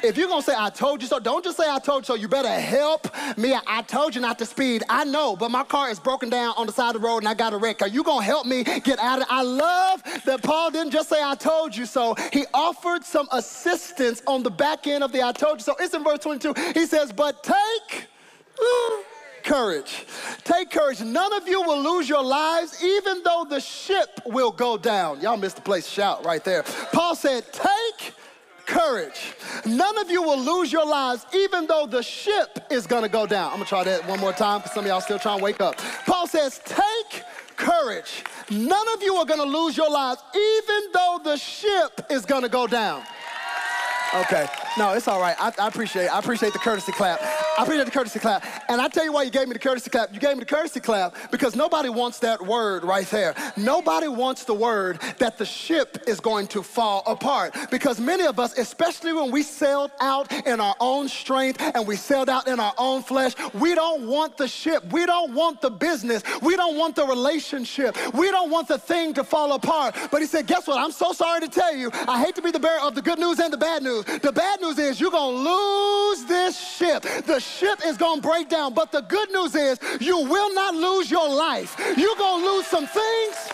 If 0.03 0.17
you're 0.17 0.27
gonna 0.27 0.41
say, 0.41 0.55
I 0.57 0.69
told 0.69 1.01
you 1.01 1.07
so, 1.07 1.19
don't 1.19 1.43
just 1.43 1.57
say, 1.57 1.69
I 1.69 1.79
told 1.79 2.03
you 2.03 2.05
so. 2.05 2.15
You 2.15 2.27
better 2.27 2.49
help 2.49 3.07
me. 3.37 3.55
I 3.67 3.81
told 3.81 4.15
you 4.15 4.21
not 4.21 4.39
to 4.39 4.45
speed. 4.45 4.83
I 4.89 5.03
know, 5.03 5.35
but 5.35 5.51
my 5.51 5.63
car 5.63 5.89
is 5.89 5.99
broken 5.99 6.29
down 6.29 6.53
on 6.57 6.67
the 6.67 6.73
side 6.73 6.95
of 6.95 7.01
the 7.01 7.07
road 7.07 7.19
and 7.19 7.27
I 7.27 7.33
got 7.33 7.53
a 7.53 7.57
wreck. 7.57 7.81
Are 7.81 7.87
you 7.87 8.03
gonna 8.03 8.25
help 8.25 8.45
me 8.45 8.63
get 8.63 8.99
out 8.99 9.19
of 9.19 9.23
it? 9.23 9.27
I 9.29 9.41
love 9.41 10.03
that 10.25 10.43
Paul 10.43 10.71
didn't 10.71 10.91
just 10.91 11.09
say, 11.09 11.21
I 11.21 11.35
told 11.35 11.75
you 11.75 11.85
so. 11.85 12.15
He 12.31 12.45
offered 12.53 13.03
some 13.03 13.27
assistance 13.31 14.21
on 14.27 14.43
the 14.43 14.51
back 14.51 14.87
end 14.87 15.03
of 15.03 15.11
the 15.11 15.23
I 15.23 15.31
told 15.31 15.59
you 15.59 15.63
so. 15.63 15.75
It's 15.79 15.93
in 15.93 16.03
verse 16.03 16.19
22. 16.19 16.53
He 16.73 16.85
says, 16.85 17.11
But 17.11 17.43
take. 17.43 18.07
courage. 19.43 20.05
Take 20.43 20.71
courage. 20.71 21.01
None 21.01 21.33
of 21.33 21.47
you 21.47 21.61
will 21.61 21.81
lose 21.81 22.09
your 22.09 22.23
lives, 22.23 22.83
even 22.83 23.23
though 23.23 23.45
the 23.49 23.59
ship 23.59 24.21
will 24.25 24.51
go 24.51 24.77
down. 24.77 25.21
Y'all 25.21 25.37
missed 25.37 25.57
the 25.57 25.61
place 25.61 25.87
shout 25.87 26.25
right 26.25 26.43
there. 26.43 26.63
Paul 26.91 27.15
said, 27.15 27.45
Take 27.53 28.13
courage. 28.65 29.33
None 29.65 29.97
of 29.97 30.09
you 30.09 30.21
will 30.21 30.39
lose 30.39 30.71
your 30.71 30.85
lives, 30.85 31.25
even 31.33 31.67
though 31.67 31.87
the 31.87 32.01
ship 32.01 32.59
is 32.71 32.87
gonna 32.87 33.09
go 33.09 33.25
down. 33.25 33.51
I'm 33.51 33.57
gonna 33.57 33.65
try 33.65 33.83
that 33.83 34.07
one 34.07 34.19
more 34.19 34.33
time 34.33 34.59
because 34.59 34.73
some 34.73 34.85
of 34.85 34.89
y'all 34.89 35.01
still 35.01 35.19
trying 35.19 35.39
to 35.39 35.43
wake 35.43 35.61
up. 35.61 35.77
Paul 36.05 36.27
says, 36.27 36.59
Take 36.65 37.23
courage. 37.55 38.23
None 38.49 38.87
of 38.89 39.01
you 39.01 39.15
are 39.15 39.25
gonna 39.25 39.43
lose 39.43 39.77
your 39.77 39.89
lives, 39.89 40.21
even 40.35 40.91
though 40.93 41.19
the 41.23 41.37
ship 41.37 42.01
is 42.09 42.25
gonna 42.25 42.49
go 42.49 42.67
down. 42.67 43.03
Okay. 44.15 44.47
No, 44.77 44.91
it's 44.91 45.07
all 45.07 45.21
right. 45.21 45.35
I, 45.39 45.53
I, 45.57 45.67
appreciate 45.69 46.07
I 46.09 46.19
appreciate 46.19 46.51
the 46.51 46.59
courtesy 46.59 46.91
clap. 46.91 47.21
I 47.57 47.63
appreciate 47.63 47.85
the 47.85 47.91
courtesy 47.91 48.19
clap. 48.19 48.43
And 48.67 48.81
I 48.81 48.89
tell 48.89 49.05
you 49.05 49.13
why 49.13 49.23
you 49.23 49.31
gave 49.31 49.47
me 49.47 49.53
the 49.53 49.59
courtesy 49.59 49.89
clap. 49.89 50.13
You 50.13 50.19
gave 50.19 50.33
me 50.33 50.41
the 50.41 50.45
courtesy 50.45 50.81
clap 50.81 51.15
because 51.31 51.55
nobody 51.55 51.87
wants 51.87 52.19
that 52.19 52.45
word 52.45 52.83
right 52.83 53.07
there. 53.07 53.33
Nobody 53.55 54.09
wants 54.09 54.43
the 54.43 54.53
word 54.53 54.99
that 55.19 55.37
the 55.37 55.45
ship 55.45 56.03
is 56.07 56.19
going 56.19 56.47
to 56.47 56.61
fall 56.61 57.03
apart. 57.07 57.55
Because 57.71 58.01
many 58.01 58.25
of 58.25 58.37
us, 58.37 58.57
especially 58.57 59.13
when 59.13 59.31
we 59.31 59.43
sailed 59.43 59.91
out 60.01 60.29
in 60.45 60.59
our 60.59 60.75
own 60.81 61.07
strength 61.07 61.61
and 61.61 61.87
we 61.87 61.95
sailed 61.95 62.27
out 62.27 62.49
in 62.49 62.59
our 62.59 62.73
own 62.77 63.01
flesh, 63.01 63.33
we 63.53 63.75
don't 63.75 64.07
want 64.07 64.35
the 64.35 64.47
ship. 64.47 64.83
We 64.91 65.05
don't 65.05 65.33
want 65.33 65.61
the 65.61 65.71
business. 65.71 66.21
We 66.41 66.57
don't 66.57 66.77
want 66.77 66.97
the 66.97 67.05
relationship. 67.05 67.95
We 68.13 68.29
don't 68.29 68.51
want 68.51 68.67
the 68.67 68.77
thing 68.77 69.13
to 69.13 69.23
fall 69.23 69.53
apart. 69.53 69.95
But 70.11 70.19
he 70.19 70.27
said, 70.27 70.47
guess 70.47 70.67
what? 70.67 70.79
I'm 70.79 70.91
so 70.91 71.13
sorry 71.13 71.39
to 71.39 71.47
tell 71.47 71.73
you. 71.73 71.91
I 72.09 72.21
hate 72.21 72.35
to 72.35 72.41
be 72.41 72.51
the 72.51 72.59
bearer 72.59 72.81
of 72.81 72.93
the 72.93 73.01
good 73.01 73.19
news 73.19 73.39
and 73.39 73.53
the 73.53 73.57
bad 73.57 73.81
news. 73.81 74.03
The 74.03 74.33
bad 74.33 74.59
news 74.59 74.64
is 74.73 74.99
you're 74.99 75.11
going 75.11 75.35
to 75.35 75.49
lose 75.51 76.25
this 76.25 76.59
ship. 76.59 77.03
The 77.25 77.39
ship 77.39 77.79
is 77.85 77.97
going 77.97 78.21
to 78.21 78.27
break 78.27 78.49
down. 78.49 78.73
But 78.73 78.91
the 78.91 79.01
good 79.01 79.31
news 79.31 79.55
is 79.55 79.79
you 79.99 80.17
will 80.17 80.53
not 80.53 80.75
lose 80.75 81.09
your 81.11 81.29
life. 81.29 81.75
You're 81.97 82.15
going 82.15 82.43
to 82.43 82.51
lose 82.51 82.65
some 82.67 82.87
things 82.87 83.49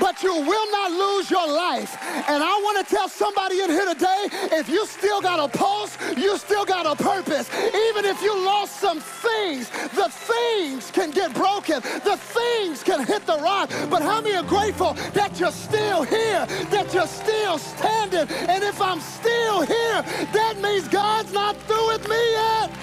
but 0.00 0.22
you 0.22 0.34
will 0.34 0.70
not 0.70 0.90
lose 0.90 1.30
your 1.30 1.46
life. 1.46 1.96
And 2.28 2.42
I 2.42 2.54
want 2.62 2.86
to 2.86 2.94
tell 2.94 3.08
somebody 3.08 3.60
in 3.60 3.70
here 3.70 3.86
today 3.86 4.28
if 4.52 4.68
you 4.68 4.86
still 4.86 5.20
got 5.20 5.38
a 5.38 5.48
pulse, 5.56 5.96
you 6.16 6.36
still 6.38 6.64
got 6.64 6.86
a 6.86 6.96
purpose. 7.02 7.50
Even 7.54 8.04
if 8.04 8.22
you 8.22 8.34
lost 8.44 8.80
some 8.80 9.00
things, 9.00 9.70
the 9.70 10.08
things 10.10 10.90
can 10.90 11.10
get 11.10 11.34
broken, 11.34 11.80
the 12.04 12.16
things 12.16 12.82
can 12.82 13.04
hit 13.04 13.26
the 13.26 13.38
rock. 13.38 13.70
But 13.90 14.02
how 14.02 14.20
many 14.20 14.36
are 14.36 14.42
grateful 14.42 14.94
that 15.14 15.38
you're 15.38 15.52
still 15.52 16.02
here, 16.02 16.46
that 16.70 16.92
you're 16.94 17.06
still 17.06 17.58
standing? 17.58 18.28
And 18.48 18.64
if 18.64 18.80
I'm 18.80 19.00
still 19.00 19.62
here, 19.62 20.02
that 20.32 20.58
means 20.60 20.88
God's 20.88 21.32
not 21.32 21.56
through 21.62 21.88
with 21.88 22.08
me 22.08 22.32
yet. 22.32 22.77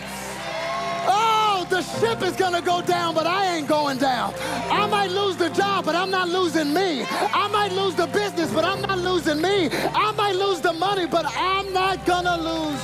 The 1.76 1.84
ship 2.00 2.22
is 2.22 2.38
gonna 2.38 2.62
go 2.62 2.82
down, 2.82 3.14
but 3.14 3.28
I 3.28 3.58
ain't 3.58 3.68
going 3.68 3.98
down. 3.98 4.34
I 4.72 4.88
might 4.88 5.12
lose 5.12 5.36
the 5.36 5.50
job, 5.50 5.84
but 5.84 5.94
I'm 5.94 6.10
not 6.10 6.30
losing 6.30 6.74
me. 6.74 7.04
I 7.04 7.50
might 7.50 7.74
lose 7.74 7.96
the 7.96 8.08
business, 8.08 8.50
but 8.50 8.64
I'm 8.64 8.80
not 8.80 8.98
losing 9.00 9.42
me. 9.42 9.70
I 9.94 10.14
might 10.14 10.38
lose 10.38 10.62
the 10.62 10.72
money, 10.72 11.06
but 11.06 11.26
I'm 11.36 11.74
not 11.74 12.06
gonna 12.06 12.38
lose 12.38 12.82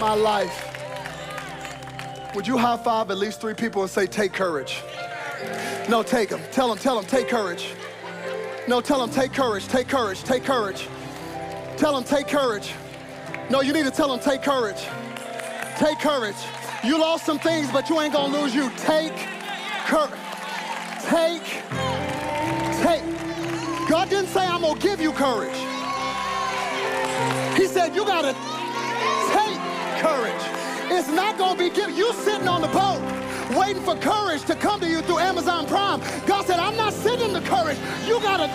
my 0.00 0.12
life. 0.12 0.72
Would 2.34 2.48
you 2.48 2.58
high 2.58 2.78
five 2.78 3.12
at 3.12 3.18
least 3.18 3.40
three 3.40 3.54
people 3.54 3.82
and 3.82 3.90
say, 3.90 4.06
take 4.06 4.32
courage? 4.32 4.82
No, 5.88 6.02
take 6.02 6.30
them. 6.30 6.40
Tell 6.50 6.66
them, 6.66 6.78
tell 6.78 6.96
them, 6.96 7.04
take 7.04 7.28
courage. 7.28 7.74
No, 8.66 8.80
tell 8.80 8.98
them, 8.98 9.10
take 9.10 9.32
courage, 9.32 9.68
take 9.68 9.86
courage, 9.86 10.20
take 10.24 10.42
courage. 10.42 10.88
Tell 11.76 11.94
them, 11.94 12.02
take 12.02 12.26
courage. 12.26 12.72
No, 13.50 13.60
you 13.60 13.72
need 13.72 13.84
to 13.84 13.92
tell 13.92 14.08
them, 14.08 14.18
take 14.18 14.42
courage. 14.42 14.84
Take 15.78 16.00
courage. 16.00 16.34
You 16.84 16.98
lost 16.98 17.24
some 17.24 17.38
things, 17.38 17.70
but 17.72 17.88
you 17.88 17.98
ain't 18.00 18.12
gonna 18.12 18.36
lose 18.38 18.54
you. 18.54 18.70
Take 18.76 19.16
courage. 19.86 20.20
Take, 21.04 21.42
take. 22.82 23.88
God 23.88 24.10
didn't 24.10 24.28
say 24.28 24.46
I'm 24.46 24.60
gonna 24.60 24.78
give 24.78 25.00
you 25.00 25.12
courage. 25.12 25.56
He 27.56 27.66
said 27.66 27.94
you 27.94 28.04
gotta 28.04 28.34
take 29.32 29.58
courage. 30.02 30.44
It's 30.92 31.08
not 31.08 31.38
gonna 31.38 31.58
be 31.58 31.70
given. 31.70 31.96
You 31.96 32.12
sitting 32.12 32.48
on 32.48 32.60
the 32.60 32.68
boat 32.68 33.00
waiting 33.56 33.82
for 33.82 33.96
courage 33.96 34.44
to 34.44 34.54
come 34.54 34.80
to 34.80 34.88
you 34.88 35.00
through 35.02 35.20
Amazon 35.20 35.66
Prime. 35.66 36.00
God 36.26 36.44
said, 36.46 36.58
I'm 36.58 36.76
not 36.76 36.92
sending 36.92 37.32
the 37.32 37.40
courage. 37.42 37.78
You 38.06 38.20
gotta 38.20 38.48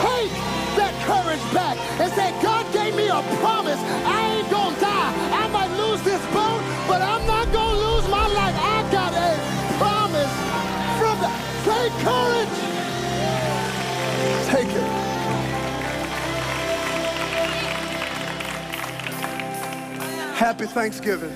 take 0.00 0.32
that 0.80 0.94
courage 1.04 1.40
back 1.52 1.76
and 2.00 2.10
say, 2.12 2.30
God 2.42 2.64
gave 2.72 2.96
me 2.96 3.08
a 3.08 3.20
promise. 3.40 3.80
I 4.04 4.36
ain't 4.38 4.50
gonna 4.50 4.80
lose 5.96 6.04
this 6.04 6.24
boat, 6.26 6.62
but 6.88 7.00
I'm 7.00 7.26
not 7.26 7.52
gonna 7.52 7.78
lose 7.78 8.08
my 8.08 8.26
life. 8.26 8.54
I 8.58 8.88
got 8.92 9.12
a 9.14 9.38
promise 9.78 10.34
from 10.98 11.18
the. 11.20 11.30
Take 11.64 11.92
courage. 12.04 12.58
Take 14.46 14.68
it. 14.68 14.90
Happy 20.34 20.66
Thanksgiving. 20.66 21.32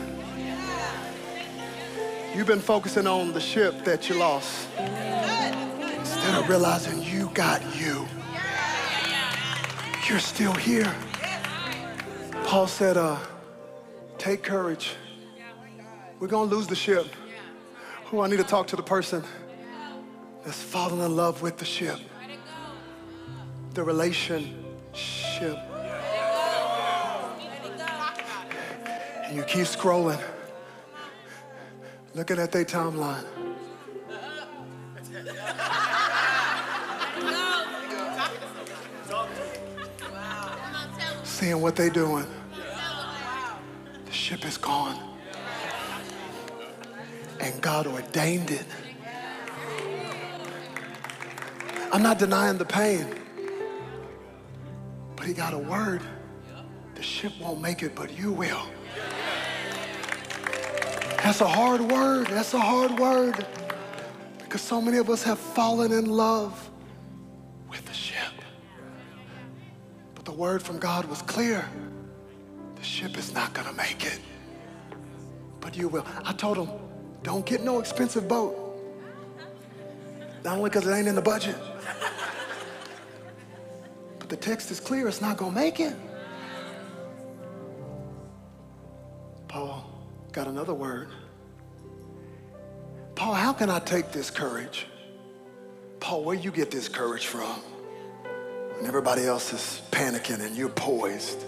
You've 2.34 2.46
been 2.46 2.60
focusing 2.60 3.06
on 3.06 3.32
the 3.32 3.40
ship 3.40 3.84
that 3.84 4.08
you 4.08 4.16
lost 4.16 4.68
instead 4.78 6.34
of 6.38 6.48
realizing 6.48 7.02
you 7.02 7.30
got 7.34 7.60
you. 7.76 8.06
You're 10.08 10.20
still 10.20 10.54
here. 10.54 10.94
Paul 12.44 12.66
said, 12.66 12.96
uh, 12.96 13.16
take 14.20 14.42
courage. 14.42 14.96
We're 16.18 16.28
going 16.28 16.50
to 16.50 16.54
lose 16.54 16.66
the 16.66 16.76
ship. 16.76 17.06
Who 18.06 18.20
I 18.20 18.28
need 18.28 18.36
to 18.36 18.44
talk 18.44 18.66
to 18.66 18.76
the 18.76 18.82
person 18.82 19.24
that's 20.44 20.62
fallen 20.62 21.00
in 21.00 21.16
love 21.16 21.40
with 21.40 21.56
the 21.56 21.64
ship, 21.64 21.98
the 23.72 23.82
relationship. 23.82 25.58
And 29.24 29.36
you 29.36 29.42
keep 29.44 29.64
scrolling, 29.64 30.20
looking 32.14 32.38
at 32.38 32.52
their 32.52 32.66
timeline. 32.66 33.24
Seeing 41.24 41.62
what 41.62 41.74
they're 41.74 41.88
doing. 41.88 42.26
The 44.30 44.36
ship 44.36 44.46
is 44.46 44.58
gone. 44.58 44.96
And 47.40 47.60
God 47.60 47.88
ordained 47.88 48.52
it. 48.52 48.64
I'm 51.92 52.00
not 52.00 52.20
denying 52.20 52.56
the 52.56 52.64
pain. 52.64 53.12
But 55.16 55.26
he 55.26 55.32
got 55.32 55.52
a 55.52 55.58
word. 55.58 56.02
The 56.94 57.02
ship 57.02 57.32
won't 57.40 57.60
make 57.60 57.82
it, 57.82 57.96
but 57.96 58.16
you 58.16 58.30
will. 58.30 58.62
That's 61.24 61.40
a 61.40 61.48
hard 61.48 61.80
word. 61.80 62.28
That's 62.28 62.54
a 62.54 62.60
hard 62.60 63.00
word. 63.00 63.44
Because 64.38 64.60
so 64.60 64.80
many 64.80 64.98
of 64.98 65.10
us 65.10 65.24
have 65.24 65.40
fallen 65.40 65.90
in 65.90 66.06
love 66.06 66.70
with 67.68 67.84
the 67.84 67.94
ship. 67.94 68.32
But 70.14 70.24
the 70.24 70.30
word 70.32 70.62
from 70.62 70.78
God 70.78 71.06
was 71.06 71.20
clear. 71.20 71.68
The 72.80 72.86
ship 72.86 73.18
is 73.18 73.34
not 73.34 73.52
going 73.52 73.66
to 73.66 73.74
make 73.74 74.06
it, 74.06 74.18
but 75.60 75.76
you 75.76 75.88
will. 75.88 76.06
I 76.24 76.32
told 76.32 76.56
him, 76.56 76.70
don't 77.22 77.44
get 77.44 77.62
no 77.62 77.78
expensive 77.78 78.26
boat. 78.26 78.56
Not 80.42 80.56
only 80.56 80.70
because 80.70 80.86
it 80.86 80.92
ain't 80.92 81.06
in 81.06 81.14
the 81.14 81.20
budget, 81.20 81.56
but 84.18 84.30
the 84.30 84.36
text 84.36 84.70
is 84.70 84.80
clear, 84.80 85.08
it's 85.08 85.20
not 85.20 85.36
going 85.36 85.52
to 85.52 85.60
make 85.60 85.78
it. 85.78 85.94
Paul 89.46 89.84
got 90.32 90.46
another 90.46 90.72
word. 90.72 91.10
Paul, 93.14 93.34
how 93.34 93.52
can 93.52 93.68
I 93.68 93.80
take 93.80 94.10
this 94.10 94.30
courage? 94.30 94.86
Paul, 95.98 96.24
where 96.24 96.36
you 96.36 96.50
get 96.50 96.70
this 96.70 96.88
courage 96.88 97.26
from? 97.26 97.60
When 98.76 98.86
everybody 98.86 99.26
else 99.26 99.52
is 99.52 99.82
panicking 99.90 100.40
and 100.40 100.56
you're 100.56 100.70
poised. 100.70 101.44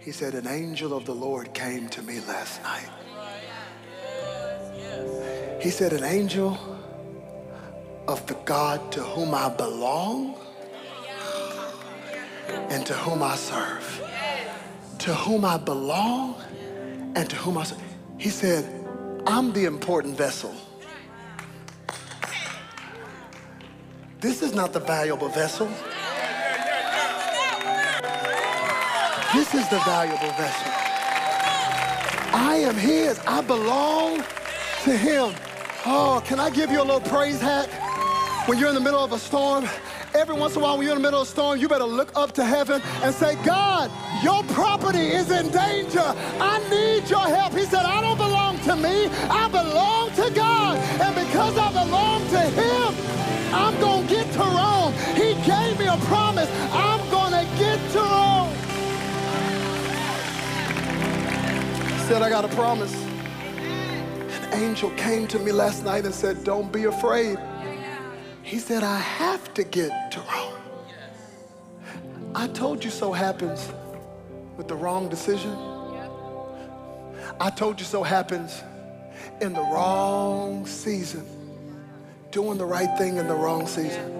He 0.00 0.12
said, 0.12 0.34
An 0.34 0.46
angel 0.46 0.94
of 0.96 1.04
the 1.04 1.14
Lord 1.14 1.52
came 1.52 1.88
to 1.90 2.02
me 2.02 2.20
last 2.20 2.62
night. 2.62 2.88
He 5.60 5.68
said, 5.68 5.92
An 5.92 6.04
angel 6.04 6.58
of 8.08 8.26
the 8.26 8.34
God 8.46 8.90
to 8.92 9.02
whom 9.02 9.34
I 9.34 9.50
belong 9.50 10.36
and 12.70 12.86
to 12.86 12.94
whom 12.94 13.22
I 13.22 13.36
serve. 13.36 14.02
To 15.00 15.14
whom 15.14 15.44
I 15.44 15.58
belong 15.58 16.42
and 17.14 17.28
to 17.28 17.36
whom 17.36 17.58
I 17.58 17.64
serve. 17.64 17.82
He 18.16 18.30
said, 18.30 18.64
I'm 19.26 19.52
the 19.52 19.66
important 19.66 20.16
vessel. 20.16 20.54
This 24.20 24.42
is 24.42 24.54
not 24.54 24.72
the 24.72 24.80
valuable 24.80 25.28
vessel. 25.28 25.70
This 29.32 29.54
is 29.54 29.68
the 29.68 29.78
valuable 29.80 30.32
vessel. 30.32 30.72
I 32.34 32.62
am 32.64 32.74
his. 32.74 33.20
I 33.28 33.40
belong 33.42 34.24
to 34.82 34.96
him. 34.96 35.32
Oh, 35.86 36.20
can 36.26 36.40
I 36.40 36.50
give 36.50 36.68
you 36.68 36.82
a 36.82 36.82
little 36.82 37.00
praise 37.00 37.40
hack? 37.40 37.68
When 38.48 38.58
you're 38.58 38.70
in 38.70 38.74
the 38.74 38.80
middle 38.80 38.98
of 38.98 39.12
a 39.12 39.20
storm, 39.20 39.68
every 40.14 40.34
once 40.34 40.56
in 40.56 40.60
a 40.60 40.64
while 40.64 40.76
when 40.76 40.84
you're 40.84 40.96
in 40.96 41.00
the 41.00 41.06
middle 41.06 41.22
of 41.22 41.28
a 41.28 41.30
storm, 41.30 41.60
you 41.60 41.68
better 41.68 41.84
look 41.84 42.10
up 42.16 42.32
to 42.32 42.44
heaven 42.44 42.82
and 43.04 43.14
say, 43.14 43.36
God, 43.44 43.88
your 44.20 44.42
property 44.52 45.06
is 45.10 45.30
in 45.30 45.48
danger. 45.52 46.02
I 46.40 46.58
need 46.68 47.08
your 47.08 47.20
help. 47.20 47.52
He 47.52 47.66
said, 47.66 47.84
I 47.84 48.00
don't 48.00 48.18
belong 48.18 48.58
to 48.60 48.74
me. 48.74 49.06
I 49.30 49.48
belong 49.48 50.10
to 50.16 50.34
God. 50.34 50.76
And 51.00 51.14
because 51.14 51.56
I 51.56 51.70
belong 51.70 52.26
to 52.30 52.40
him, 52.40 52.94
I'm 53.54 53.78
going 53.80 54.08
to 54.08 54.12
get 54.12 54.32
to 54.32 54.40
Rome. 54.40 54.92
He 55.14 55.34
gave 55.46 55.78
me 55.78 55.86
a 55.86 55.96
promise. 56.06 56.50
I'm 56.72 57.09
said, 62.10 62.22
I 62.22 62.28
got 62.28 62.44
a 62.44 62.48
promise. 62.56 62.92
An 63.52 64.64
angel 64.64 64.90
came 64.96 65.28
to 65.28 65.38
me 65.38 65.52
last 65.52 65.84
night 65.84 66.04
and 66.04 66.12
said, 66.12 66.42
don't 66.42 66.72
be 66.72 66.86
afraid. 66.86 67.38
He 68.42 68.58
said, 68.58 68.82
I 68.82 68.98
have 68.98 69.54
to 69.54 69.62
get 69.62 70.10
to 70.10 70.18
Rome. 70.18 70.60
I 72.34 72.48
told 72.48 72.82
you 72.82 72.90
so 72.90 73.12
happens 73.12 73.72
with 74.56 74.66
the 74.66 74.74
wrong 74.74 75.08
decision. 75.08 75.56
I 77.38 77.48
told 77.48 77.78
you 77.78 77.86
so 77.86 78.02
happens 78.02 78.60
in 79.40 79.52
the 79.52 79.62
wrong 79.62 80.66
season, 80.66 81.24
doing 82.32 82.58
the 82.58 82.66
right 82.66 82.98
thing 82.98 83.18
in 83.18 83.28
the 83.28 83.36
wrong 83.36 83.68
season. 83.68 84.16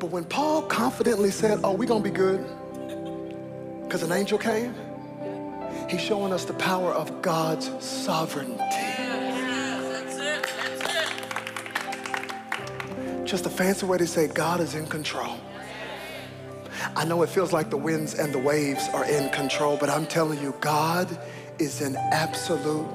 But 0.00 0.06
when 0.06 0.24
Paul 0.24 0.62
confidently 0.62 1.30
said, 1.30 1.60
Oh, 1.62 1.70
we're 1.70 1.86
going 1.86 2.02
to 2.02 2.10
be 2.10 2.16
good 2.16 2.44
because 3.84 4.02
an 4.02 4.10
angel 4.10 4.38
came, 4.38 4.74
he's 5.88 6.00
showing 6.00 6.32
us 6.32 6.44
the 6.44 6.54
power 6.54 6.92
of 6.92 7.22
God's 7.22 7.70
sovereignty. 7.84 8.62
Just 13.24 13.44
a 13.44 13.50
fancy 13.50 13.86
way 13.86 13.98
to 13.98 14.06
say 14.06 14.28
God 14.28 14.60
is 14.60 14.74
in 14.74 14.86
control. 14.86 15.36
I 16.94 17.04
know 17.04 17.22
it 17.22 17.28
feels 17.28 17.52
like 17.52 17.70
the 17.70 17.76
winds 17.76 18.14
and 18.14 18.32
the 18.32 18.38
waves 18.38 18.88
are 18.94 19.04
in 19.04 19.28
control, 19.30 19.76
but 19.76 19.90
I'm 19.90 20.06
telling 20.06 20.40
you, 20.40 20.54
God 20.60 21.18
is 21.58 21.80
in 21.82 21.96
absolute 21.96 22.86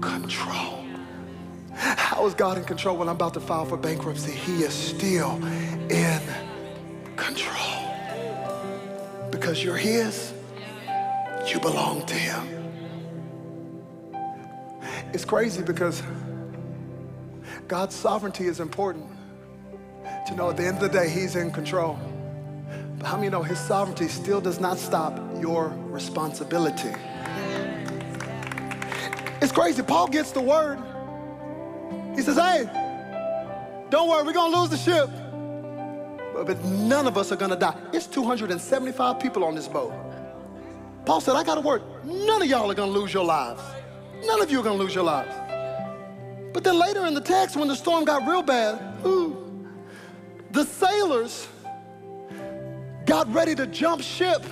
control. 0.00 0.84
How 1.72 2.26
is 2.26 2.34
God 2.34 2.58
in 2.58 2.64
control 2.64 2.96
when 2.96 3.08
I'm 3.08 3.14
about 3.14 3.34
to 3.34 3.40
file 3.40 3.64
for 3.64 3.76
bankruptcy? 3.76 4.32
He 4.32 4.62
is 4.62 4.74
still 4.74 5.42
in 5.88 6.20
control. 7.16 7.56
Because 9.30 9.62
you're 9.62 9.76
His, 9.76 10.34
you 11.52 11.60
belong 11.60 12.06
to 12.06 12.14
Him. 12.14 12.60
It's 15.12 15.24
crazy 15.24 15.62
because 15.62 16.02
God's 17.66 17.94
sovereignty 17.94 18.46
is 18.46 18.60
important 18.60 19.06
to 20.28 20.34
know 20.34 20.50
at 20.50 20.56
the 20.56 20.64
end 20.64 20.76
of 20.76 20.82
the 20.82 20.88
day, 20.88 21.08
He's 21.08 21.36
in 21.36 21.50
control. 21.50 21.98
But 22.98 23.06
how 23.06 23.16
many 23.16 23.30
know 23.30 23.42
His 23.42 23.58
sovereignty 23.58 24.08
still 24.08 24.40
does 24.40 24.60
not 24.60 24.78
stop 24.78 25.18
your 25.40 25.68
responsibility? 25.88 26.92
It's 29.42 29.52
crazy. 29.52 29.82
Paul 29.82 30.08
gets 30.08 30.32
the 30.32 30.40
word. 30.40 30.78
He 32.14 32.22
says, 32.22 32.36
Hey, 32.36 32.68
don't 33.88 34.08
worry, 34.08 34.22
we're 34.22 34.32
going 34.32 34.52
to 34.52 34.60
lose 34.60 34.70
the 34.70 34.76
ship. 34.76 35.08
But, 36.34 36.46
but 36.46 36.64
none 36.64 37.06
of 37.06 37.18
us 37.18 37.32
are 37.32 37.36
going 37.36 37.50
to 37.50 37.56
die. 37.56 37.76
It's 37.92 38.06
275 38.06 39.18
people 39.18 39.44
on 39.44 39.54
this 39.54 39.66
boat. 39.66 39.92
Paul 41.04 41.20
said, 41.20 41.34
I 41.34 41.42
got 41.42 41.58
a 41.58 41.60
word. 41.60 41.82
None 42.04 42.42
of 42.42 42.48
y'all 42.48 42.70
are 42.70 42.74
going 42.74 42.92
to 42.92 42.98
lose 42.98 43.12
your 43.12 43.24
lives. 43.24 43.62
None 44.24 44.42
of 44.42 44.50
you 44.50 44.60
are 44.60 44.62
going 44.62 44.78
to 44.78 44.84
lose 44.84 44.94
your 44.94 45.04
lives. 45.04 45.34
But 46.52 46.64
then 46.64 46.78
later 46.78 47.06
in 47.06 47.14
the 47.14 47.20
text, 47.20 47.56
when 47.56 47.68
the 47.68 47.76
storm 47.76 48.04
got 48.04 48.26
real 48.28 48.42
bad, 48.42 49.04
ooh, 49.06 49.66
the 50.50 50.64
sailors 50.64 51.48
got 53.06 53.32
ready 53.32 53.54
to 53.54 53.66
jump 53.66 54.02
ship 54.02 54.44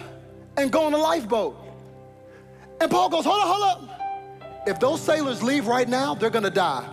and 0.57 0.71
go 0.71 0.85
on 0.85 0.95
a 0.95 0.99
lifeboat. 0.99 1.57
And 2.81 2.91
Paul 2.91 3.09
goes, 3.09 3.25
Hold 3.25 3.43
up, 3.43 3.49
hold 3.49 3.91
up. 3.91 4.65
If 4.67 4.79
those 4.81 5.01
sailors 5.01 5.43
leave 5.43 5.67
right 5.67 5.89
now, 5.89 6.15
they're 6.15 6.31
gonna 6.31 6.51
die. 6.51 6.89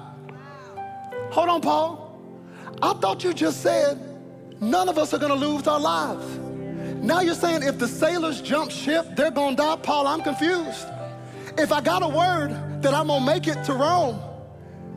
Hold 1.32 1.49
on, 1.49 1.62
Paul. 1.62 2.20
I 2.82 2.93
thought 2.93 3.24
you 3.24 3.34
just 3.34 3.62
said 3.62 3.99
none 4.62 4.89
of 4.89 4.97
us 4.97 5.14
are 5.14 5.18
gonna 5.18 5.36
lose 5.36 5.68
our 5.68 5.80
lives. 5.80 6.39
Now 7.06 7.22
you're 7.22 7.36
saying 7.36 7.62
if 7.62 7.78
the 7.78 7.88
sailors 7.88 8.41
jump 8.41 8.72
ship, 8.72 9.06
they're 9.16 9.30
gonna 9.30 9.56
die? 9.56 9.76
Paul, 9.76 10.08
I'm 10.08 10.24
confused. 10.24 10.88
If 11.56 11.72
I 11.72 11.80
got 11.80 12.01
a 12.01 12.08
word 12.08 12.82
that 12.82 12.95
I'm 12.95 13.08
gonna 13.08 13.24
make 13.24 13.47
it 13.47 13.64
to 13.66 13.74
Rome, 13.74 14.16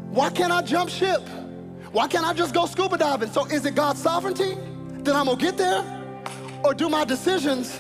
why 0.08 0.30
can't 0.30 0.50
I 0.50 0.62
jump 0.62 0.88
ship? 0.88 1.20
Why 1.92 2.08
can't 2.08 2.24
I 2.24 2.32
just 2.32 2.54
go 2.54 2.64
scuba 2.64 2.96
diving? 2.96 3.30
So 3.30 3.44
is 3.44 3.66
it 3.66 3.74
God's 3.74 4.00
sovereignty 4.00 4.56
that 5.00 5.14
I'm 5.14 5.26
gonna 5.26 5.36
get 5.36 5.58
there? 5.58 5.84
Or 6.64 6.72
do 6.72 6.88
my 6.88 7.04
decisions 7.04 7.78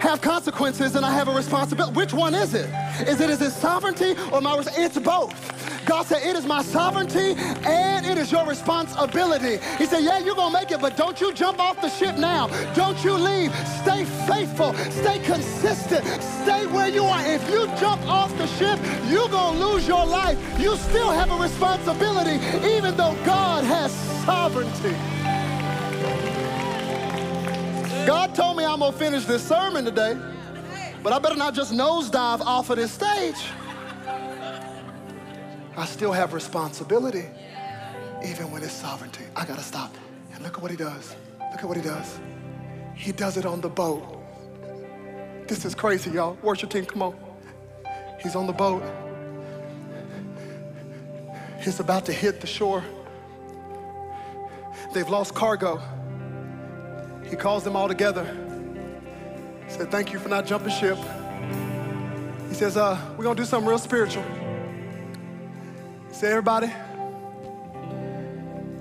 have 0.00 0.20
consequences 0.20 0.94
and 0.94 1.04
I 1.04 1.12
have 1.12 1.28
a 1.28 1.32
responsibility. 1.32 1.96
Which 1.96 2.12
one 2.12 2.34
is 2.34 2.54
it? 2.54 2.68
Is 3.06 3.20
it 3.20 3.30
is 3.30 3.40
it 3.40 3.50
sovereignty 3.50 4.14
or 4.32 4.40
my 4.40 4.62
it's 4.76 4.98
both. 4.98 5.34
God 5.86 6.04
said, 6.04 6.22
It 6.22 6.36
is 6.36 6.44
my 6.44 6.62
sovereignty 6.62 7.34
and 7.64 8.04
it 8.04 8.18
is 8.18 8.32
your 8.32 8.44
responsibility. 8.46 9.58
He 9.78 9.86
said, 9.86 10.02
Yeah, 10.02 10.18
you're 10.18 10.34
going 10.34 10.52
to 10.52 10.58
make 10.58 10.70
it, 10.70 10.80
but 10.80 10.96
don't 10.96 11.20
you 11.20 11.32
jump 11.32 11.60
off 11.60 11.80
the 11.80 11.88
ship 11.88 12.16
now. 12.16 12.48
Don't 12.74 13.02
you 13.04 13.12
leave. 13.14 13.54
Stay 13.82 14.04
faithful. 14.26 14.74
Stay 14.90 15.20
consistent. 15.20 16.04
Stay 16.22 16.66
where 16.66 16.88
you 16.88 17.04
are. 17.04 17.24
If 17.24 17.48
you 17.48 17.66
jump 17.78 18.02
off 18.06 18.36
the 18.36 18.46
ship, 18.46 18.78
you're 19.08 19.28
going 19.28 19.58
to 19.58 19.66
lose 19.66 19.86
your 19.86 20.04
life. 20.04 20.38
You 20.60 20.76
still 20.76 21.10
have 21.10 21.30
a 21.30 21.36
responsibility, 21.36 22.44
even 22.66 22.96
though 22.96 23.16
God 23.24 23.64
has 23.64 23.92
sovereignty. 24.24 24.94
God 28.06 28.36
told 28.36 28.56
me 28.56 28.64
I'm 28.64 28.78
to 28.78 28.92
finish 28.92 29.24
this 29.24 29.42
sermon 29.42 29.84
today, 29.84 30.16
but 31.02 31.12
I 31.12 31.18
better 31.18 31.34
not 31.34 31.54
just 31.54 31.72
nosedive 31.72 32.40
off 32.40 32.70
of 32.70 32.76
this 32.76 32.92
stage. 32.92 33.34
I 35.76 35.84
still 35.86 36.12
have 36.12 36.32
responsibility, 36.32 37.24
even 38.24 38.52
when 38.52 38.62
it's 38.62 38.72
sovereignty. 38.72 39.24
I 39.34 39.44
gotta 39.44 39.62
stop. 39.62 39.92
And 40.32 40.44
look 40.44 40.54
at 40.54 40.62
what 40.62 40.70
he 40.70 40.76
does. 40.76 41.16
Look 41.50 41.62
at 41.62 41.64
what 41.64 41.76
he 41.76 41.82
does. 41.82 42.20
He 42.94 43.10
does 43.10 43.36
it 43.36 43.44
on 43.44 43.60
the 43.60 43.68
boat. 43.68 44.22
This 45.48 45.64
is 45.64 45.74
crazy, 45.74 46.10
y'all. 46.10 46.38
Worship 46.42 46.70
team, 46.70 46.86
come 46.86 47.02
on. 47.02 47.16
He's 48.22 48.36
on 48.36 48.46
the 48.46 48.52
boat. 48.52 48.84
He's 51.60 51.80
about 51.80 52.04
to 52.06 52.12
hit 52.12 52.40
the 52.40 52.46
shore. 52.46 52.84
They've 54.94 55.08
lost 55.08 55.34
cargo. 55.34 55.82
He 57.28 57.36
calls 57.36 57.64
them 57.64 57.76
all 57.76 57.88
together. 57.88 58.24
He 59.66 59.72
said, 59.72 59.90
Thank 59.90 60.12
you 60.12 60.18
for 60.18 60.28
not 60.28 60.46
jumping 60.46 60.72
ship. 60.72 60.98
He 62.48 62.54
says, 62.54 62.76
uh, 62.76 62.98
We're 63.16 63.24
gonna 63.24 63.36
do 63.36 63.44
something 63.44 63.68
real 63.68 63.78
spiritual. 63.78 64.24
Say, 66.12 66.30
everybody, 66.30 66.72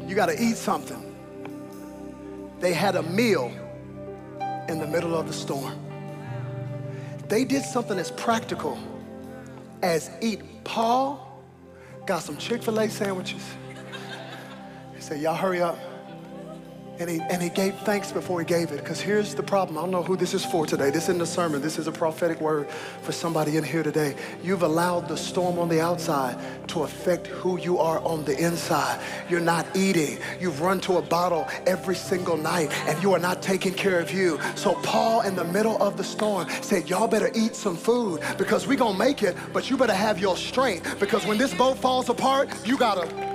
you 0.07 0.15
got 0.15 0.27
to 0.27 0.41
eat 0.41 0.55
something. 0.55 1.01
They 2.61 2.71
had 2.73 2.95
a 2.95 3.03
meal 3.03 3.51
in 4.69 4.79
the 4.79 4.87
middle 4.87 5.15
of 5.15 5.27
the 5.27 5.33
storm. 5.33 5.77
They 7.27 7.43
did 7.43 7.63
something 7.63 7.99
as 7.99 8.11
practical 8.11 8.77
as 9.81 10.09
eat. 10.21 10.63
Paul 10.63 11.43
got 12.05 12.23
some 12.23 12.37
Chick 12.37 12.63
fil 12.63 12.79
A 12.79 12.89
sandwiches. 12.89 13.43
He 14.95 15.01
said, 15.01 15.19
Y'all 15.19 15.35
hurry 15.35 15.61
up. 15.61 15.77
And 16.97 17.09
he, 17.09 17.19
and 17.19 17.41
he 17.41 17.49
gave 17.49 17.75
thanks 17.79 18.13
before 18.13 18.39
he 18.39 18.45
gave 18.45 18.71
it. 18.71 18.77
Because 18.77 19.01
here's 19.01 19.35
the 19.35 19.43
problem. 19.43 19.77
I 19.77 19.81
don't 19.81 19.91
know 19.91 20.03
who 20.03 20.15
this 20.15 20.33
is 20.33 20.45
for 20.45 20.65
today. 20.65 20.91
This 20.91 21.03
isn't 21.03 21.21
a 21.21 21.25
sermon. 21.25 21.61
This 21.61 21.77
is 21.77 21.87
a 21.87 21.91
prophetic 21.91 22.39
word 22.39 22.69
for 23.01 23.11
somebody 23.11 23.57
in 23.57 23.63
here 23.65 23.83
today. 23.83 24.15
You've 24.41 24.63
allowed 24.63 25.09
the 25.09 25.17
storm 25.17 25.59
on 25.59 25.67
the 25.67 25.81
outside 25.81 26.37
to 26.69 26.83
affect 26.83 27.27
who 27.27 27.59
you 27.59 27.79
are 27.79 27.99
on 27.99 28.23
the 28.23 28.37
inside. 28.37 29.01
You're 29.29 29.41
not 29.41 29.65
eating. 29.75 30.19
You've 30.39 30.61
run 30.61 30.79
to 30.81 30.97
a 30.97 31.01
bottle 31.01 31.47
every 31.67 31.95
single 31.95 32.37
night 32.37 32.71
and 32.87 33.01
you 33.03 33.13
are 33.13 33.19
not 33.19 33.41
taking 33.41 33.73
care 33.73 33.99
of 33.99 34.11
you. 34.11 34.39
So 34.55 34.75
Paul 34.75 35.21
in 35.21 35.35
the 35.35 35.43
middle 35.43 35.81
of 35.83 35.97
the 35.97 36.03
storm 36.03 36.47
said, 36.61 36.89
y'all 36.89 37.07
better 37.07 37.29
eat 37.35 37.55
some 37.55 37.75
food 37.75 38.21
because 38.37 38.67
we're 38.67 38.77
going 38.77 38.93
to 38.93 38.99
make 38.99 39.21
it, 39.21 39.35
but 39.51 39.69
you 39.69 39.75
better 39.75 39.93
have 39.93 40.17
your 40.17 40.37
strength 40.37 40.97
because 40.99 41.25
when 41.25 41.37
this 41.37 41.53
boat 41.53 41.77
falls 41.77 42.07
apart, 42.07 42.49
you 42.65 42.77
got 42.77 42.95
to 42.95 43.34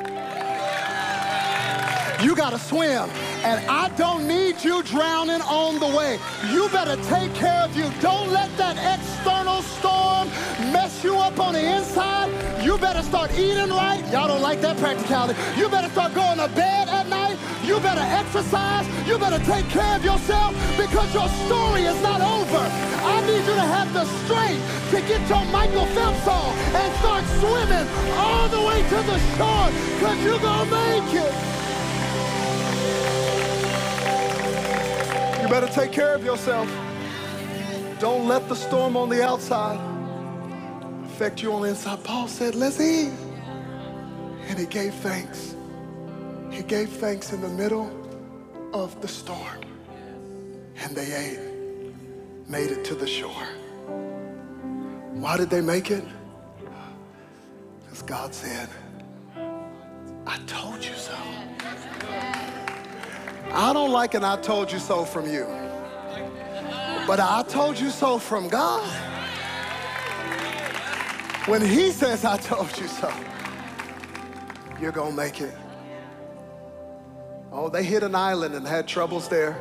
you 2.22 2.36
got 2.36 2.50
to 2.50 2.58
swim. 2.58 3.08
And 3.44 3.64
I 3.68 3.88
don't 3.96 4.26
need 4.28 4.62
you 4.62 4.82
drowning 4.82 5.40
on 5.42 5.78
the 5.78 5.86
way. 5.96 6.18
You 6.52 6.68
better 6.68 6.96
take 7.04 7.32
care 7.34 7.62
of 7.62 7.76
you. 7.76 7.90
Don't 8.00 8.30
let 8.30 8.54
that 8.58 8.76
external 8.76 9.62
storm 9.62 10.28
mess 10.72 11.02
you 11.02 11.16
up 11.16 11.38
on 11.38 11.54
the 11.54 11.76
inside. 11.76 12.30
You 12.62 12.76
better 12.78 13.02
start 13.02 13.32
eating 13.38 13.70
right. 13.70 14.02
Y'all 14.12 14.28
don't 14.28 14.42
like 14.42 14.60
that 14.60 14.76
practicality. 14.76 15.38
You 15.56 15.68
better 15.68 15.88
start 15.90 16.14
going 16.14 16.38
to 16.38 16.48
bed 16.48 16.88
at 16.88 17.08
night. 17.08 17.38
You 17.64 17.80
better 17.80 18.04
exercise. 18.04 18.86
You 19.08 19.18
better 19.18 19.42
take 19.46 19.68
care 19.70 19.96
of 19.96 20.04
yourself 20.04 20.52
because 20.76 21.12
your 21.14 21.28
story 21.46 21.82
is 21.84 22.00
not 22.02 22.20
over. 22.20 22.64
I 23.02 23.20
need 23.26 23.40
you 23.48 23.56
to 23.56 23.68
have 23.76 23.92
the 23.94 24.04
strength 24.24 24.62
to 24.90 25.00
get 25.08 25.26
your 25.28 25.44
Michael 25.46 25.86
Phelps 25.96 26.26
on 26.28 26.52
and 26.76 26.92
start 27.00 27.24
swimming 27.40 27.88
all 28.16 28.48
the 28.48 28.60
way 28.60 28.82
to 28.82 28.98
the 29.08 29.18
shore 29.36 29.68
because 29.96 30.18
you're 30.22 30.38
going 30.38 30.68
to 30.68 30.74
make 30.74 31.14
it. 31.14 31.59
Better 35.50 35.66
take 35.66 35.90
care 35.90 36.14
of 36.14 36.24
yourself. 36.24 36.70
Don't 37.98 38.28
let 38.28 38.48
the 38.48 38.54
storm 38.54 38.96
on 38.96 39.08
the 39.08 39.24
outside 39.24 39.80
affect 41.06 41.42
you 41.42 41.52
on 41.52 41.62
the 41.62 41.70
inside. 41.70 42.04
Paul 42.04 42.28
said, 42.28 42.54
let's 42.54 42.80
eat. 42.80 43.12
And 44.46 44.56
he 44.56 44.66
gave 44.66 44.94
thanks. 44.94 45.56
He 46.52 46.62
gave 46.62 46.88
thanks 46.88 47.32
in 47.32 47.40
the 47.40 47.48
middle 47.48 47.90
of 48.72 49.00
the 49.02 49.08
storm. 49.08 49.60
And 50.84 50.94
they 50.94 51.12
ate, 51.12 51.40
made 52.48 52.70
it 52.70 52.84
to 52.84 52.94
the 52.94 53.08
shore. 53.08 53.48
Why 55.14 55.36
did 55.36 55.50
they 55.50 55.60
make 55.60 55.90
it? 55.90 56.04
Because 57.82 58.02
God 58.02 58.32
said, 58.32 58.68
I 60.26 60.38
told 60.46 60.84
you 60.84 60.94
so. 60.94 61.39
I 63.52 63.72
don't 63.72 63.90
like 63.90 64.14
an 64.14 64.24
I 64.24 64.36
told 64.36 64.70
you 64.70 64.78
so 64.78 65.04
from 65.04 65.30
you. 65.30 65.46
But 67.06 67.18
I 67.18 67.44
told 67.48 67.78
you 67.78 67.90
so 67.90 68.18
from 68.18 68.48
God. 68.48 68.88
When 71.46 71.60
he 71.60 71.90
says 71.90 72.24
I 72.24 72.36
told 72.36 72.78
you 72.78 72.86
so, 72.86 73.12
you're 74.80 74.92
going 74.92 75.10
to 75.10 75.16
make 75.16 75.40
it. 75.40 75.54
Oh, 77.50 77.68
they 77.68 77.82
hit 77.82 78.04
an 78.04 78.14
island 78.14 78.54
and 78.54 78.66
had 78.66 78.86
troubles 78.86 79.28
there. 79.28 79.56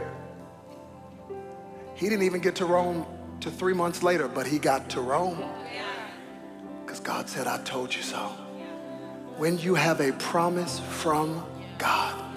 He 1.95 2.07
didn't 2.07 2.23
even 2.23 2.41
get 2.41 2.55
to 2.57 2.65
Rome 2.65 3.05
to 3.39 3.49
three 3.49 3.73
months 3.73 4.03
later, 4.03 4.27
but 4.27 4.45
he 4.45 4.59
got 4.59 4.89
to 4.91 5.01
Rome. 5.01 5.43
Because 6.85 6.99
God 6.99 7.27
said, 7.27 7.47
I 7.47 7.57
told 7.63 7.95
you 7.95 8.03
so. 8.03 8.19
When 9.37 9.57
you 9.57 9.73
have 9.73 10.01
a 10.01 10.11
promise 10.13 10.79
from 10.79 11.43
God, 11.77 12.28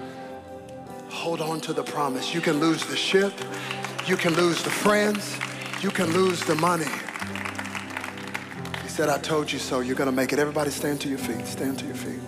hold 1.13 1.41
on 1.41 1.61
to 1.61 1.73
the 1.73 1.83
promise. 1.83 2.33
You 2.33 2.41
can 2.41 2.59
lose 2.59 2.83
the 2.85 2.97
ship, 2.97 3.33
you 4.07 4.17
can 4.17 4.33
lose 4.33 4.61
the 4.63 4.69
friends, 4.69 5.37
you 5.81 5.91
can 5.91 6.11
lose 6.11 6.43
the 6.43 6.55
money. 6.55 6.89
He 8.81 8.89
said, 8.89 9.09
I 9.09 9.19
told 9.19 9.51
you 9.51 9.59
so. 9.59 9.79
You're 9.79 9.95
going 9.95 10.09
to 10.09 10.15
make 10.15 10.33
it. 10.33 10.39
Everybody 10.39 10.71
stand 10.71 10.99
to 11.01 11.09
your 11.09 11.19
feet. 11.19 11.45
Stand 11.45 11.79
to 11.79 11.85
your 11.85 11.95
feet. 11.95 12.19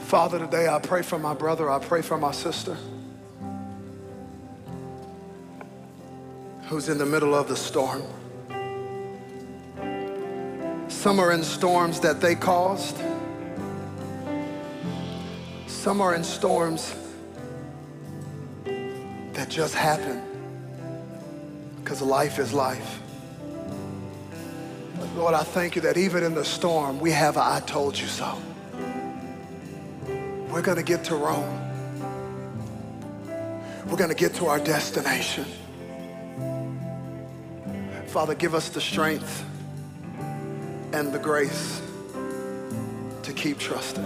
Father, 0.00 0.38
today 0.40 0.68
I 0.68 0.78
pray 0.80 1.02
for 1.02 1.18
my 1.18 1.34
brother. 1.34 1.70
I 1.70 1.78
pray 1.78 2.02
for 2.02 2.18
my 2.18 2.32
sister. 2.32 2.76
Who's 6.70 6.88
in 6.88 6.98
the 6.98 7.04
middle 7.04 7.34
of 7.34 7.48
the 7.48 7.56
storm. 7.56 8.00
Some 10.88 11.18
are 11.18 11.32
in 11.32 11.42
storms 11.42 11.98
that 11.98 12.20
they 12.20 12.36
caused. 12.36 12.96
Some 15.66 16.00
are 16.00 16.14
in 16.14 16.22
storms 16.22 16.94
that 19.32 19.48
just 19.48 19.74
happen 19.74 20.22
because 21.80 22.02
life 22.02 22.38
is 22.38 22.52
life. 22.52 23.02
But 24.96 25.12
Lord, 25.16 25.34
I 25.34 25.42
thank 25.42 25.74
you 25.74 25.82
that 25.82 25.96
even 25.96 26.22
in 26.22 26.34
the 26.34 26.44
storm, 26.44 27.00
we 27.00 27.10
have 27.10 27.36
I 27.36 27.58
told 27.58 27.98
you 27.98 28.06
so. 28.06 28.40
We're 30.52 30.62
going 30.62 30.76
to 30.76 30.84
get 30.84 31.02
to 31.06 31.16
Rome. 31.16 31.58
We're 33.88 33.96
going 33.96 34.10
to 34.10 34.14
get 34.14 34.34
to 34.34 34.46
our 34.46 34.60
destination. 34.60 35.46
Father, 38.10 38.34
give 38.34 38.56
us 38.56 38.70
the 38.70 38.80
strength 38.80 39.44
and 40.92 41.12
the 41.12 41.18
grace 41.20 41.80
to 43.22 43.32
keep 43.32 43.56
trusting. 43.56 44.04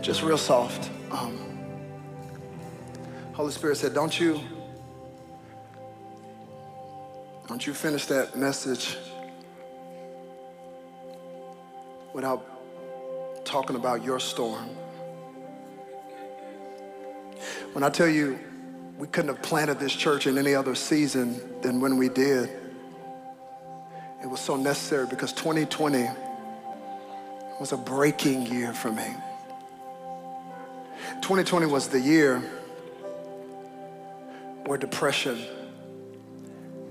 Just 0.00 0.22
real 0.22 0.38
soft. 0.38 0.92
Um, 1.10 1.58
Holy 3.32 3.50
Spirit 3.50 3.78
said, 3.78 3.94
Don't 3.94 4.20
you, 4.20 4.40
don't 7.48 7.66
you 7.66 7.74
finish 7.74 8.06
that 8.06 8.36
message 8.38 8.96
without 12.14 13.44
talking 13.44 13.74
about 13.74 14.04
your 14.04 14.20
storm. 14.20 14.68
When 17.72 17.82
I 17.82 17.90
tell 17.90 18.06
you, 18.06 18.38
we 18.98 19.06
couldn't 19.06 19.28
have 19.32 19.42
planted 19.42 19.78
this 19.78 19.92
church 19.92 20.26
in 20.26 20.36
any 20.36 20.56
other 20.56 20.74
season 20.74 21.40
than 21.62 21.80
when 21.80 21.96
we 21.96 22.08
did. 22.08 22.50
It 24.20 24.26
was 24.26 24.40
so 24.40 24.56
necessary 24.56 25.06
because 25.06 25.32
2020 25.32 26.08
was 27.60 27.70
a 27.72 27.76
breaking 27.76 28.46
year 28.46 28.72
for 28.72 28.90
me. 28.90 29.06
2020 31.22 31.66
was 31.66 31.86
the 31.88 32.00
year 32.00 32.40
where 34.66 34.76
depression 34.76 35.38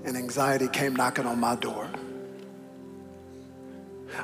and 0.06 0.16
anxiety 0.16 0.68
came 0.68 0.96
knocking 0.96 1.26
on 1.26 1.38
my 1.38 1.56
door. 1.56 1.88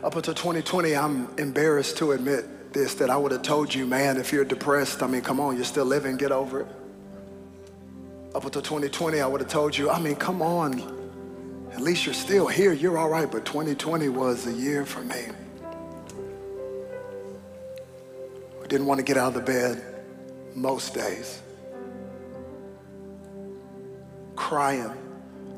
Up 0.02 0.16
until 0.16 0.34
2020, 0.34 0.96
I'm 0.96 1.28
embarrassed 1.36 1.98
to 1.98 2.12
admit 2.12 2.72
this 2.72 2.94
that 2.94 3.10
I 3.10 3.16
would 3.18 3.32
have 3.32 3.42
told 3.42 3.74
you, 3.74 3.84
man, 3.84 4.16
if 4.16 4.32
you're 4.32 4.44
depressed, 4.44 5.02
I 5.02 5.06
mean, 5.06 5.20
come 5.20 5.38
on, 5.38 5.54
you're 5.54 5.66
still 5.66 5.84
living, 5.84 6.16
get 6.16 6.32
over 6.32 6.62
it. 6.62 6.66
Up 8.34 8.44
until 8.44 8.62
2020, 8.62 9.20
I 9.20 9.26
would 9.26 9.40
have 9.40 9.50
told 9.50 9.76
you, 9.76 9.90
I 9.90 10.00
mean, 10.00 10.16
come 10.16 10.42
on, 10.42 10.80
at 11.72 11.80
least 11.80 12.04
you're 12.04 12.14
still 12.14 12.48
here, 12.48 12.72
you're 12.72 12.98
all 12.98 13.08
right, 13.08 13.30
but 13.30 13.44
2020 13.44 14.08
was 14.08 14.46
a 14.48 14.52
year 14.52 14.84
for 14.84 15.02
me. 15.02 15.26
I 18.62 18.66
didn't 18.66 18.86
want 18.86 18.98
to 18.98 19.04
get 19.04 19.16
out 19.16 19.28
of 19.28 19.34
the 19.34 19.40
bed 19.40 19.84
most 20.56 20.94
days. 20.94 21.40
Crying 24.34 24.90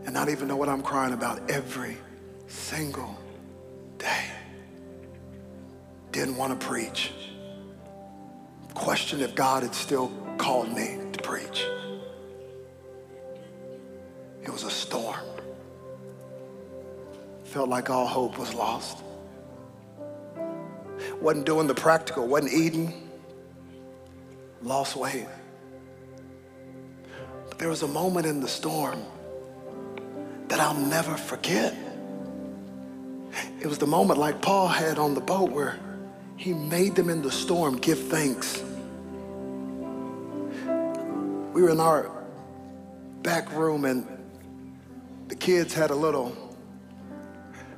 and 0.05 0.13
not 0.13 0.29
even 0.29 0.47
know 0.47 0.57
what 0.57 0.69
I'm 0.69 0.83
crying 0.83 1.15
about 1.15 1.51
every 1.51 1.97
single 2.47 3.17
day. 3.97 4.25
Didn't 6.13 6.37
want 6.37 6.61
to 6.61 6.67
preach. 6.67 7.13
Questioned 8.75 9.23
if 9.23 9.35
God 9.35 9.63
had 9.63 9.75
still 9.75 10.13
called 10.37 10.71
me 10.71 10.99
to 11.13 11.23
preach. 11.23 11.65
It 14.47 14.53
was 14.53 14.63
a 14.63 14.71
storm. 14.71 15.19
Felt 17.43 17.69
like 17.69 17.91
all 17.91 18.07
hope 18.07 18.39
was 18.39 18.55
lost. 18.55 19.03
Wasn't 21.21 21.45
doing 21.45 21.67
the 21.67 21.75
practical, 21.75 22.29
wasn't 22.29 22.53
eating, 22.53 23.09
lost 24.63 24.95
weight. 24.95 25.27
But 27.49 27.59
there 27.59 27.69
was 27.69 27.83
a 27.83 27.89
moment 27.89 28.27
in 28.27 28.41
the 28.41 28.47
storm 28.47 29.03
that 30.47 30.61
I'll 30.61 30.75
never 30.75 31.17
forget. 31.17 31.75
It 33.61 33.67
was 33.67 33.79
the 33.79 33.87
moment 33.87 34.21
like 34.21 34.41
Paul 34.41 34.69
had 34.69 34.97
on 34.97 35.15
the 35.15 35.21
boat 35.21 35.51
where 35.51 35.81
he 36.37 36.53
made 36.53 36.95
them 36.95 37.11
in 37.11 37.21
the 37.21 37.33
storm 37.33 37.79
give 37.79 37.99
thanks. 37.99 38.63
We 41.53 41.63
were 41.63 41.71
in 41.71 41.81
our 41.81 42.13
back 43.23 43.51
room 43.53 43.85
and 43.85 44.16
the 45.29 45.35
kids 45.35 45.75
had 45.75 45.91
a 45.91 45.95
little 45.95 46.37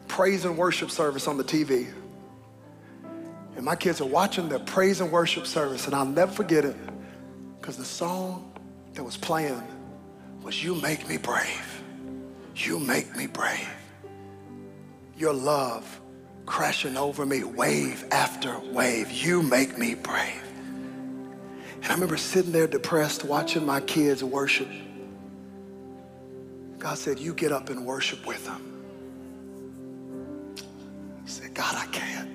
praise 0.06 0.44
and 0.44 0.56
worship 0.56 0.90
service 0.90 1.26
on 1.26 1.36
the 1.36 1.44
TV. 1.44 1.92
And 3.56 3.64
my 3.64 3.76
kids 3.76 4.00
are 4.00 4.06
watching 4.06 4.48
the 4.48 4.60
praise 4.60 5.00
and 5.00 5.10
worship 5.10 5.46
service, 5.46 5.86
and 5.86 5.94
I'll 5.94 6.04
never 6.04 6.32
forget 6.32 6.64
it 6.64 6.76
because 7.60 7.76
the 7.76 7.84
song 7.84 8.52
that 8.94 9.02
was 9.02 9.16
playing 9.16 9.62
was 10.42 10.62
You 10.62 10.74
Make 10.76 11.08
Me 11.08 11.16
Brave. 11.16 11.82
You 12.56 12.78
make 12.78 13.14
me 13.16 13.26
brave. 13.26 13.68
Your 15.16 15.32
love 15.32 16.00
crashing 16.46 16.96
over 16.96 17.26
me, 17.26 17.44
wave 17.44 18.04
after 18.10 18.58
wave. 18.72 19.10
You 19.12 19.42
make 19.42 19.78
me 19.78 19.94
brave. 19.94 20.42
And 21.76 21.86
I 21.86 21.94
remember 21.94 22.16
sitting 22.16 22.50
there 22.50 22.66
depressed, 22.66 23.24
watching 23.24 23.64
my 23.64 23.80
kids 23.80 24.24
worship. 24.24 24.68
God 26.78 26.96
said, 26.96 27.18
You 27.18 27.34
get 27.34 27.52
up 27.52 27.70
and 27.70 27.84
worship 27.84 28.26
with 28.26 28.44
them. 28.44 28.74
I 31.24 31.28
said, 31.28 31.54
God, 31.54 31.74
I 31.76 31.86
can't. 31.86 32.30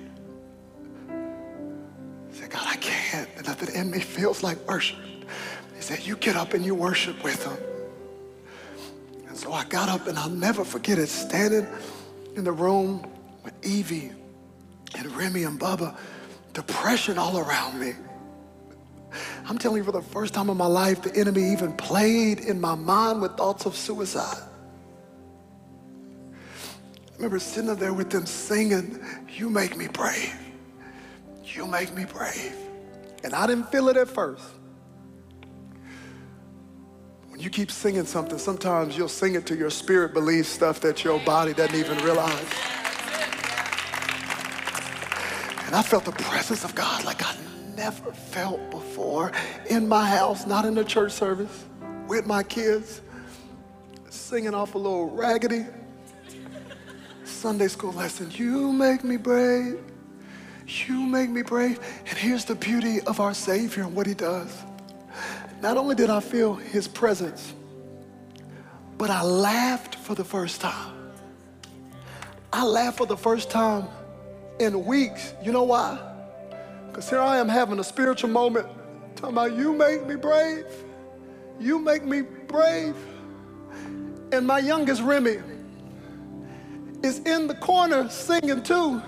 I 1.10 2.34
said, 2.34 2.50
God, 2.50 2.66
I 2.66 2.76
can't. 2.76 3.46
Nothing 3.46 3.74
in 3.74 3.90
me 3.90 4.00
feels 4.00 4.42
like 4.42 4.58
worship. 4.68 4.98
He 5.74 5.80
said, 5.80 6.00
You 6.00 6.16
get 6.16 6.36
up 6.36 6.54
and 6.54 6.64
you 6.64 6.74
worship 6.74 7.22
with 7.24 7.42
them. 7.44 7.56
And 9.28 9.36
so 9.36 9.52
I 9.52 9.64
got 9.64 9.88
up 9.88 10.06
and 10.06 10.18
I'll 10.18 10.28
never 10.28 10.64
forget 10.64 10.98
it, 10.98 11.08
standing 11.08 11.66
in 12.36 12.44
the 12.44 12.52
room 12.52 13.04
with 13.42 13.54
Evie 13.64 14.12
and 14.96 15.10
Remy 15.16 15.44
and 15.44 15.58
Bubba, 15.58 15.96
depression 16.52 17.18
all 17.18 17.38
around 17.38 17.80
me. 17.80 17.94
I'm 19.46 19.58
telling 19.58 19.78
you, 19.78 19.84
for 19.84 19.92
the 19.92 20.02
first 20.02 20.34
time 20.34 20.50
in 20.50 20.56
my 20.56 20.66
life, 20.66 21.02
the 21.02 21.14
enemy 21.14 21.52
even 21.52 21.72
played 21.74 22.40
in 22.40 22.60
my 22.60 22.74
mind 22.74 23.22
with 23.22 23.36
thoughts 23.36 23.66
of 23.66 23.76
suicide. 23.76 24.42
I 27.12 27.16
remember 27.16 27.38
sitting 27.38 27.70
up 27.70 27.78
there 27.78 27.92
with 27.92 28.10
them 28.10 28.26
singing, 28.26 29.00
You 29.28 29.48
make 29.50 29.76
me 29.76 29.88
brave. 29.88 30.34
You 31.44 31.66
make 31.66 31.94
me 31.94 32.04
brave. 32.04 32.56
And 33.22 33.34
I 33.34 33.46
didn't 33.46 33.70
feel 33.70 33.88
it 33.88 33.96
at 33.96 34.08
first. 34.08 34.44
When 37.28 37.40
you 37.40 37.50
keep 37.50 37.70
singing 37.70 38.04
something, 38.04 38.38
sometimes 38.38 38.96
you'll 38.96 39.08
sing 39.08 39.34
it 39.34 39.46
to 39.46 39.56
your 39.56 39.70
spirit 39.70 40.14
believe 40.14 40.46
stuff 40.46 40.80
that 40.80 41.04
your 41.04 41.18
body 41.20 41.52
doesn't 41.52 41.76
even 41.76 41.98
realize. 42.04 42.46
And 45.66 45.74
I 45.74 45.82
felt 45.82 46.04
the 46.04 46.12
presence 46.12 46.64
of 46.64 46.74
God 46.74 47.04
like 47.04 47.22
I 47.24 47.34
never 47.76 48.12
felt 48.12 48.70
before 48.70 49.32
in 49.68 49.88
my 49.88 50.08
house, 50.08 50.46
not 50.46 50.64
in 50.64 50.76
a 50.78 50.84
church 50.84 51.12
service, 51.12 51.64
with 52.08 52.26
my 52.26 52.42
kids, 52.42 53.00
singing 54.10 54.54
off 54.54 54.74
a 54.74 54.78
little 54.78 55.10
raggedy 55.10 55.64
Sunday 57.24 57.68
school 57.68 57.92
lesson. 57.92 58.30
You 58.30 58.72
make 58.72 59.04
me 59.04 59.16
brave. 59.16 59.78
You 60.66 61.00
make 61.00 61.28
me 61.28 61.42
brave. 61.42 61.78
And 62.08 62.16
here's 62.16 62.44
the 62.44 62.54
beauty 62.54 63.00
of 63.02 63.20
our 63.20 63.34
Savior 63.34 63.82
and 63.82 63.94
what 63.94 64.06
He 64.06 64.14
does. 64.14 64.50
Not 65.60 65.76
only 65.76 65.94
did 65.94 66.10
I 66.10 66.20
feel 66.20 66.54
his 66.54 66.86
presence, 66.86 67.54
but 68.98 69.10
I 69.10 69.22
laughed 69.22 69.94
for 69.94 70.14
the 70.14 70.24
first 70.24 70.60
time. 70.60 70.94
I 72.52 72.64
laughed 72.64 72.98
for 72.98 73.06
the 73.06 73.16
first 73.16 73.50
time 73.50 73.88
in 74.60 74.84
weeks. 74.84 75.32
You 75.42 75.52
know 75.52 75.64
why? 75.64 76.13
Because 76.94 77.10
here 77.10 77.18
I 77.18 77.38
am 77.38 77.48
having 77.48 77.80
a 77.80 77.84
spiritual 77.84 78.30
moment 78.30 78.68
talking 79.16 79.34
about 79.34 79.56
you 79.56 79.72
make 79.72 80.06
me 80.06 80.14
brave. 80.14 80.64
You 81.58 81.80
make 81.80 82.04
me 82.04 82.22
brave. 82.22 82.94
And 84.30 84.46
my 84.46 84.60
youngest 84.60 85.02
Remy 85.02 85.38
is 87.02 87.18
in 87.18 87.48
the 87.48 87.56
corner 87.56 88.08
singing 88.08 88.62
too. 88.62 89.02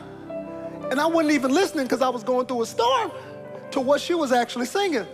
And 0.90 0.98
I 0.98 1.06
wasn't 1.06 1.34
even 1.34 1.54
listening 1.54 1.84
because 1.84 2.02
I 2.02 2.08
was 2.08 2.24
going 2.24 2.46
through 2.46 2.62
a 2.62 2.66
storm 2.66 3.12
to 3.70 3.80
what 3.80 4.00
she 4.00 4.14
was 4.14 4.32
actually 4.32 4.66
singing. 4.66 5.06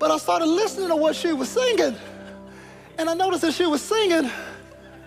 But 0.00 0.10
I 0.10 0.16
started 0.16 0.46
listening 0.46 0.88
to 0.88 0.96
what 0.96 1.14
she 1.14 1.32
was 1.32 1.48
singing. 1.48 1.94
And 2.98 3.08
I 3.08 3.14
noticed 3.14 3.42
that 3.42 3.54
she 3.54 3.66
was 3.66 3.80
singing, 3.80 4.28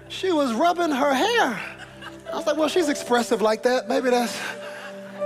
she 0.07 0.31
was 0.31 0.53
rubbing 0.53 0.91
her 0.91 1.13
hair. 1.13 1.61
I 2.31 2.37
was 2.37 2.47
like, 2.47 2.55
well, 2.55 2.69
she's 2.69 2.87
expressive 2.87 3.41
like 3.41 3.63
that. 3.63 3.89
Maybe 3.89 4.11
that's. 4.11 4.39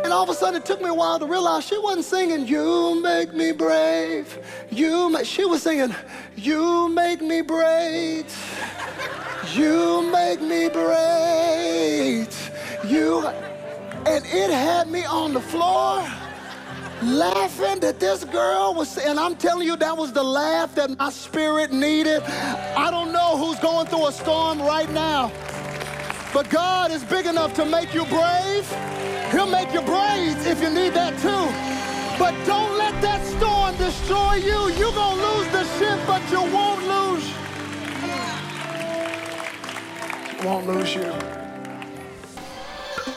And 0.03 0.11
all 0.11 0.23
of 0.23 0.29
a 0.29 0.33
sudden, 0.33 0.61
it 0.61 0.65
took 0.65 0.81
me 0.81 0.89
a 0.89 0.93
while 0.93 1.19
to 1.19 1.25
realize 1.25 1.65
she 1.65 1.77
wasn't 1.77 2.05
singing, 2.05 2.47
You 2.47 3.01
make 3.01 3.33
me 3.33 3.51
brave. 3.51 4.37
You 4.71 5.23
she 5.23 5.45
was 5.45 5.61
singing, 5.61 5.95
You 6.35 6.89
make 6.89 7.21
me 7.21 7.41
brave. 7.41 8.25
You 9.53 10.09
make 10.11 10.41
me 10.41 10.69
brave. 10.69 12.51
You. 12.87 13.27
And 14.07 14.25
it 14.25 14.49
had 14.49 14.89
me 14.89 15.05
on 15.05 15.33
the 15.33 15.41
floor 15.41 16.07
laughing 17.03 17.79
that 17.81 17.99
this 17.99 18.23
girl 18.25 18.73
was, 18.73 18.97
and 18.97 19.19
I'm 19.19 19.35
telling 19.35 19.67
you, 19.67 19.75
that 19.77 19.95
was 19.95 20.11
the 20.13 20.23
laugh 20.23 20.73
that 20.75 20.97
my 20.97 21.09
spirit 21.09 21.71
needed. 21.71 22.21
I 22.23 22.89
don't 22.91 23.11
know 23.11 23.37
who's 23.37 23.59
going 23.59 23.87
through 23.87 24.07
a 24.07 24.11
storm 24.11 24.61
right 24.61 24.89
now, 24.91 25.31
but 26.33 26.49
God 26.49 26.91
is 26.91 27.03
big 27.03 27.25
enough 27.25 27.53
to 27.55 27.65
make 27.65 27.93
you 27.93 28.05
brave. 28.05 29.10
He'll 29.31 29.47
make 29.47 29.71
you 29.73 29.81
brave 29.81 30.45
if 30.45 30.61
you 30.61 30.69
need 30.69 30.93
that 30.93 31.17
too. 31.19 31.47
But 32.19 32.35
don't 32.45 32.77
let 32.77 33.01
that 33.01 33.25
storm 33.25 33.77
destroy 33.77 34.35
you. 34.35 34.69
You're 34.77 34.91
going 34.91 35.17
to 35.17 35.27
lose 35.27 35.47
the 35.47 35.63
ship, 35.77 35.99
but 36.05 36.21
you 36.29 36.41
won't 36.53 36.83
lose. 36.85 37.33
Won't 40.43 40.67
lose 40.67 40.93
you. 40.93 41.13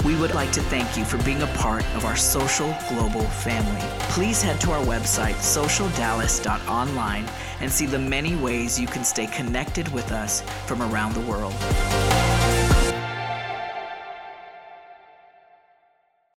We 0.05 0.15
would 0.17 0.35
like 0.35 0.53
to 0.53 0.61
thank 0.63 0.97
you 0.97 1.05
for 1.05 1.19
being 1.25 1.43
a 1.43 1.47
part 1.59 1.85
of 1.97 2.05
our 2.05 2.17
social 2.17 2.77
global 2.89 3.23
family. 3.23 3.81
Please 4.11 4.41
head 4.41 4.61
to 4.61 4.71
our 4.71 4.85
website, 4.85 5.35
socialdallas.online, 5.35 7.27
and 7.61 7.73
see 7.73 7.87
the 7.87 7.99
many 7.99 8.37
ways 8.37 8.79
you 8.79 8.87
can 8.87 9.03
stay 9.03 9.27
connected 9.27 9.89
with 9.93 10.13
us 10.13 10.43
from 10.67 10.83
around 10.83 11.15
the 11.15 11.23
world. 11.23 11.55